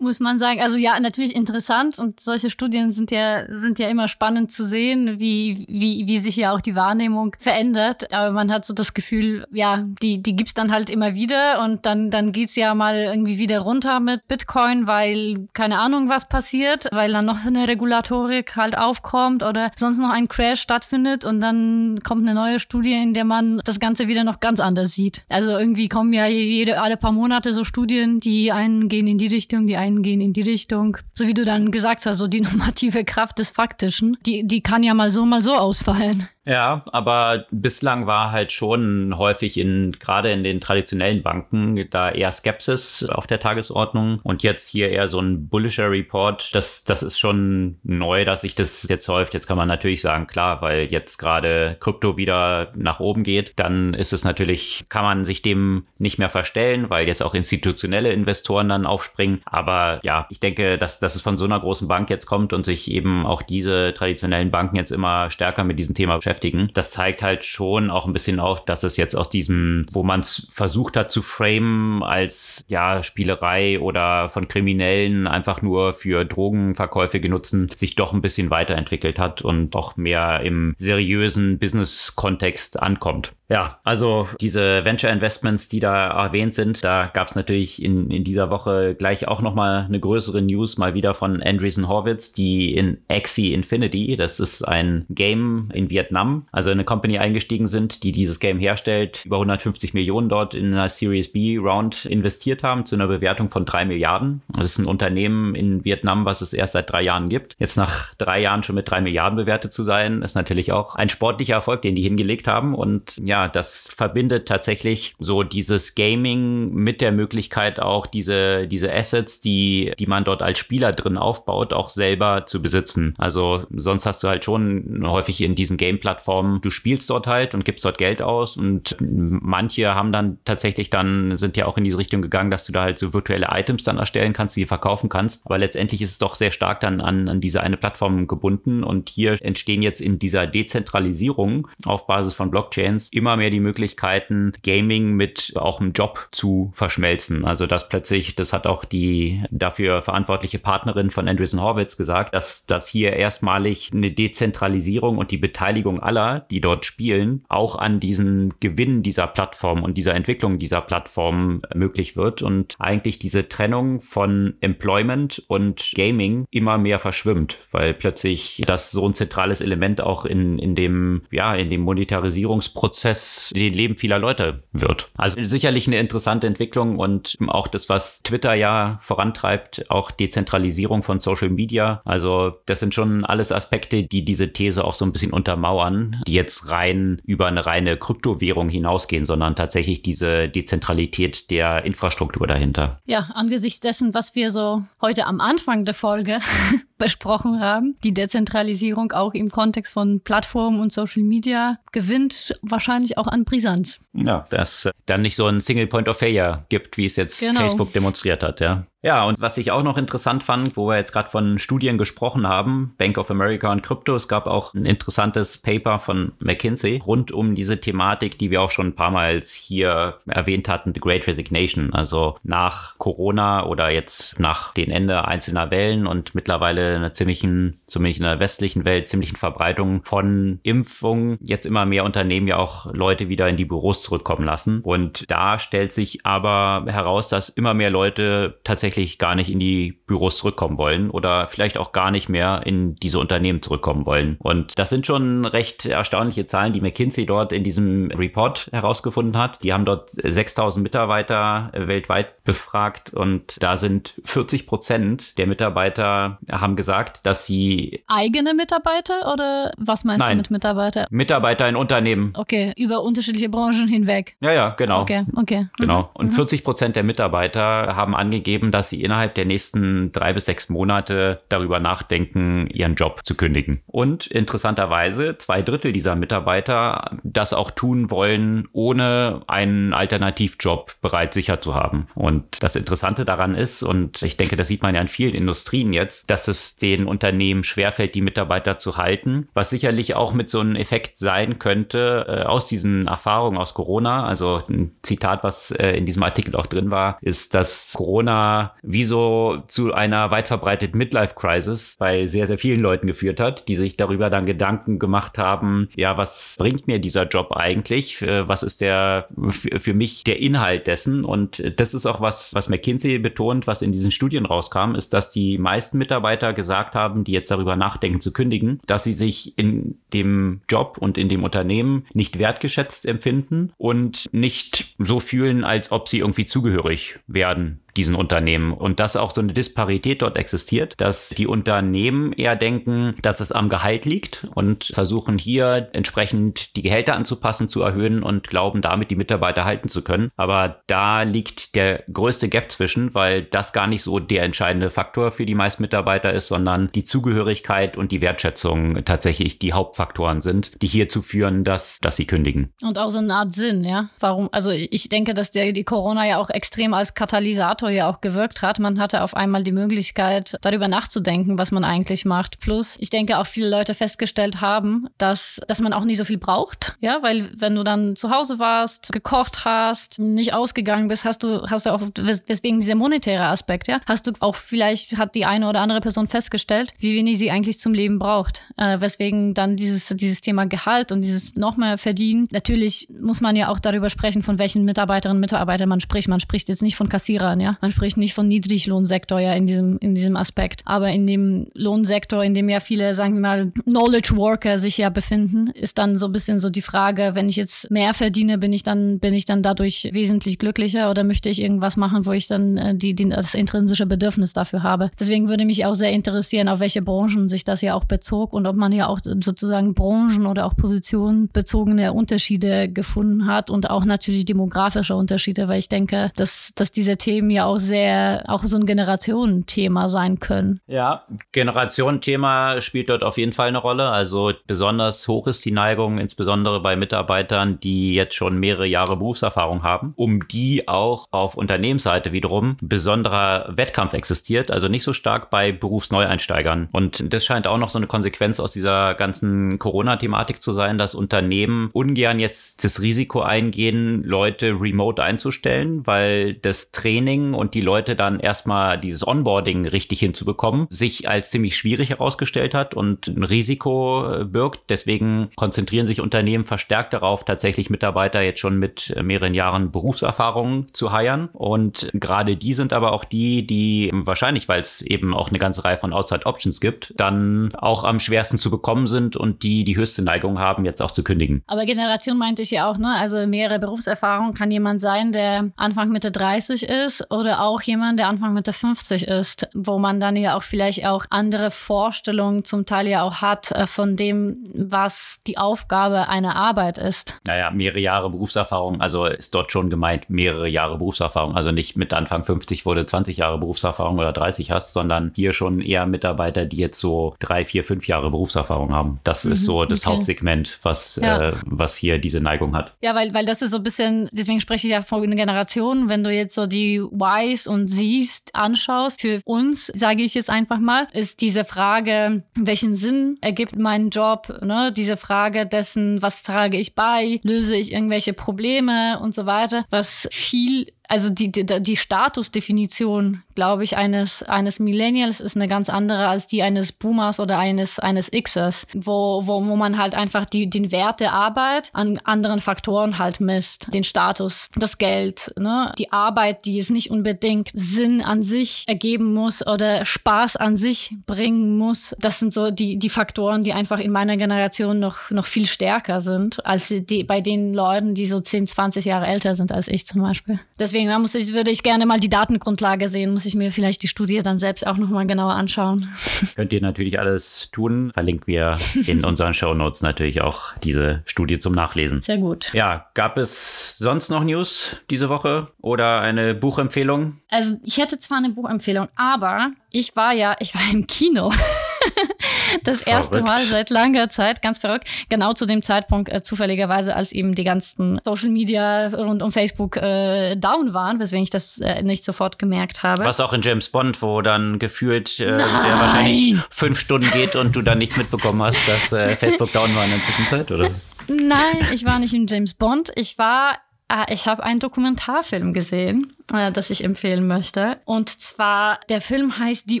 muss 0.02 0.20
man 0.20 0.38
sagen, 0.38 0.60
also 0.60 0.76
ja, 0.76 0.98
natürlich 1.00 1.34
interessant 1.34 1.98
und 1.98 2.20
solche 2.20 2.50
Studien 2.50 2.92
sind 2.92 3.10
ja, 3.10 3.44
sind 3.48 3.78
ja 3.78 3.88
immer 3.88 4.08
spannend 4.08 4.52
zu 4.52 4.64
sehen, 4.64 5.18
wie, 5.18 5.64
wie, 5.68 6.06
wie 6.06 6.18
sich 6.18 6.36
ja 6.36 6.52
auch 6.52 6.60
die 6.60 6.74
Wahrnehmung 6.74 7.34
verändert. 7.38 8.12
Aber 8.12 8.32
man 8.32 8.52
hat 8.52 8.64
so 8.64 8.74
das 8.74 8.94
Gefühl, 8.94 9.46
ja, 9.52 9.84
die, 10.02 10.22
die 10.22 10.36
gibt's 10.36 10.54
dann 10.54 10.72
halt 10.72 10.90
immer 10.90 11.14
wieder 11.14 11.62
und 11.62 11.86
dann, 11.86 12.10
dann 12.10 12.32
geht's 12.32 12.56
ja 12.56 12.74
mal 12.74 12.96
irgendwie 12.96 13.38
wieder 13.38 13.60
runter 13.60 14.00
mit 14.00 14.26
Bitcoin, 14.28 14.86
weil 14.86 15.48
keine 15.54 15.78
Ahnung, 15.78 16.08
was 16.08 16.28
passiert, 16.28 16.88
weil 16.92 17.12
dann 17.12 17.24
noch 17.24 17.44
eine 17.44 17.68
Regulatorik 17.68 18.56
halt 18.56 18.76
aufkommt 18.76 19.42
oder 19.42 19.70
sonst 19.76 19.98
noch 19.98 20.10
ein 20.10 20.28
Crash 20.28 20.60
stattfindet 20.60 21.24
und 21.24 21.40
dann 21.40 22.00
kommt 22.04 22.22
eine 22.22 22.34
neue 22.34 22.58
Studie, 22.58 22.94
in 22.94 23.14
der 23.14 23.24
man 23.24 23.60
das 23.64 23.80
Ganze 23.80 24.08
wieder 24.08 24.24
noch 24.24 24.40
ganz 24.40 24.60
anders 24.60 24.94
sieht. 24.94 25.22
Also 25.28 25.50
irgendwie 25.50 25.88
kommen 25.88 26.12
ja 26.12 26.26
jede, 26.26 26.80
alle 26.80 26.96
paar 26.96 27.12
Monate 27.12 27.52
so 27.52 27.64
Studien, 27.64 28.20
die 28.20 28.52
einen 28.52 28.88
gehen 28.88 29.06
in 29.06 29.18
die 29.18 29.26
Richtung, 29.26 29.66
die 29.66 29.76
einen 29.76 29.91
Bewusstsein 29.92 30.02
gehen 30.02 30.20
in 30.20 30.32
die 30.32 30.42
Richtung. 30.42 30.96
So 31.12 31.26
wie 31.26 31.34
du 31.34 31.44
dann 31.44 31.70
gesagt 31.70 32.06
hast, 32.06 32.18
so 32.18 32.28
die 32.28 32.40
normative 32.42 33.04
Kraft 33.04 33.38
des 33.38 33.50
Faktischen, 33.50 34.16
die, 34.26 34.46
die 34.46 34.60
kann 34.60 34.82
ja 34.82 34.94
mal 34.94 35.10
so, 35.10 35.24
mal 35.24 35.42
so 35.42 35.54
ausfallen. 35.54 36.28
Ja, 36.44 36.82
aber 36.86 37.46
bislang 37.52 38.06
war 38.06 38.32
halt 38.32 38.50
schon 38.50 39.16
häufig 39.16 39.58
in, 39.58 39.92
gerade 39.92 40.32
in 40.32 40.42
den 40.42 40.60
traditionellen 40.60 41.22
Banken, 41.22 41.88
da 41.90 42.10
eher 42.10 42.32
Skepsis 42.32 43.04
auf 43.08 43.28
der 43.28 43.38
Tagesordnung 43.38 44.18
und 44.24 44.42
jetzt 44.42 44.68
hier 44.68 44.90
eher 44.90 45.06
so 45.06 45.20
ein 45.20 45.48
bullischer 45.48 45.90
Report. 45.90 46.52
Das, 46.52 46.82
das 46.82 47.04
ist 47.04 47.18
schon 47.18 47.78
neu, 47.84 48.24
dass 48.24 48.40
sich 48.40 48.56
das 48.56 48.88
jetzt 48.88 49.06
häuft. 49.08 49.34
Jetzt 49.34 49.46
kann 49.46 49.56
man 49.56 49.68
natürlich 49.68 50.02
sagen, 50.02 50.26
klar, 50.26 50.62
weil 50.62 50.88
jetzt 50.90 51.18
gerade 51.18 51.76
Krypto 51.78 52.16
wieder 52.16 52.72
nach 52.74 52.98
oben 52.98 53.22
geht, 53.22 53.52
dann 53.56 53.94
ist 53.94 54.12
es 54.12 54.24
natürlich, 54.24 54.84
kann 54.88 55.04
man 55.04 55.24
sich 55.24 55.42
dem 55.42 55.84
nicht 55.98 56.18
mehr 56.18 56.30
verstellen, 56.30 56.90
weil 56.90 57.06
jetzt 57.06 57.22
auch 57.22 57.34
institutionelle 57.34 58.12
Investoren 58.12 58.68
dann 58.68 58.84
aufspringen. 58.86 59.42
Aber 59.44 60.00
ja, 60.02 60.26
ich 60.28 60.40
denke, 60.40 60.76
dass, 60.76 60.98
dass 60.98 61.14
es 61.14 61.22
von 61.22 61.36
so 61.36 61.44
einer 61.44 61.60
großen 61.60 61.86
Bank 61.86 62.10
jetzt 62.10 62.26
kommt 62.26 62.52
und 62.52 62.64
sich 62.64 62.90
eben 62.90 63.26
auch 63.26 63.42
diese 63.42 63.94
traditionellen 63.94 64.50
Banken 64.50 64.74
jetzt 64.74 64.90
immer 64.90 65.30
stärker 65.30 65.62
mit 65.62 65.78
diesem 65.78 65.94
Thema 65.94 66.16
beschäftigen 66.16 66.31
beschäftigen. 66.32 66.68
Das 66.74 66.92
zeigt 66.92 67.22
halt 67.22 67.44
schon 67.44 67.90
auch 67.90 68.06
ein 68.06 68.12
bisschen 68.12 68.40
auf, 68.40 68.64
dass 68.64 68.82
es 68.82 68.96
jetzt 68.96 69.14
aus 69.14 69.28
diesem, 69.28 69.86
wo 69.90 70.02
man 70.02 70.20
es 70.20 70.48
versucht 70.52 70.96
hat 70.96 71.10
zu 71.10 71.22
framen 71.22 72.02
als 72.02 72.64
ja 72.68 73.02
Spielerei 73.02 73.78
oder 73.80 74.30
von 74.30 74.48
Kriminellen 74.48 75.26
einfach 75.26 75.62
nur 75.62 75.94
für 75.94 76.24
Drogenverkäufe 76.24 77.20
genutzen, 77.20 77.70
sich 77.76 77.96
doch 77.96 78.12
ein 78.12 78.22
bisschen 78.22 78.50
weiterentwickelt 78.50 79.18
hat 79.18 79.42
und 79.42 79.76
auch 79.76 79.96
mehr 79.96 80.40
im 80.40 80.74
seriösen 80.78 81.58
Business-Kontext 81.58 82.82
ankommt. 82.82 83.34
Ja, 83.52 83.80
also 83.84 84.28
diese 84.40 84.82
Venture 84.86 85.10
Investments, 85.10 85.68
die 85.68 85.78
da 85.78 86.08
erwähnt 86.08 86.54
sind, 86.54 86.82
da 86.82 87.10
gab 87.12 87.26
es 87.26 87.34
natürlich 87.34 87.82
in, 87.82 88.10
in 88.10 88.24
dieser 88.24 88.48
Woche 88.48 88.94
gleich 88.94 89.28
auch 89.28 89.42
nochmal 89.42 89.84
eine 89.84 90.00
größere 90.00 90.40
News 90.40 90.78
mal 90.78 90.94
wieder 90.94 91.12
von 91.12 91.42
Andreessen 91.42 91.86
Horwitz, 91.86 92.32
die 92.32 92.74
in 92.74 93.02
Axie 93.08 93.52
Infinity, 93.52 94.16
das 94.16 94.40
ist 94.40 94.62
ein 94.62 95.04
Game 95.10 95.68
in 95.74 95.90
Vietnam, 95.90 96.21
also 96.52 96.70
eine 96.70 96.84
Company 96.84 97.18
eingestiegen 97.18 97.66
sind, 97.66 98.02
die 98.02 98.12
dieses 98.12 98.40
Game 98.40 98.58
herstellt, 98.58 99.24
über 99.24 99.36
150 99.36 99.94
Millionen 99.94 100.28
dort 100.28 100.54
in 100.54 100.72
einer 100.72 100.88
Series 100.88 101.32
B 101.32 101.56
Round 101.58 102.04
investiert 102.04 102.62
haben 102.62 102.86
zu 102.86 102.94
einer 102.94 103.06
Bewertung 103.06 103.48
von 103.48 103.64
drei 103.64 103.84
Milliarden. 103.84 104.42
Das 104.48 104.64
ist 104.66 104.78
ein 104.78 104.86
Unternehmen 104.86 105.54
in 105.54 105.84
Vietnam, 105.84 106.24
was 106.24 106.40
es 106.40 106.52
erst 106.52 106.74
seit 106.74 106.90
drei 106.90 107.02
Jahren 107.02 107.28
gibt. 107.28 107.56
Jetzt 107.58 107.76
nach 107.76 108.14
drei 108.14 108.40
Jahren 108.40 108.62
schon 108.62 108.74
mit 108.74 108.90
drei 108.90 109.00
Milliarden 109.00 109.36
bewertet 109.36 109.72
zu 109.72 109.82
sein, 109.82 110.22
ist 110.22 110.34
natürlich 110.34 110.72
auch 110.72 110.96
ein 110.96 111.08
sportlicher 111.08 111.54
Erfolg, 111.54 111.82
den 111.82 111.94
die 111.94 112.02
hingelegt 112.02 112.48
haben 112.48 112.74
und 112.74 113.20
ja, 113.22 113.48
das 113.48 113.88
verbindet 113.94 114.46
tatsächlich 114.46 115.14
so 115.18 115.42
dieses 115.42 115.94
Gaming 115.94 116.72
mit 116.72 117.00
der 117.00 117.12
Möglichkeit 117.12 117.80
auch 117.80 118.06
diese, 118.06 118.66
diese 118.68 118.92
Assets, 118.92 119.40
die, 119.40 119.92
die 119.98 120.06
man 120.06 120.24
dort 120.24 120.42
als 120.42 120.58
Spieler 120.58 120.92
drin 120.92 121.16
aufbaut, 121.16 121.72
auch 121.72 121.88
selber 121.88 122.44
zu 122.46 122.62
besitzen. 122.62 123.14
Also 123.18 123.66
sonst 123.70 124.06
hast 124.06 124.22
du 124.22 124.28
halt 124.28 124.44
schon 124.44 125.02
häufig 125.06 125.40
in 125.40 125.54
diesen 125.54 125.76
Game-Plattformen, 126.12 126.60
du 126.60 126.70
spielst 126.70 127.08
dort 127.10 127.26
halt 127.26 127.54
und 127.54 127.64
gibst 127.64 127.84
dort 127.84 127.98
Geld 127.98 128.22
aus 128.22 128.56
und 128.56 128.96
manche 129.00 129.94
haben 129.94 130.12
dann 130.12 130.38
tatsächlich 130.44 130.90
dann, 130.90 131.36
sind 131.36 131.56
ja 131.56 131.66
auch 131.66 131.78
in 131.78 131.84
diese 131.84 131.98
Richtung 131.98 132.22
gegangen, 132.22 132.50
dass 132.50 132.66
du 132.66 132.72
da 132.72 132.82
halt 132.82 132.98
so 132.98 133.14
virtuelle 133.14 133.48
Items 133.50 133.84
dann 133.84 133.98
erstellen 133.98 134.32
kannst, 134.32 134.56
die 134.56 134.66
verkaufen 134.66 135.08
kannst. 135.08 135.46
Aber 135.46 135.58
letztendlich 135.58 136.02
ist 136.02 136.12
es 136.12 136.18
doch 136.18 136.34
sehr 136.34 136.50
stark 136.50 136.80
dann 136.80 137.00
an, 137.00 137.28
an 137.28 137.40
diese 137.40 137.62
eine 137.62 137.76
Plattform 137.76 138.26
gebunden 138.26 138.84
und 138.84 139.08
hier 139.08 139.36
entstehen 139.40 139.82
jetzt 139.82 140.00
in 140.00 140.18
dieser 140.18 140.46
Dezentralisierung 140.46 141.68
auf 141.86 142.06
Basis 142.06 142.34
von 142.34 142.50
Blockchains 142.50 143.08
immer 143.10 143.36
mehr 143.36 143.50
die 143.50 143.60
Möglichkeiten, 143.60 144.52
Gaming 144.62 145.14
mit 145.14 145.52
auch 145.56 145.80
einem 145.80 145.92
Job 145.92 146.28
zu 146.32 146.70
verschmelzen. 146.74 147.44
Also 147.44 147.66
dass 147.66 147.88
plötzlich, 147.88 148.36
das 148.36 148.52
hat 148.52 148.66
auch 148.66 148.84
die 148.84 149.42
dafür 149.50 150.02
verantwortliche 150.02 150.58
Partnerin 150.58 151.10
von 151.10 151.28
Andreessen 151.28 151.60
Horwitz 151.60 151.96
gesagt, 151.96 152.34
dass, 152.34 152.66
dass 152.66 152.88
hier 152.88 153.14
erstmalig 153.14 153.90
eine 153.92 154.10
Dezentralisierung 154.10 155.18
und 155.22 155.30
die 155.30 155.36
Beteiligung 155.36 156.01
aller, 156.02 156.46
die 156.50 156.60
dort 156.60 156.84
spielen, 156.84 157.44
auch 157.48 157.76
an 157.76 158.00
diesen 158.00 158.54
Gewinnen 158.60 159.02
dieser 159.02 159.26
Plattform 159.26 159.82
und 159.82 159.96
dieser 159.96 160.14
Entwicklung 160.14 160.58
dieser 160.58 160.80
Plattform 160.80 161.62
möglich 161.74 162.16
wird 162.16 162.42
und 162.42 162.76
eigentlich 162.78 163.18
diese 163.18 163.48
Trennung 163.48 164.00
von 164.00 164.54
Employment 164.60 165.42
und 165.48 165.92
Gaming 165.94 166.46
immer 166.50 166.78
mehr 166.78 166.98
verschwimmt, 166.98 167.58
weil 167.70 167.94
plötzlich 167.94 168.62
das 168.66 168.90
so 168.90 169.06
ein 169.06 169.14
zentrales 169.14 169.60
Element 169.60 170.00
auch 170.00 170.24
in, 170.24 170.58
in 170.58 170.74
dem, 170.74 171.22
ja, 171.30 171.54
in 171.54 171.70
dem 171.70 171.82
Monetarisierungsprozess 171.82 173.22
das 173.22 173.52
Leben 173.52 173.96
vieler 173.96 174.18
Leute 174.18 174.62
wird. 174.72 175.10
Also 175.16 175.42
sicherlich 175.42 175.86
eine 175.86 175.98
interessante 175.98 176.46
Entwicklung 176.46 176.98
und 176.98 177.36
auch 177.48 177.68
das, 177.68 177.88
was 177.88 178.22
Twitter 178.22 178.54
ja 178.54 178.98
vorantreibt, 179.00 179.90
auch 179.90 180.10
Dezentralisierung 180.10 181.02
von 181.02 181.20
Social 181.20 181.50
Media. 181.50 182.02
Also 182.04 182.54
das 182.66 182.80
sind 182.80 182.94
schon 182.94 183.24
alles 183.24 183.52
Aspekte, 183.52 184.02
die 184.04 184.24
diese 184.24 184.52
These 184.52 184.84
auch 184.84 184.94
so 184.94 185.04
ein 185.04 185.12
bisschen 185.12 185.32
untermauern, 185.32 185.91
die 186.26 186.32
jetzt 186.32 186.70
rein 186.70 187.20
über 187.24 187.46
eine 187.46 187.64
reine 187.64 187.96
Kryptowährung 187.96 188.68
hinausgehen, 188.68 189.24
sondern 189.24 189.56
tatsächlich 189.56 190.02
diese 190.02 190.48
Dezentralität 190.48 191.50
der 191.50 191.84
Infrastruktur 191.84 192.46
dahinter. 192.46 193.00
Ja, 193.06 193.28
angesichts 193.34 193.80
dessen, 193.80 194.14
was 194.14 194.34
wir 194.34 194.50
so 194.50 194.82
heute 195.00 195.26
am 195.26 195.40
Anfang 195.40 195.84
der 195.84 195.94
Folge 195.94 196.40
besprochen 196.98 197.60
haben, 197.60 197.96
die 198.04 198.14
Dezentralisierung 198.14 199.12
auch 199.12 199.34
im 199.34 199.50
Kontext 199.50 199.92
von 199.92 200.20
Plattformen 200.20 200.80
und 200.80 200.92
Social 200.92 201.22
Media 201.22 201.78
gewinnt 201.92 202.58
wahrscheinlich 202.62 203.18
auch 203.18 203.26
an 203.26 203.44
Brisanz. 203.44 203.98
Ja, 204.14 204.44
dass 204.50 204.90
dann 205.06 205.22
nicht 205.22 205.36
so 205.36 205.46
ein 205.46 205.60
Single 205.60 205.86
Point 205.86 206.08
of 206.08 206.18
Failure 206.18 206.64
gibt, 206.68 206.96
wie 206.96 207.06
es 207.06 207.16
jetzt 207.16 207.40
genau. 207.40 207.60
Facebook 207.60 207.92
demonstriert 207.92 208.42
hat, 208.42 208.60
ja. 208.60 208.86
Ja, 209.04 209.24
und 209.24 209.40
was 209.40 209.58
ich 209.58 209.72
auch 209.72 209.82
noch 209.82 209.98
interessant 209.98 210.44
fand, 210.44 210.76
wo 210.76 210.86
wir 210.86 210.96
jetzt 210.96 211.12
gerade 211.12 211.28
von 211.28 211.58
Studien 211.58 211.98
gesprochen 211.98 212.46
haben, 212.46 212.94
Bank 212.98 213.18
of 213.18 213.32
America 213.32 213.72
und 213.72 213.82
Crypto, 213.82 214.14
es 214.14 214.28
gab 214.28 214.46
auch 214.46 214.74
ein 214.74 214.84
interessantes 214.84 215.58
Paper 215.58 215.98
von 215.98 216.32
McKinsey 216.38 217.02
rund 217.04 217.32
um 217.32 217.56
diese 217.56 217.80
Thematik, 217.80 218.38
die 218.38 218.52
wir 218.52 218.62
auch 218.62 218.70
schon 218.70 218.88
ein 218.88 218.94
paar 218.94 219.10
Mal 219.10 219.42
hier 219.42 220.18
erwähnt 220.28 220.68
hatten, 220.68 220.92
The 220.94 221.00
Great 221.00 221.26
Resignation. 221.26 221.92
Also 221.92 222.36
nach 222.44 222.96
Corona 222.98 223.66
oder 223.66 223.90
jetzt 223.90 224.38
nach 224.38 224.72
dem 224.74 224.90
Ende 224.90 225.26
einzelner 225.26 225.72
Wellen 225.72 226.06
und 226.06 226.36
mittlerweile 226.36 226.91
einer 226.94 227.12
ziemlichen, 227.12 227.80
zumindest 227.86 228.20
in 228.20 228.26
der 228.26 228.40
westlichen 228.40 228.84
Welt, 228.84 229.08
ziemlichen 229.08 229.36
Verbreitung 229.36 230.02
von 230.04 230.60
Impfungen, 230.62 231.38
jetzt 231.40 231.66
immer 231.66 231.86
mehr 231.86 232.04
Unternehmen 232.04 232.48
ja 232.48 232.56
auch 232.58 232.92
Leute 232.92 233.28
wieder 233.28 233.48
in 233.48 233.56
die 233.56 233.64
Büros 233.64 234.02
zurückkommen 234.02 234.44
lassen. 234.44 234.80
Und 234.82 235.30
da 235.30 235.58
stellt 235.58 235.92
sich 235.92 236.24
aber 236.24 236.84
heraus, 236.86 237.28
dass 237.28 237.48
immer 237.48 237.74
mehr 237.74 237.90
Leute 237.90 238.58
tatsächlich 238.64 238.92
tatsächlich 238.92 239.18
gar 239.18 239.34
nicht 239.34 239.50
in 239.50 239.58
die 239.58 239.92
Büros 240.06 240.38
zurückkommen 240.38 240.76
wollen 240.76 241.10
oder 241.10 241.46
vielleicht 241.46 241.78
auch 241.78 241.92
gar 241.92 242.10
nicht 242.10 242.28
mehr 242.28 242.62
in 242.64 242.96
diese 242.96 243.18
Unternehmen 243.18 243.62
zurückkommen 243.62 244.04
wollen. 244.06 244.36
Und 244.40 244.78
das 244.78 244.90
sind 244.90 245.06
schon 245.06 245.44
recht 245.44 245.86
erstaunliche 245.86 246.46
Zahlen, 246.46 246.72
die 246.72 246.80
McKinsey 246.80 247.24
dort 247.24 247.52
in 247.52 247.62
diesem 247.62 248.10
Report 248.10 248.68
herausgefunden 248.72 249.38
hat. 249.38 249.62
Die 249.62 249.72
haben 249.72 249.84
dort 249.84 250.10
6000 250.10 250.82
Mitarbeiter 250.82 251.70
weltweit 251.74 252.41
befragt 252.44 253.12
und 253.14 253.62
da 253.62 253.76
sind 253.76 254.14
40 254.24 254.66
Prozent 254.66 255.38
der 255.38 255.46
Mitarbeiter 255.46 256.38
haben 256.50 256.76
gesagt, 256.76 257.24
dass 257.24 257.46
sie 257.46 258.04
eigene 258.08 258.52
Mitarbeiter 258.54 259.32
oder 259.32 259.72
was 259.78 260.04
meinst 260.04 260.26
Nein, 260.26 260.36
du 260.36 260.42
mit 260.42 260.50
Mitarbeiter? 260.50 261.06
Mitarbeiter 261.10 261.68
in 261.68 261.76
Unternehmen. 261.76 262.32
Okay, 262.36 262.72
über 262.76 263.02
unterschiedliche 263.02 263.48
Branchen 263.48 263.88
hinweg. 263.88 264.36
Ja, 264.40 264.52
ja, 264.52 264.68
genau. 264.70 265.00
Okay, 265.00 265.24
okay. 265.36 265.68
Genau. 265.78 266.10
Und 266.14 266.30
mhm. 266.30 266.34
40 266.34 266.62
Prozent 266.62 266.96
der 266.96 267.04
Mitarbeiter 267.04 267.96
haben 267.96 268.14
angegeben, 268.14 268.70
dass 268.70 268.82
dass 268.82 268.88
sie 268.88 269.04
innerhalb 269.04 269.36
der 269.36 269.44
nächsten 269.44 270.10
drei 270.10 270.32
bis 270.32 270.46
sechs 270.46 270.68
Monate 270.68 271.42
darüber 271.48 271.78
nachdenken, 271.78 272.66
ihren 272.66 272.96
Job 272.96 273.20
zu 273.22 273.36
kündigen. 273.36 273.80
Und 273.86 274.26
interessanterweise 274.26 275.38
zwei 275.38 275.62
Drittel 275.62 275.92
dieser 275.92 276.16
Mitarbeiter 276.16 277.16
das 277.22 277.52
auch 277.52 277.70
tun 277.70 278.10
wollen, 278.10 278.66
ohne 278.72 279.42
einen 279.46 279.94
Alternativjob 279.94 280.96
bereit 281.00 281.32
sicher 281.32 281.60
zu 281.60 281.76
haben. 281.76 282.08
Und 282.16 282.31
das 282.60 282.76
Interessante 282.76 283.24
daran 283.24 283.54
ist, 283.54 283.82
und 283.82 284.22
ich 284.22 284.36
denke, 284.36 284.56
das 284.56 284.68
sieht 284.68 284.82
man 284.82 284.94
ja 284.94 285.00
in 285.00 285.08
vielen 285.08 285.34
Industrien 285.34 285.92
jetzt, 285.92 286.30
dass 286.30 286.48
es 286.48 286.76
den 286.76 287.06
Unternehmen 287.06 287.64
schwerfällt, 287.64 288.14
die 288.14 288.20
Mitarbeiter 288.20 288.78
zu 288.78 288.96
halten, 288.96 289.48
was 289.54 289.70
sicherlich 289.70 290.16
auch 290.16 290.32
mit 290.32 290.48
so 290.48 290.60
einem 290.60 290.76
Effekt 290.76 291.16
sein 291.16 291.58
könnte 291.58 292.26
äh, 292.28 292.42
aus 292.44 292.66
diesen 292.66 293.06
Erfahrungen 293.06 293.58
aus 293.58 293.74
Corona. 293.74 294.26
Also 294.26 294.62
ein 294.68 294.92
Zitat, 295.02 295.44
was 295.44 295.70
äh, 295.72 295.90
in 295.90 296.06
diesem 296.06 296.22
Artikel 296.22 296.56
auch 296.56 296.66
drin 296.66 296.90
war, 296.90 297.18
ist, 297.20 297.54
dass 297.54 297.94
Corona 297.96 298.74
wie 298.82 299.04
so 299.04 299.62
zu 299.66 299.92
einer 299.92 300.30
weit 300.30 300.48
verbreiteten 300.48 300.98
Midlife-Crisis 300.98 301.96
bei 301.98 302.26
sehr, 302.26 302.46
sehr 302.46 302.58
vielen 302.58 302.80
Leuten 302.80 303.06
geführt 303.06 303.40
hat, 303.40 303.68
die 303.68 303.76
sich 303.76 303.96
darüber 303.96 304.30
dann 304.30 304.46
Gedanken 304.46 304.98
gemacht 304.98 305.38
haben, 305.38 305.88
ja, 305.96 306.16
was 306.16 306.56
bringt 306.58 306.86
mir 306.86 306.98
dieser 306.98 307.28
Job 307.28 307.52
eigentlich? 307.52 308.22
Äh, 308.22 308.48
was 308.48 308.62
ist 308.62 308.80
der 308.80 309.28
für 309.48 309.94
mich 309.94 310.24
der 310.24 310.40
Inhalt 310.40 310.86
dessen? 310.86 311.24
Und 311.24 311.62
das 311.76 311.94
ist 311.94 312.06
auch 312.06 312.20
was, 312.22 312.54
was 312.54 312.68
McKinsey 312.68 313.18
betont, 313.18 313.66
was 313.66 313.82
in 313.82 313.92
diesen 313.92 314.10
Studien 314.10 314.46
rauskam, 314.46 314.94
ist, 314.94 315.12
dass 315.12 315.30
die 315.30 315.58
meisten 315.58 315.98
Mitarbeiter 315.98 316.52
gesagt 316.52 316.94
haben, 316.94 317.24
die 317.24 317.32
jetzt 317.32 317.50
darüber 317.50 317.76
nachdenken 317.76 318.20
zu 318.20 318.32
kündigen, 318.32 318.80
dass 318.86 319.04
sie 319.04 319.12
sich 319.12 319.58
in 319.58 319.98
dem 320.12 320.62
Job 320.68 320.98
und 320.98 321.18
in 321.18 321.28
dem 321.28 321.44
Unternehmen 321.44 322.06
nicht 322.14 322.38
wertgeschätzt 322.38 323.06
empfinden 323.06 323.72
und 323.76 324.28
nicht 324.32 324.94
so 324.98 325.20
fühlen, 325.20 325.64
als 325.64 325.92
ob 325.92 326.08
sie 326.08 326.20
irgendwie 326.20 326.44
zugehörig 326.44 327.18
werden 327.26 327.82
diesen 327.96 328.14
Unternehmen. 328.14 328.72
Und 328.72 329.00
dass 329.00 329.16
auch 329.16 329.32
so 329.32 329.40
eine 329.40 329.52
Disparität 329.52 330.22
dort 330.22 330.36
existiert, 330.36 330.94
dass 330.98 331.30
die 331.30 331.46
Unternehmen 331.46 332.32
eher 332.32 332.56
denken, 332.56 333.14
dass 333.22 333.40
es 333.40 333.52
am 333.52 333.68
Gehalt 333.68 334.04
liegt 334.04 334.46
und 334.54 334.84
versuchen 334.84 335.38
hier 335.38 335.90
entsprechend 335.92 336.76
die 336.76 336.82
Gehälter 336.82 337.14
anzupassen, 337.14 337.68
zu 337.68 337.82
erhöhen 337.82 338.22
und 338.22 338.48
glauben 338.48 338.82
damit 338.82 339.10
die 339.10 339.16
Mitarbeiter 339.16 339.64
halten 339.64 339.88
zu 339.88 340.02
können. 340.02 340.30
Aber 340.36 340.82
da 340.86 341.22
liegt 341.22 341.74
der 341.74 342.04
größte 342.12 342.48
Gap 342.48 342.70
zwischen, 342.70 343.14
weil 343.14 343.42
das 343.42 343.72
gar 343.72 343.86
nicht 343.86 344.02
so 344.02 344.18
der 344.18 344.42
entscheidende 344.42 344.90
Faktor 344.90 345.30
für 345.30 345.46
die 345.46 345.54
meisten 345.54 345.82
Mitarbeiter 345.82 346.32
ist, 346.32 346.48
sondern 346.48 346.90
die 346.94 347.04
Zugehörigkeit 347.04 347.96
und 347.96 348.12
die 348.12 348.20
Wertschätzung 348.20 349.04
tatsächlich 349.04 349.58
die 349.58 349.72
Hauptfaktoren 349.72 350.40
sind, 350.40 350.80
die 350.82 350.86
hierzu 350.86 351.22
führen, 351.22 351.64
dass, 351.64 351.98
dass 352.00 352.16
sie 352.16 352.26
kündigen. 352.26 352.72
Und 352.82 352.98
auch 352.98 353.10
so 353.10 353.18
eine 353.18 353.34
Art 353.34 353.54
Sinn, 353.54 353.84
ja. 353.84 354.08
Warum? 354.20 354.48
Also 354.52 354.70
ich 354.70 355.08
denke, 355.08 355.34
dass 355.34 355.50
der, 355.50 355.72
die 355.72 355.84
Corona 355.84 356.26
ja 356.26 356.38
auch 356.38 356.50
extrem 356.50 356.94
als 356.94 357.14
Katalysator 357.14 357.81
ja 357.88 358.08
auch 358.08 358.20
gewirkt 358.20 358.62
hat. 358.62 358.78
Man 358.78 358.98
hatte 358.98 359.22
auf 359.22 359.36
einmal 359.36 359.62
die 359.62 359.72
Möglichkeit, 359.72 360.56
darüber 360.62 360.88
nachzudenken, 360.88 361.58
was 361.58 361.72
man 361.72 361.84
eigentlich 361.84 362.24
macht. 362.24 362.60
Plus, 362.60 362.96
ich 363.00 363.10
denke 363.10 363.38
auch 363.38 363.46
viele 363.46 363.68
Leute 363.68 363.94
festgestellt 363.94 364.60
haben, 364.60 365.08
dass, 365.18 365.60
dass 365.68 365.80
man 365.80 365.92
auch 365.92 366.04
nicht 366.04 366.18
so 366.18 366.24
viel 366.24 366.38
braucht. 366.38 366.96
Ja, 367.00 367.22
weil 367.22 367.50
wenn 367.56 367.74
du 367.74 367.84
dann 367.84 368.16
zu 368.16 368.30
Hause 368.30 368.58
warst, 368.58 369.12
gekocht 369.12 369.64
hast, 369.64 370.18
nicht 370.18 370.54
ausgegangen 370.54 371.08
bist, 371.08 371.24
hast 371.24 371.42
du, 371.42 371.62
hast 371.68 371.86
du 371.86 371.90
auch, 371.90 372.02
deswegen 372.48 372.80
dieser 372.80 372.94
monetäre 372.94 373.44
Aspekt, 373.44 373.88
ja, 373.88 374.00
hast 374.06 374.26
du 374.26 374.32
auch 374.40 374.56
vielleicht, 374.56 375.16
hat 375.16 375.34
die 375.34 375.44
eine 375.44 375.68
oder 375.68 375.80
andere 375.80 376.00
Person 376.00 376.28
festgestellt, 376.28 376.92
wie 376.98 377.14
wenig 377.14 377.38
sie 377.38 377.50
eigentlich 377.50 377.78
zum 377.80 377.94
Leben 377.94 378.18
braucht. 378.18 378.62
Äh, 378.76 379.00
weswegen 379.00 379.54
dann 379.54 379.76
dieses, 379.76 380.08
dieses 380.08 380.40
Thema 380.40 380.66
Gehalt 380.66 381.12
und 381.12 381.22
dieses 381.22 381.56
noch 381.56 381.76
mehr 381.76 381.98
verdienen. 381.98 382.48
Natürlich 382.50 383.08
muss 383.20 383.40
man 383.40 383.56
ja 383.56 383.68
auch 383.68 383.78
darüber 383.78 384.10
sprechen, 384.10 384.42
von 384.42 384.58
welchen 384.58 384.84
Mitarbeiterinnen 384.84 385.36
und 385.36 385.40
Mitarbeitern 385.40 385.88
man 385.88 386.00
spricht. 386.00 386.28
Man 386.28 386.40
spricht 386.40 386.68
jetzt 386.68 386.82
nicht 386.82 386.96
von 386.96 387.08
Kassierern, 387.08 387.60
ja. 387.60 387.71
Man 387.80 387.90
spricht 387.90 388.16
nicht 388.16 388.34
von 388.34 388.48
Niedriglohnsektor 388.48 389.40
ja 389.40 389.54
in 389.54 389.66
diesem, 389.66 389.98
in 389.98 390.14
diesem 390.14 390.36
Aspekt. 390.36 390.82
Aber 390.84 391.08
in 391.10 391.26
dem 391.26 391.66
Lohnsektor, 391.74 392.42
in 392.44 392.54
dem 392.54 392.68
ja 392.68 392.80
viele, 392.80 393.14
sagen 393.14 393.34
wir 393.34 393.40
mal, 393.40 393.72
Knowledge 393.84 394.36
Worker 394.36 394.78
sich 394.78 394.98
ja 394.98 395.10
befinden, 395.10 395.68
ist 395.68 395.98
dann 395.98 396.16
so 396.16 396.26
ein 396.26 396.32
bisschen 396.32 396.58
so 396.58 396.70
die 396.70 396.82
Frage, 396.82 397.32
wenn 397.34 397.48
ich 397.48 397.56
jetzt 397.56 397.90
mehr 397.90 398.14
verdiene, 398.14 398.58
bin 398.58 398.72
ich 398.72 398.82
dann, 398.82 399.18
bin 399.18 399.34
ich 399.34 399.44
dann 399.44 399.62
dadurch 399.62 400.10
wesentlich 400.12 400.58
glücklicher 400.58 401.10
oder 401.10 401.24
möchte 401.24 401.48
ich 401.48 401.62
irgendwas 401.62 401.96
machen, 401.96 402.26
wo 402.26 402.32
ich 402.32 402.46
dann 402.46 402.76
äh, 402.76 402.94
die, 402.94 403.14
die, 403.14 403.28
das 403.28 403.54
intrinsische 403.54 404.06
Bedürfnis 404.06 404.52
dafür 404.52 404.82
habe. 404.82 405.10
Deswegen 405.18 405.48
würde 405.48 405.64
mich 405.64 405.84
auch 405.86 405.94
sehr 405.94 406.12
interessieren, 406.12 406.68
auf 406.68 406.80
welche 406.80 407.02
Branchen 407.02 407.48
sich 407.48 407.64
das 407.64 407.82
ja 407.82 407.94
auch 407.94 408.04
bezog 408.04 408.52
und 408.52 408.66
ob 408.66 408.76
man 408.76 408.92
ja 408.92 409.06
auch 409.06 409.20
sozusagen 409.22 409.94
Branchen 409.94 410.46
oder 410.46 410.66
auch 410.66 410.76
Positionen 410.76 411.48
bezogene 411.52 412.12
Unterschiede 412.12 412.88
gefunden 412.88 413.46
hat 413.46 413.70
und 413.70 413.90
auch 413.90 414.04
natürlich 414.04 414.44
demografische 414.44 415.14
Unterschiede, 415.14 415.68
weil 415.68 415.78
ich 415.78 415.88
denke, 415.88 416.30
dass, 416.36 416.72
dass 416.74 416.92
diese 416.92 417.16
Themen 417.16 417.50
ja 417.50 417.61
auch 417.64 417.78
sehr, 417.78 418.44
auch 418.48 418.64
so 418.64 418.76
ein 418.76 418.86
Generationenthema 418.86 420.08
sein 420.08 420.38
können. 420.40 420.80
Ja, 420.86 421.24
Generationenthema 421.52 422.80
spielt 422.80 423.08
dort 423.08 423.22
auf 423.22 423.38
jeden 423.38 423.52
Fall 423.52 423.68
eine 423.68 423.78
Rolle. 423.78 424.10
Also 424.10 424.52
besonders 424.66 425.26
hoch 425.28 425.46
ist 425.46 425.64
die 425.64 425.72
Neigung, 425.72 426.18
insbesondere 426.18 426.80
bei 426.80 426.96
Mitarbeitern, 426.96 427.80
die 427.80 428.14
jetzt 428.14 428.34
schon 428.34 428.58
mehrere 428.58 428.86
Jahre 428.86 429.16
Berufserfahrung 429.16 429.82
haben, 429.82 430.12
um 430.16 430.46
die 430.48 430.88
auch 430.88 431.26
auf 431.30 431.56
Unternehmensseite 431.56 432.32
wiederum 432.32 432.76
besonderer 432.80 433.72
Wettkampf 433.76 434.14
existiert, 434.14 434.70
also 434.70 434.88
nicht 434.88 435.02
so 435.02 435.12
stark 435.12 435.50
bei 435.50 435.72
Berufsneueinsteigern. 435.72 436.88
Und 436.92 437.32
das 437.32 437.44
scheint 437.44 437.66
auch 437.66 437.78
noch 437.78 437.90
so 437.90 437.98
eine 437.98 438.06
Konsequenz 438.06 438.60
aus 438.60 438.72
dieser 438.72 439.14
ganzen 439.14 439.78
Corona-Thematik 439.78 440.62
zu 440.62 440.72
sein, 440.72 440.98
dass 440.98 441.14
Unternehmen 441.14 441.90
ungern 441.92 442.38
jetzt 442.38 442.84
das 442.84 443.00
Risiko 443.00 443.42
eingehen, 443.42 444.22
Leute 444.24 444.80
remote 444.80 445.22
einzustellen, 445.22 446.06
weil 446.06 446.54
das 446.54 446.90
Training 446.92 447.51
und 447.54 447.74
die 447.74 447.80
Leute 447.80 448.16
dann 448.16 448.40
erstmal 448.40 448.98
dieses 448.98 449.26
Onboarding 449.26 449.86
richtig 449.86 450.20
hinzubekommen, 450.20 450.86
sich 450.90 451.28
als 451.28 451.50
ziemlich 451.50 451.76
schwierig 451.76 452.10
herausgestellt 452.10 452.74
hat 452.74 452.94
und 452.94 453.28
ein 453.28 453.44
Risiko 453.44 454.30
äh, 454.30 454.44
birgt. 454.44 454.80
Deswegen 454.88 455.50
konzentrieren 455.56 456.06
sich 456.06 456.20
Unternehmen 456.20 456.64
verstärkt 456.64 457.12
darauf, 457.12 457.44
tatsächlich 457.44 457.90
Mitarbeiter 457.90 458.40
jetzt 458.40 458.60
schon 458.60 458.78
mit 458.78 459.14
mehreren 459.22 459.54
Jahren 459.54 459.90
Berufserfahrung 459.90 460.86
zu 460.92 461.12
heiern. 461.12 461.48
Und 461.52 462.10
gerade 462.14 462.56
die 462.56 462.74
sind 462.74 462.92
aber 462.92 463.12
auch 463.12 463.24
die, 463.24 463.66
die 463.66 464.10
wahrscheinlich, 464.12 464.68
weil 464.68 464.80
es 464.80 465.02
eben 465.02 465.34
auch 465.34 465.48
eine 465.48 465.58
ganze 465.58 465.84
Reihe 465.84 465.96
von 465.96 466.12
Outside 466.12 466.46
Options 466.46 466.80
gibt, 466.80 467.14
dann 467.16 467.74
auch 467.74 468.04
am 468.04 468.20
schwersten 468.20 468.58
zu 468.58 468.70
bekommen 468.70 469.06
sind 469.06 469.36
und 469.36 469.62
die 469.62 469.84
die 469.84 469.96
höchste 469.96 470.22
Neigung 470.22 470.58
haben, 470.58 470.84
jetzt 470.84 471.02
auch 471.02 471.10
zu 471.10 471.22
kündigen. 471.24 471.62
Aber 471.66 471.84
Generation 471.84 472.38
meinte 472.38 472.62
ich 472.62 472.70
ja 472.70 472.90
auch, 472.90 472.98
ne? 472.98 473.08
Also 473.08 473.46
mehrere 473.46 473.78
Berufserfahrung 473.78 474.54
kann 474.54 474.70
jemand 474.70 475.00
sein, 475.00 475.32
der 475.32 475.70
Anfang 475.76 476.10
Mitte 476.10 476.30
30 476.30 476.82
ist 476.88 477.30
oder 477.42 477.60
auch 477.60 477.82
jemand, 477.82 478.20
der 478.20 478.28
Anfang 478.28 478.54
Mitte 478.54 478.72
50 478.72 479.26
ist, 479.26 479.68
wo 479.74 479.98
man 479.98 480.20
dann 480.20 480.36
ja 480.36 480.56
auch 480.56 480.62
vielleicht 480.62 481.04
auch 481.04 481.26
andere 481.28 481.72
Vorstellungen 481.72 482.64
zum 482.64 482.86
Teil 482.86 483.08
ja 483.08 483.22
auch 483.22 483.42
hat 483.42 483.72
äh, 483.72 483.88
von 483.88 484.16
dem, 484.16 484.70
was 484.72 485.40
die 485.46 485.58
Aufgabe 485.58 486.28
einer 486.28 486.54
Arbeit 486.54 486.98
ist. 486.98 487.40
Naja, 487.44 487.70
mehrere 487.70 487.98
Jahre 487.98 488.30
Berufserfahrung, 488.30 489.00
also 489.00 489.26
ist 489.26 489.54
dort 489.54 489.72
schon 489.72 489.90
gemeint, 489.90 490.30
mehrere 490.30 490.68
Jahre 490.68 490.98
Berufserfahrung. 490.98 491.56
Also 491.56 491.72
nicht 491.72 491.96
mit 491.96 492.14
Anfang 492.14 492.44
50 492.44 492.86
wurde 492.86 493.04
20 493.04 493.36
Jahre 493.38 493.58
Berufserfahrung 493.58 494.18
oder 494.18 494.32
30 494.32 494.70
hast, 494.70 494.92
sondern 494.92 495.32
hier 495.34 495.52
schon 495.52 495.80
eher 495.80 496.06
Mitarbeiter, 496.06 496.64
die 496.64 496.76
jetzt 496.76 497.00
so 497.00 497.34
drei, 497.40 497.64
vier, 497.64 497.82
fünf 497.82 498.06
Jahre 498.06 498.30
Berufserfahrung 498.30 498.92
haben. 498.92 499.18
Das 499.24 499.44
mhm, 499.44 499.52
ist 499.52 499.64
so 499.64 499.84
das 499.84 500.06
okay. 500.06 500.16
Hauptsegment, 500.16 500.78
was, 500.82 501.18
ja. 501.20 501.48
äh, 501.48 501.52
was 501.66 501.96
hier 501.96 502.18
diese 502.18 502.40
Neigung 502.40 502.76
hat. 502.76 502.92
Ja, 503.02 503.16
weil, 503.16 503.34
weil 503.34 503.46
das 503.46 503.62
ist 503.62 503.72
so 503.72 503.78
ein 503.78 503.82
bisschen, 503.82 504.28
deswegen 504.32 504.60
spreche 504.60 504.86
ich 504.86 504.92
ja 504.92 505.02
von 505.02 505.22
einer 505.22 505.34
Generation, 505.34 506.08
wenn 506.08 506.22
du 506.22 506.30
jetzt 506.30 506.54
so 506.54 506.66
die 506.66 507.02
Ys 507.40 507.66
und 507.66 507.88
Zs 507.88 508.44
anschaust, 508.52 509.20
für 509.20 509.40
uns, 509.44 509.86
sage 509.94 510.22
ich 510.22 510.34
jetzt 510.34 510.50
einfach 510.50 510.78
mal, 510.78 511.08
ist 511.12 511.40
diese 511.40 511.64
Frage, 511.64 512.42
welchen 512.54 512.96
Sinn 512.96 513.38
ergibt 513.40 513.76
mein 513.76 514.10
Job, 514.10 514.60
ne? 514.62 514.92
diese 514.94 515.16
Frage 515.16 515.66
dessen, 515.66 516.22
was 516.22 516.42
trage 516.42 516.78
ich 516.78 516.94
bei, 516.94 517.40
löse 517.42 517.76
ich 517.76 517.92
irgendwelche 517.92 518.32
Probleme 518.32 519.20
und 519.20 519.34
so 519.34 519.46
weiter, 519.46 519.84
was 519.90 520.28
viel 520.30 520.86
also 521.08 521.28
die, 521.28 521.52
die, 521.52 521.66
die 521.66 521.96
Statusdefinition, 521.96 523.42
glaube 523.54 523.84
ich, 523.84 523.98
eines, 523.98 524.42
eines 524.42 524.78
Millennials 524.80 525.40
ist 525.40 525.56
eine 525.56 525.68
ganz 525.68 525.90
andere 525.90 526.28
als 526.28 526.46
die 526.46 526.62
eines 526.62 526.90
Boomers 526.90 527.38
oder 527.38 527.58
eines, 527.58 527.98
eines 527.98 528.30
Xers, 528.30 528.86
wo, 528.94 529.42
wo, 529.44 529.54
wo 529.66 529.76
man 529.76 529.98
halt 529.98 530.14
einfach 530.14 530.46
die, 530.46 530.70
den 530.70 530.90
Wert 530.90 531.20
der 531.20 531.34
Arbeit 531.34 531.90
an 531.92 532.18
anderen 532.24 532.60
Faktoren 532.60 533.18
halt 533.18 533.40
misst. 533.40 533.92
Den 533.92 534.04
Status, 534.04 534.68
das 534.74 534.96
Geld, 534.96 535.52
ne? 535.58 535.92
die 535.98 536.12
Arbeit, 536.12 536.64
die 536.64 536.78
es 536.78 536.88
nicht 536.88 537.10
unbedingt 537.10 537.70
Sinn 537.74 538.22
an 538.22 538.42
sich 538.42 538.84
ergeben 538.86 539.34
muss 539.34 539.66
oder 539.66 540.06
Spaß 540.06 540.56
an 540.56 540.78
sich 540.78 541.14
bringen 541.26 541.76
muss. 541.76 542.16
Das 542.20 542.38
sind 542.38 542.54
so 542.54 542.70
die, 542.70 542.98
die 542.98 543.10
Faktoren, 543.10 543.64
die 543.64 543.74
einfach 543.74 543.98
in 543.98 544.12
meiner 544.12 544.38
Generation 544.38 544.98
noch, 544.98 545.30
noch 545.30 545.44
viel 545.44 545.66
stärker 545.66 546.22
sind 546.22 546.64
als 546.64 546.88
die, 546.88 547.24
bei 547.24 547.42
den 547.42 547.74
Leuten, 547.74 548.14
die 548.14 548.24
so 548.24 548.40
10, 548.40 548.66
20 548.66 549.04
Jahre 549.04 549.26
älter 549.26 549.54
sind 549.54 549.72
als 549.72 549.88
ich 549.88 550.06
zum 550.06 550.22
Beispiel. 550.22 550.58
Deswegen 550.78 550.91
Deswegen 550.92 551.08
da 551.08 551.18
muss 551.18 551.34
ich, 551.34 551.54
würde 551.54 551.70
ich 551.70 551.82
gerne 551.82 552.04
mal 552.04 552.20
die 552.20 552.28
Datengrundlage 552.28 553.08
sehen, 553.08 553.32
muss 553.32 553.46
ich 553.46 553.54
mir 553.54 553.72
vielleicht 553.72 554.02
die 554.02 554.08
Studie 554.08 554.42
dann 554.42 554.58
selbst 554.58 554.86
auch 554.86 554.98
nochmal 554.98 555.26
genauer 555.26 555.54
anschauen. 555.54 556.06
Könnt 556.54 556.70
ihr 556.74 556.82
natürlich 556.82 557.18
alles 557.18 557.70
tun. 557.70 558.10
Verlinken 558.12 558.46
wir 558.46 558.76
in 559.06 559.24
unseren 559.24 559.54
Show 559.54 559.72
Notes 559.72 560.02
natürlich 560.02 560.42
auch 560.42 560.76
diese 560.84 561.22
Studie 561.24 561.58
zum 561.58 561.72
Nachlesen. 561.72 562.20
Sehr 562.20 562.36
gut. 562.36 562.74
Ja, 562.74 563.06
gab 563.14 563.38
es 563.38 563.96
sonst 563.96 564.28
noch 564.28 564.44
News 564.44 564.96
diese 565.08 565.30
Woche 565.30 565.68
oder 565.80 566.20
eine 566.20 566.54
Buchempfehlung? 566.54 567.38
Also 567.48 567.78
ich 567.82 567.96
hätte 567.96 568.18
zwar 568.18 568.36
eine 568.36 568.50
Buchempfehlung, 568.50 569.08
aber 569.16 569.70
ich 569.90 570.14
war 570.14 570.34
ja, 570.34 570.56
ich 570.60 570.74
war 570.74 570.82
im 570.92 571.06
Kino. 571.06 571.50
das 572.84 573.02
erste 573.02 573.38
verrückt. 573.38 573.48
Mal 573.48 573.64
seit 573.64 573.90
langer 573.90 574.28
Zeit, 574.28 574.62
ganz 574.62 574.78
verrückt. 574.78 575.08
Genau 575.28 575.52
zu 575.52 575.66
dem 575.66 575.82
Zeitpunkt 575.82 576.32
äh, 576.32 576.42
zufälligerweise, 576.42 577.14
als 577.14 577.32
eben 577.32 577.54
die 577.54 577.64
ganzen 577.64 578.20
Social 578.24 578.50
Media 578.50 579.08
rund 579.08 579.42
um 579.42 579.52
Facebook 579.52 579.96
äh, 579.96 580.56
down 580.56 580.94
waren, 580.94 581.18
weswegen 581.18 581.42
ich 581.42 581.50
das 581.50 581.78
äh, 581.78 582.02
nicht 582.02 582.24
sofort 582.24 582.58
gemerkt 582.58 583.02
habe. 583.02 583.24
Was 583.24 583.40
auch 583.40 583.52
in 583.52 583.62
James 583.62 583.88
Bond, 583.88 584.22
wo 584.22 584.42
dann 584.42 584.78
gefühlt 584.78 585.38
äh, 585.40 585.46
der 585.46 585.58
wahrscheinlich 585.58 586.56
fünf 586.70 586.98
Stunden 586.98 587.30
geht 587.32 587.56
und 587.56 587.74
du 587.76 587.82
dann 587.82 587.98
nichts 587.98 588.16
mitbekommen 588.16 588.62
hast, 588.62 588.78
dass 588.86 589.12
äh, 589.12 589.36
Facebook 589.36 589.72
down 589.72 589.94
war 589.94 590.04
in 590.04 590.10
der 590.10 590.20
Zwischenzeit, 590.20 590.70
oder? 590.70 590.90
Nein, 591.28 591.86
ich 591.92 592.04
war 592.04 592.18
nicht 592.18 592.34
in 592.34 592.46
James 592.46 592.74
Bond. 592.74 593.12
Ich 593.14 593.38
war, 593.38 593.78
äh, 594.08 594.32
ich 594.32 594.46
habe 594.46 594.62
einen 594.62 594.80
Dokumentarfilm 594.80 595.72
gesehen 595.72 596.34
äh, 596.52 596.72
das 596.72 596.90
ich 596.90 597.04
empfehlen 597.04 597.46
möchte. 597.46 597.98
Und 598.04 598.28
zwar, 598.28 599.00
der 599.08 599.20
Film 599.20 599.58
heißt 599.58 599.88
Die 599.88 600.00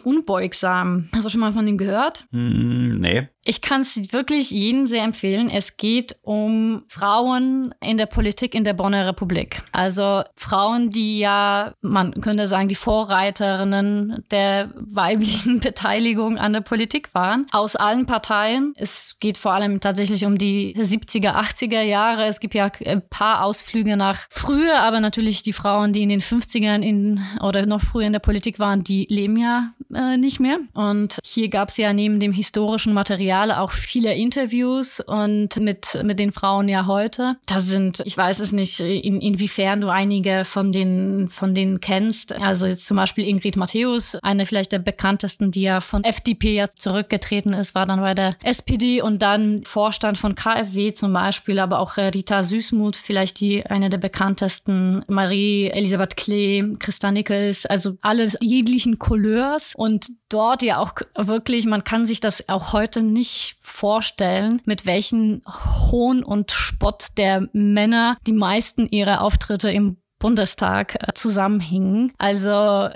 Unbeugsamen. 0.00 1.10
Hast 1.14 1.24
du 1.24 1.28
schon 1.30 1.40
mal 1.40 1.52
von 1.52 1.66
ihm 1.66 1.78
gehört? 1.78 2.24
Mm, 2.30 2.90
nee. 2.90 3.28
Ich 3.44 3.60
kann 3.60 3.80
es 3.80 4.12
wirklich 4.12 4.52
jedem 4.52 4.86
sehr 4.86 5.02
empfehlen. 5.02 5.50
Es 5.50 5.76
geht 5.76 6.16
um 6.22 6.84
Frauen 6.86 7.74
in 7.80 7.98
der 7.98 8.06
Politik 8.06 8.54
in 8.54 8.62
der 8.62 8.74
Bonner 8.74 9.06
Republik. 9.06 9.62
Also 9.72 10.22
Frauen, 10.36 10.90
die 10.90 11.18
ja, 11.18 11.74
man 11.80 12.12
könnte 12.20 12.46
sagen, 12.46 12.68
die 12.68 12.76
Vorreiterinnen 12.76 14.24
der 14.30 14.70
weiblichen 14.76 15.58
Beteiligung 15.60 16.38
an 16.38 16.52
der 16.52 16.60
Politik 16.60 17.14
waren. 17.14 17.48
Aus 17.50 17.74
allen 17.74 18.06
Parteien. 18.06 18.74
Es 18.76 19.16
geht 19.18 19.38
vor 19.38 19.52
allem 19.52 19.80
tatsächlich 19.80 20.24
um 20.24 20.38
die 20.38 20.76
70er, 20.76 21.34
80er 21.34 21.82
Jahre. 21.82 22.26
Es 22.26 22.38
gibt 22.38 22.54
ja 22.54 22.70
ein 22.86 23.02
paar 23.08 23.42
Ausflüge 23.44 23.96
nach 23.96 24.26
früher, 24.30 24.80
aber 24.82 25.00
natürlich 25.00 25.42
die 25.42 25.52
Frauen, 25.52 25.92
die 25.92 26.04
in 26.04 26.10
den 26.10 26.20
50ern 26.32 26.82
in 26.82 27.20
oder 27.42 27.66
noch 27.66 27.82
früher 27.82 28.06
in 28.06 28.12
der 28.12 28.20
Politik 28.20 28.58
waren, 28.58 28.82
die 28.82 29.06
leben 29.10 29.36
ja 29.36 29.72
äh, 29.94 30.16
nicht 30.16 30.40
mehr. 30.40 30.58
Und 30.74 31.18
hier 31.24 31.48
gab 31.48 31.68
es 31.68 31.76
ja 31.76 31.92
neben 31.92 32.20
dem 32.20 32.32
historischen 32.32 32.94
Material 32.94 33.52
auch 33.52 33.72
viele 33.72 34.14
Interviews 34.14 35.00
und 35.00 35.56
mit, 35.60 36.02
mit 36.04 36.18
den 36.18 36.32
Frauen 36.32 36.68
ja 36.68 36.86
heute. 36.86 37.36
Da 37.46 37.60
sind, 37.60 38.02
ich 38.04 38.16
weiß 38.16 38.40
es 38.40 38.52
nicht, 38.52 38.80
in, 38.80 39.20
inwiefern 39.20 39.80
du 39.80 39.88
einige 39.88 40.44
von 40.44 40.72
den, 40.72 41.28
von 41.28 41.54
denen 41.54 41.80
kennst. 41.80 42.32
Also 42.32 42.66
jetzt 42.66 42.86
zum 42.86 42.96
Beispiel 42.96 43.26
Ingrid 43.28 43.56
Matthäus, 43.56 44.16
eine 44.22 44.46
vielleicht 44.46 44.72
der 44.72 44.78
bekanntesten, 44.78 45.50
die 45.50 45.62
ja 45.62 45.80
von 45.80 46.04
FDP 46.04 46.54
ja 46.54 46.68
zurückgetreten 46.68 47.52
ist, 47.52 47.74
war 47.74 47.86
dann 47.86 48.00
bei 48.00 48.14
der 48.14 48.36
SPD 48.42 49.02
und 49.02 49.20
dann 49.20 49.62
Vorstand 49.64 50.18
von 50.18 50.34
KfW 50.34 50.92
zum 50.92 51.12
Beispiel, 51.12 51.58
aber 51.58 51.78
auch 51.78 51.96
Rita 51.96 52.42
Süßmuth, 52.42 52.96
vielleicht 52.96 53.40
die 53.40 53.66
eine 53.66 53.90
der 53.90 53.98
bekanntesten, 53.98 55.04
Marie 55.08 55.68
Elisabeth 55.68 56.16
Klee, 56.22 56.76
Christa 56.78 57.10
Nichols, 57.10 57.66
also 57.66 57.98
alles 58.00 58.38
jeglichen 58.40 59.00
Couleurs. 59.00 59.74
Und 59.76 60.12
dort 60.28 60.62
ja 60.62 60.78
auch 60.78 60.94
wirklich, 61.16 61.66
man 61.66 61.82
kann 61.82 62.06
sich 62.06 62.20
das 62.20 62.48
auch 62.48 62.72
heute 62.72 63.02
nicht 63.02 63.56
vorstellen, 63.60 64.62
mit 64.64 64.86
welchen 64.86 65.42
Hohn 65.90 66.22
und 66.22 66.52
Spott 66.52 67.08
der 67.16 67.48
Männer 67.52 68.16
die 68.24 68.32
meisten 68.32 68.86
ihrer 68.88 69.22
Auftritte 69.22 69.72
im 69.72 69.96
Bundestag 70.22 70.94
äh, 71.00 71.12
zusammenhingen. 71.14 72.12
Also 72.16 72.50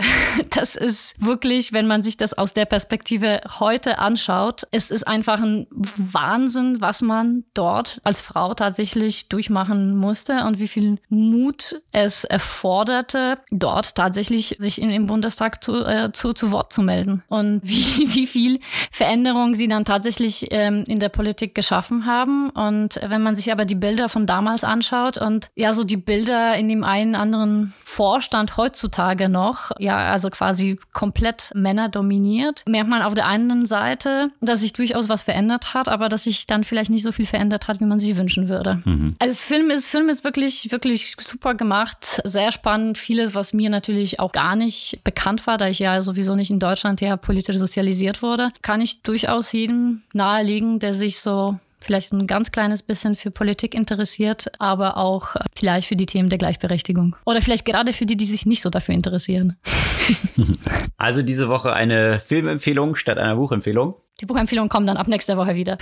das 0.55 0.77
ist 0.77 1.15
wirklich, 1.19 1.73
wenn 1.73 1.89
man 1.89 2.05
sich 2.05 2.17
das 2.17 2.35
aus 2.35 2.55
der 2.55 2.67
Perspektive 2.67 3.41
heute 3.59 3.99
anschaut, 3.99 4.63
es 4.71 4.93
ist 4.93 5.07
einfach 5.09 5.41
ein 5.41 5.67
Wahnsinn, 5.97 6.81
was 6.81 7.03
man 7.03 7.43
dort 7.53 8.01
als 8.05 8.21
Frau 8.21 8.55
tatsächlich 8.55 9.29
durchmachen 9.29 9.97
musste 9.97 10.45
und 10.45 10.61
wie 10.61 10.69
viel 10.69 10.99
Mut 11.09 11.83
es 11.93 12.23
erforderte, 12.23 13.39
dort 13.51 13.97
tatsächlich 13.97 14.55
sich 14.61 14.81
in, 14.81 14.91
im 14.91 15.09
Bundestag 15.09 15.65
zu, 15.65 15.85
äh, 15.85 16.13
zu, 16.13 16.33
zu 16.33 16.53
Wort 16.53 16.73
zu 16.73 16.81
melden 16.81 17.25
und 17.27 17.61
wie, 17.65 18.15
wie 18.15 18.29
viel 18.29 18.61
Veränderung 18.93 19.55
sie 19.55 19.67
dann 19.67 19.85
tatsächlich 19.85 20.47
ähm, 20.53 20.85
in 20.87 21.01
der 21.01 21.09
Politik 21.09 21.57
geschaffen 21.57 22.07
haben. 22.07 22.51
Und 22.51 23.01
wenn 23.05 23.23
man 23.23 23.35
sich 23.35 23.51
aber 23.51 23.65
die 23.65 23.75
Bilder 23.75 24.09
von 24.09 24.29
damals 24.29 24.63
anschaut 24.63 25.19
und 25.19 25.49
ja, 25.57 25.73
so 25.73 25.83
die 25.83 25.97
Bilder 25.97 26.55
in 26.55 26.69
dem 26.69 26.85
einen 26.85 27.16
anderen 27.17 27.73
Vorstand 27.85 28.57
heutzutage 28.57 29.29
noch, 29.29 29.71
ja, 29.79 30.13
also 30.13 30.31
quasi 30.31 30.79
komplett 30.93 31.51
Männer 31.55 31.89
dominiert, 31.89 32.63
merkt 32.67 32.89
man 32.89 33.03
auf 33.03 33.15
der 33.15 33.27
einen 33.27 33.67
Seite, 33.67 34.31
dass 34.41 34.61
sich 34.61 34.73
durchaus 34.73 35.09
was 35.09 35.23
verändert 35.23 35.75
hat, 35.75 35.89
aber 35.89 36.09
dass 36.09 36.25
sich 36.25 36.47
dann 36.47 36.65
vielleicht 36.65 36.91
nicht 36.91 37.03
so 37.03 37.13
viel 37.13 37.27
verändert 37.27 37.69
hat, 37.69 37.81
wie 37.81 37.85
man 37.85 38.01
sich 38.01 38.17
wünschen 38.17 38.49
würde. 38.49 38.83
Mhm. 38.85 39.17
Also 39.19 39.33
das 39.33 39.43
Film 39.43 39.71
ist, 39.71 39.87
Film 39.87 40.09
ist 40.09 40.25
wirklich, 40.25 40.71
wirklich 40.71 41.17
super 41.19 41.55
gemacht, 41.55 42.21
sehr 42.25 42.53
spannend, 42.53 42.99
vieles, 42.99 43.35
was 43.35 43.53
mir 43.53 43.71
natürlich 43.71 44.21
auch 44.21 44.33
gar 44.33 44.57
nicht 44.57 45.01
bekannt 45.05 45.47
war, 45.47 45.59
da 45.59 45.69
ich 45.69 45.79
ja 45.79 46.03
sowieso 46.03 46.35
nicht 46.35 46.51
in 46.51 46.59
Deutschland 46.59 47.01
ja 47.01 47.17
politisch 47.17 47.57
sozialisiert 47.57 48.23
wurde, 48.23 48.51
kann 48.63 48.81
ich 48.81 49.03
durchaus 49.03 49.53
jedem 49.53 50.03
nahelegen, 50.13 50.79
der 50.79 50.95
sich 50.95 51.21
so 51.21 51.59
vielleicht 51.87 52.13
ein 52.13 52.27
ganz 52.27 52.53
kleines 52.53 52.83
bisschen 52.83 53.17
für 53.17 53.31
Politik 53.31 53.75
interessiert, 53.75 54.47
aber 54.59 54.97
auch 54.97 55.37
vielleicht 55.55 55.89
für 55.89 55.97
die 55.97 56.07
Themen 56.07 56.29
der 56.29 56.39
Gleichberechtigung. 56.39 57.17
Oder 57.25 57.41
vielleicht 57.41 57.65
gerade 57.65 57.93
für 57.93 58.07
die, 58.07 58.17
die 58.17 58.27
sich 58.27 58.45
nicht 58.45 58.63
so 58.63 58.71
dafür 58.71 58.95
interessieren. 58.95 59.57
Also 60.99 61.21
diese 61.21 61.49
Woche 61.49 61.75
eine 61.75 62.21
Filmempfehlung 62.21 62.97
statt 62.97 63.19
einer 63.19 63.37
Buchempfehlung. 63.37 63.97
Die 64.21 64.27
Buchempfehlung 64.27 64.71
kommt 64.71 64.89
dann 64.89 64.97
ab 64.97 65.09
nächster 65.09 65.37
Woche 65.37 65.57
wieder. 65.57 65.77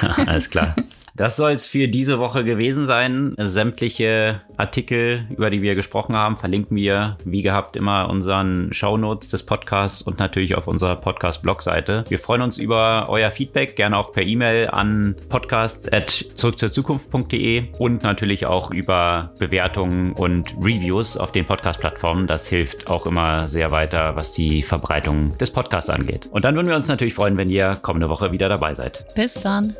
Alles 0.26 0.50
klar. 0.50 0.76
Das 1.14 1.36
soll 1.36 1.52
es 1.52 1.66
für 1.66 1.88
diese 1.88 2.18
Woche 2.18 2.42
gewesen 2.42 2.86
sein. 2.86 3.34
Sämtliche 3.38 4.40
Artikel, 4.56 5.26
über 5.30 5.50
die 5.50 5.60
wir 5.60 5.74
gesprochen 5.74 6.16
haben, 6.16 6.36
verlinken 6.36 6.74
wir 6.76 7.18
wie 7.24 7.42
gehabt 7.42 7.76
immer 7.76 8.08
unseren 8.08 8.72
Shownotes 8.72 9.28
des 9.28 9.44
Podcasts 9.44 10.00
und 10.00 10.18
natürlich 10.18 10.56
auf 10.56 10.68
unserer 10.68 10.96
Podcast-Blog-Seite. 10.96 12.04
Wir 12.08 12.18
freuen 12.18 12.40
uns 12.40 12.56
über 12.56 13.10
euer 13.10 13.30
Feedback, 13.30 13.76
gerne 13.76 13.98
auch 13.98 14.12
per 14.12 14.22
E-Mail 14.22 14.70
an 14.70 15.16
podcast.zurückzurzukunft.de 15.28 17.64
und 17.78 18.02
natürlich 18.02 18.46
auch 18.46 18.70
über 18.70 19.34
Bewertungen 19.38 20.12
und 20.12 20.54
Reviews 20.58 21.18
auf 21.18 21.32
den 21.32 21.44
Podcast-Plattformen. 21.44 22.26
Das 22.26 22.48
hilft 22.48 22.88
auch 22.88 23.04
immer 23.04 23.50
sehr 23.50 23.70
weiter, 23.70 24.16
was 24.16 24.32
die 24.32 24.62
Verbreitung 24.62 25.36
des 25.36 25.50
Podcasts 25.50 25.90
angeht. 25.90 26.30
Und 26.32 26.46
dann 26.46 26.54
würden 26.54 26.68
wir 26.68 26.76
uns 26.76 26.88
natürlich 26.88 27.12
freuen, 27.12 27.36
wenn 27.36 27.50
ihr 27.50 27.76
kommende 27.82 28.08
Woche 28.08 28.32
wieder 28.32 28.48
dabei 28.48 28.72
seid. 28.72 29.04
Bis 29.14 29.34
dann. 29.34 29.76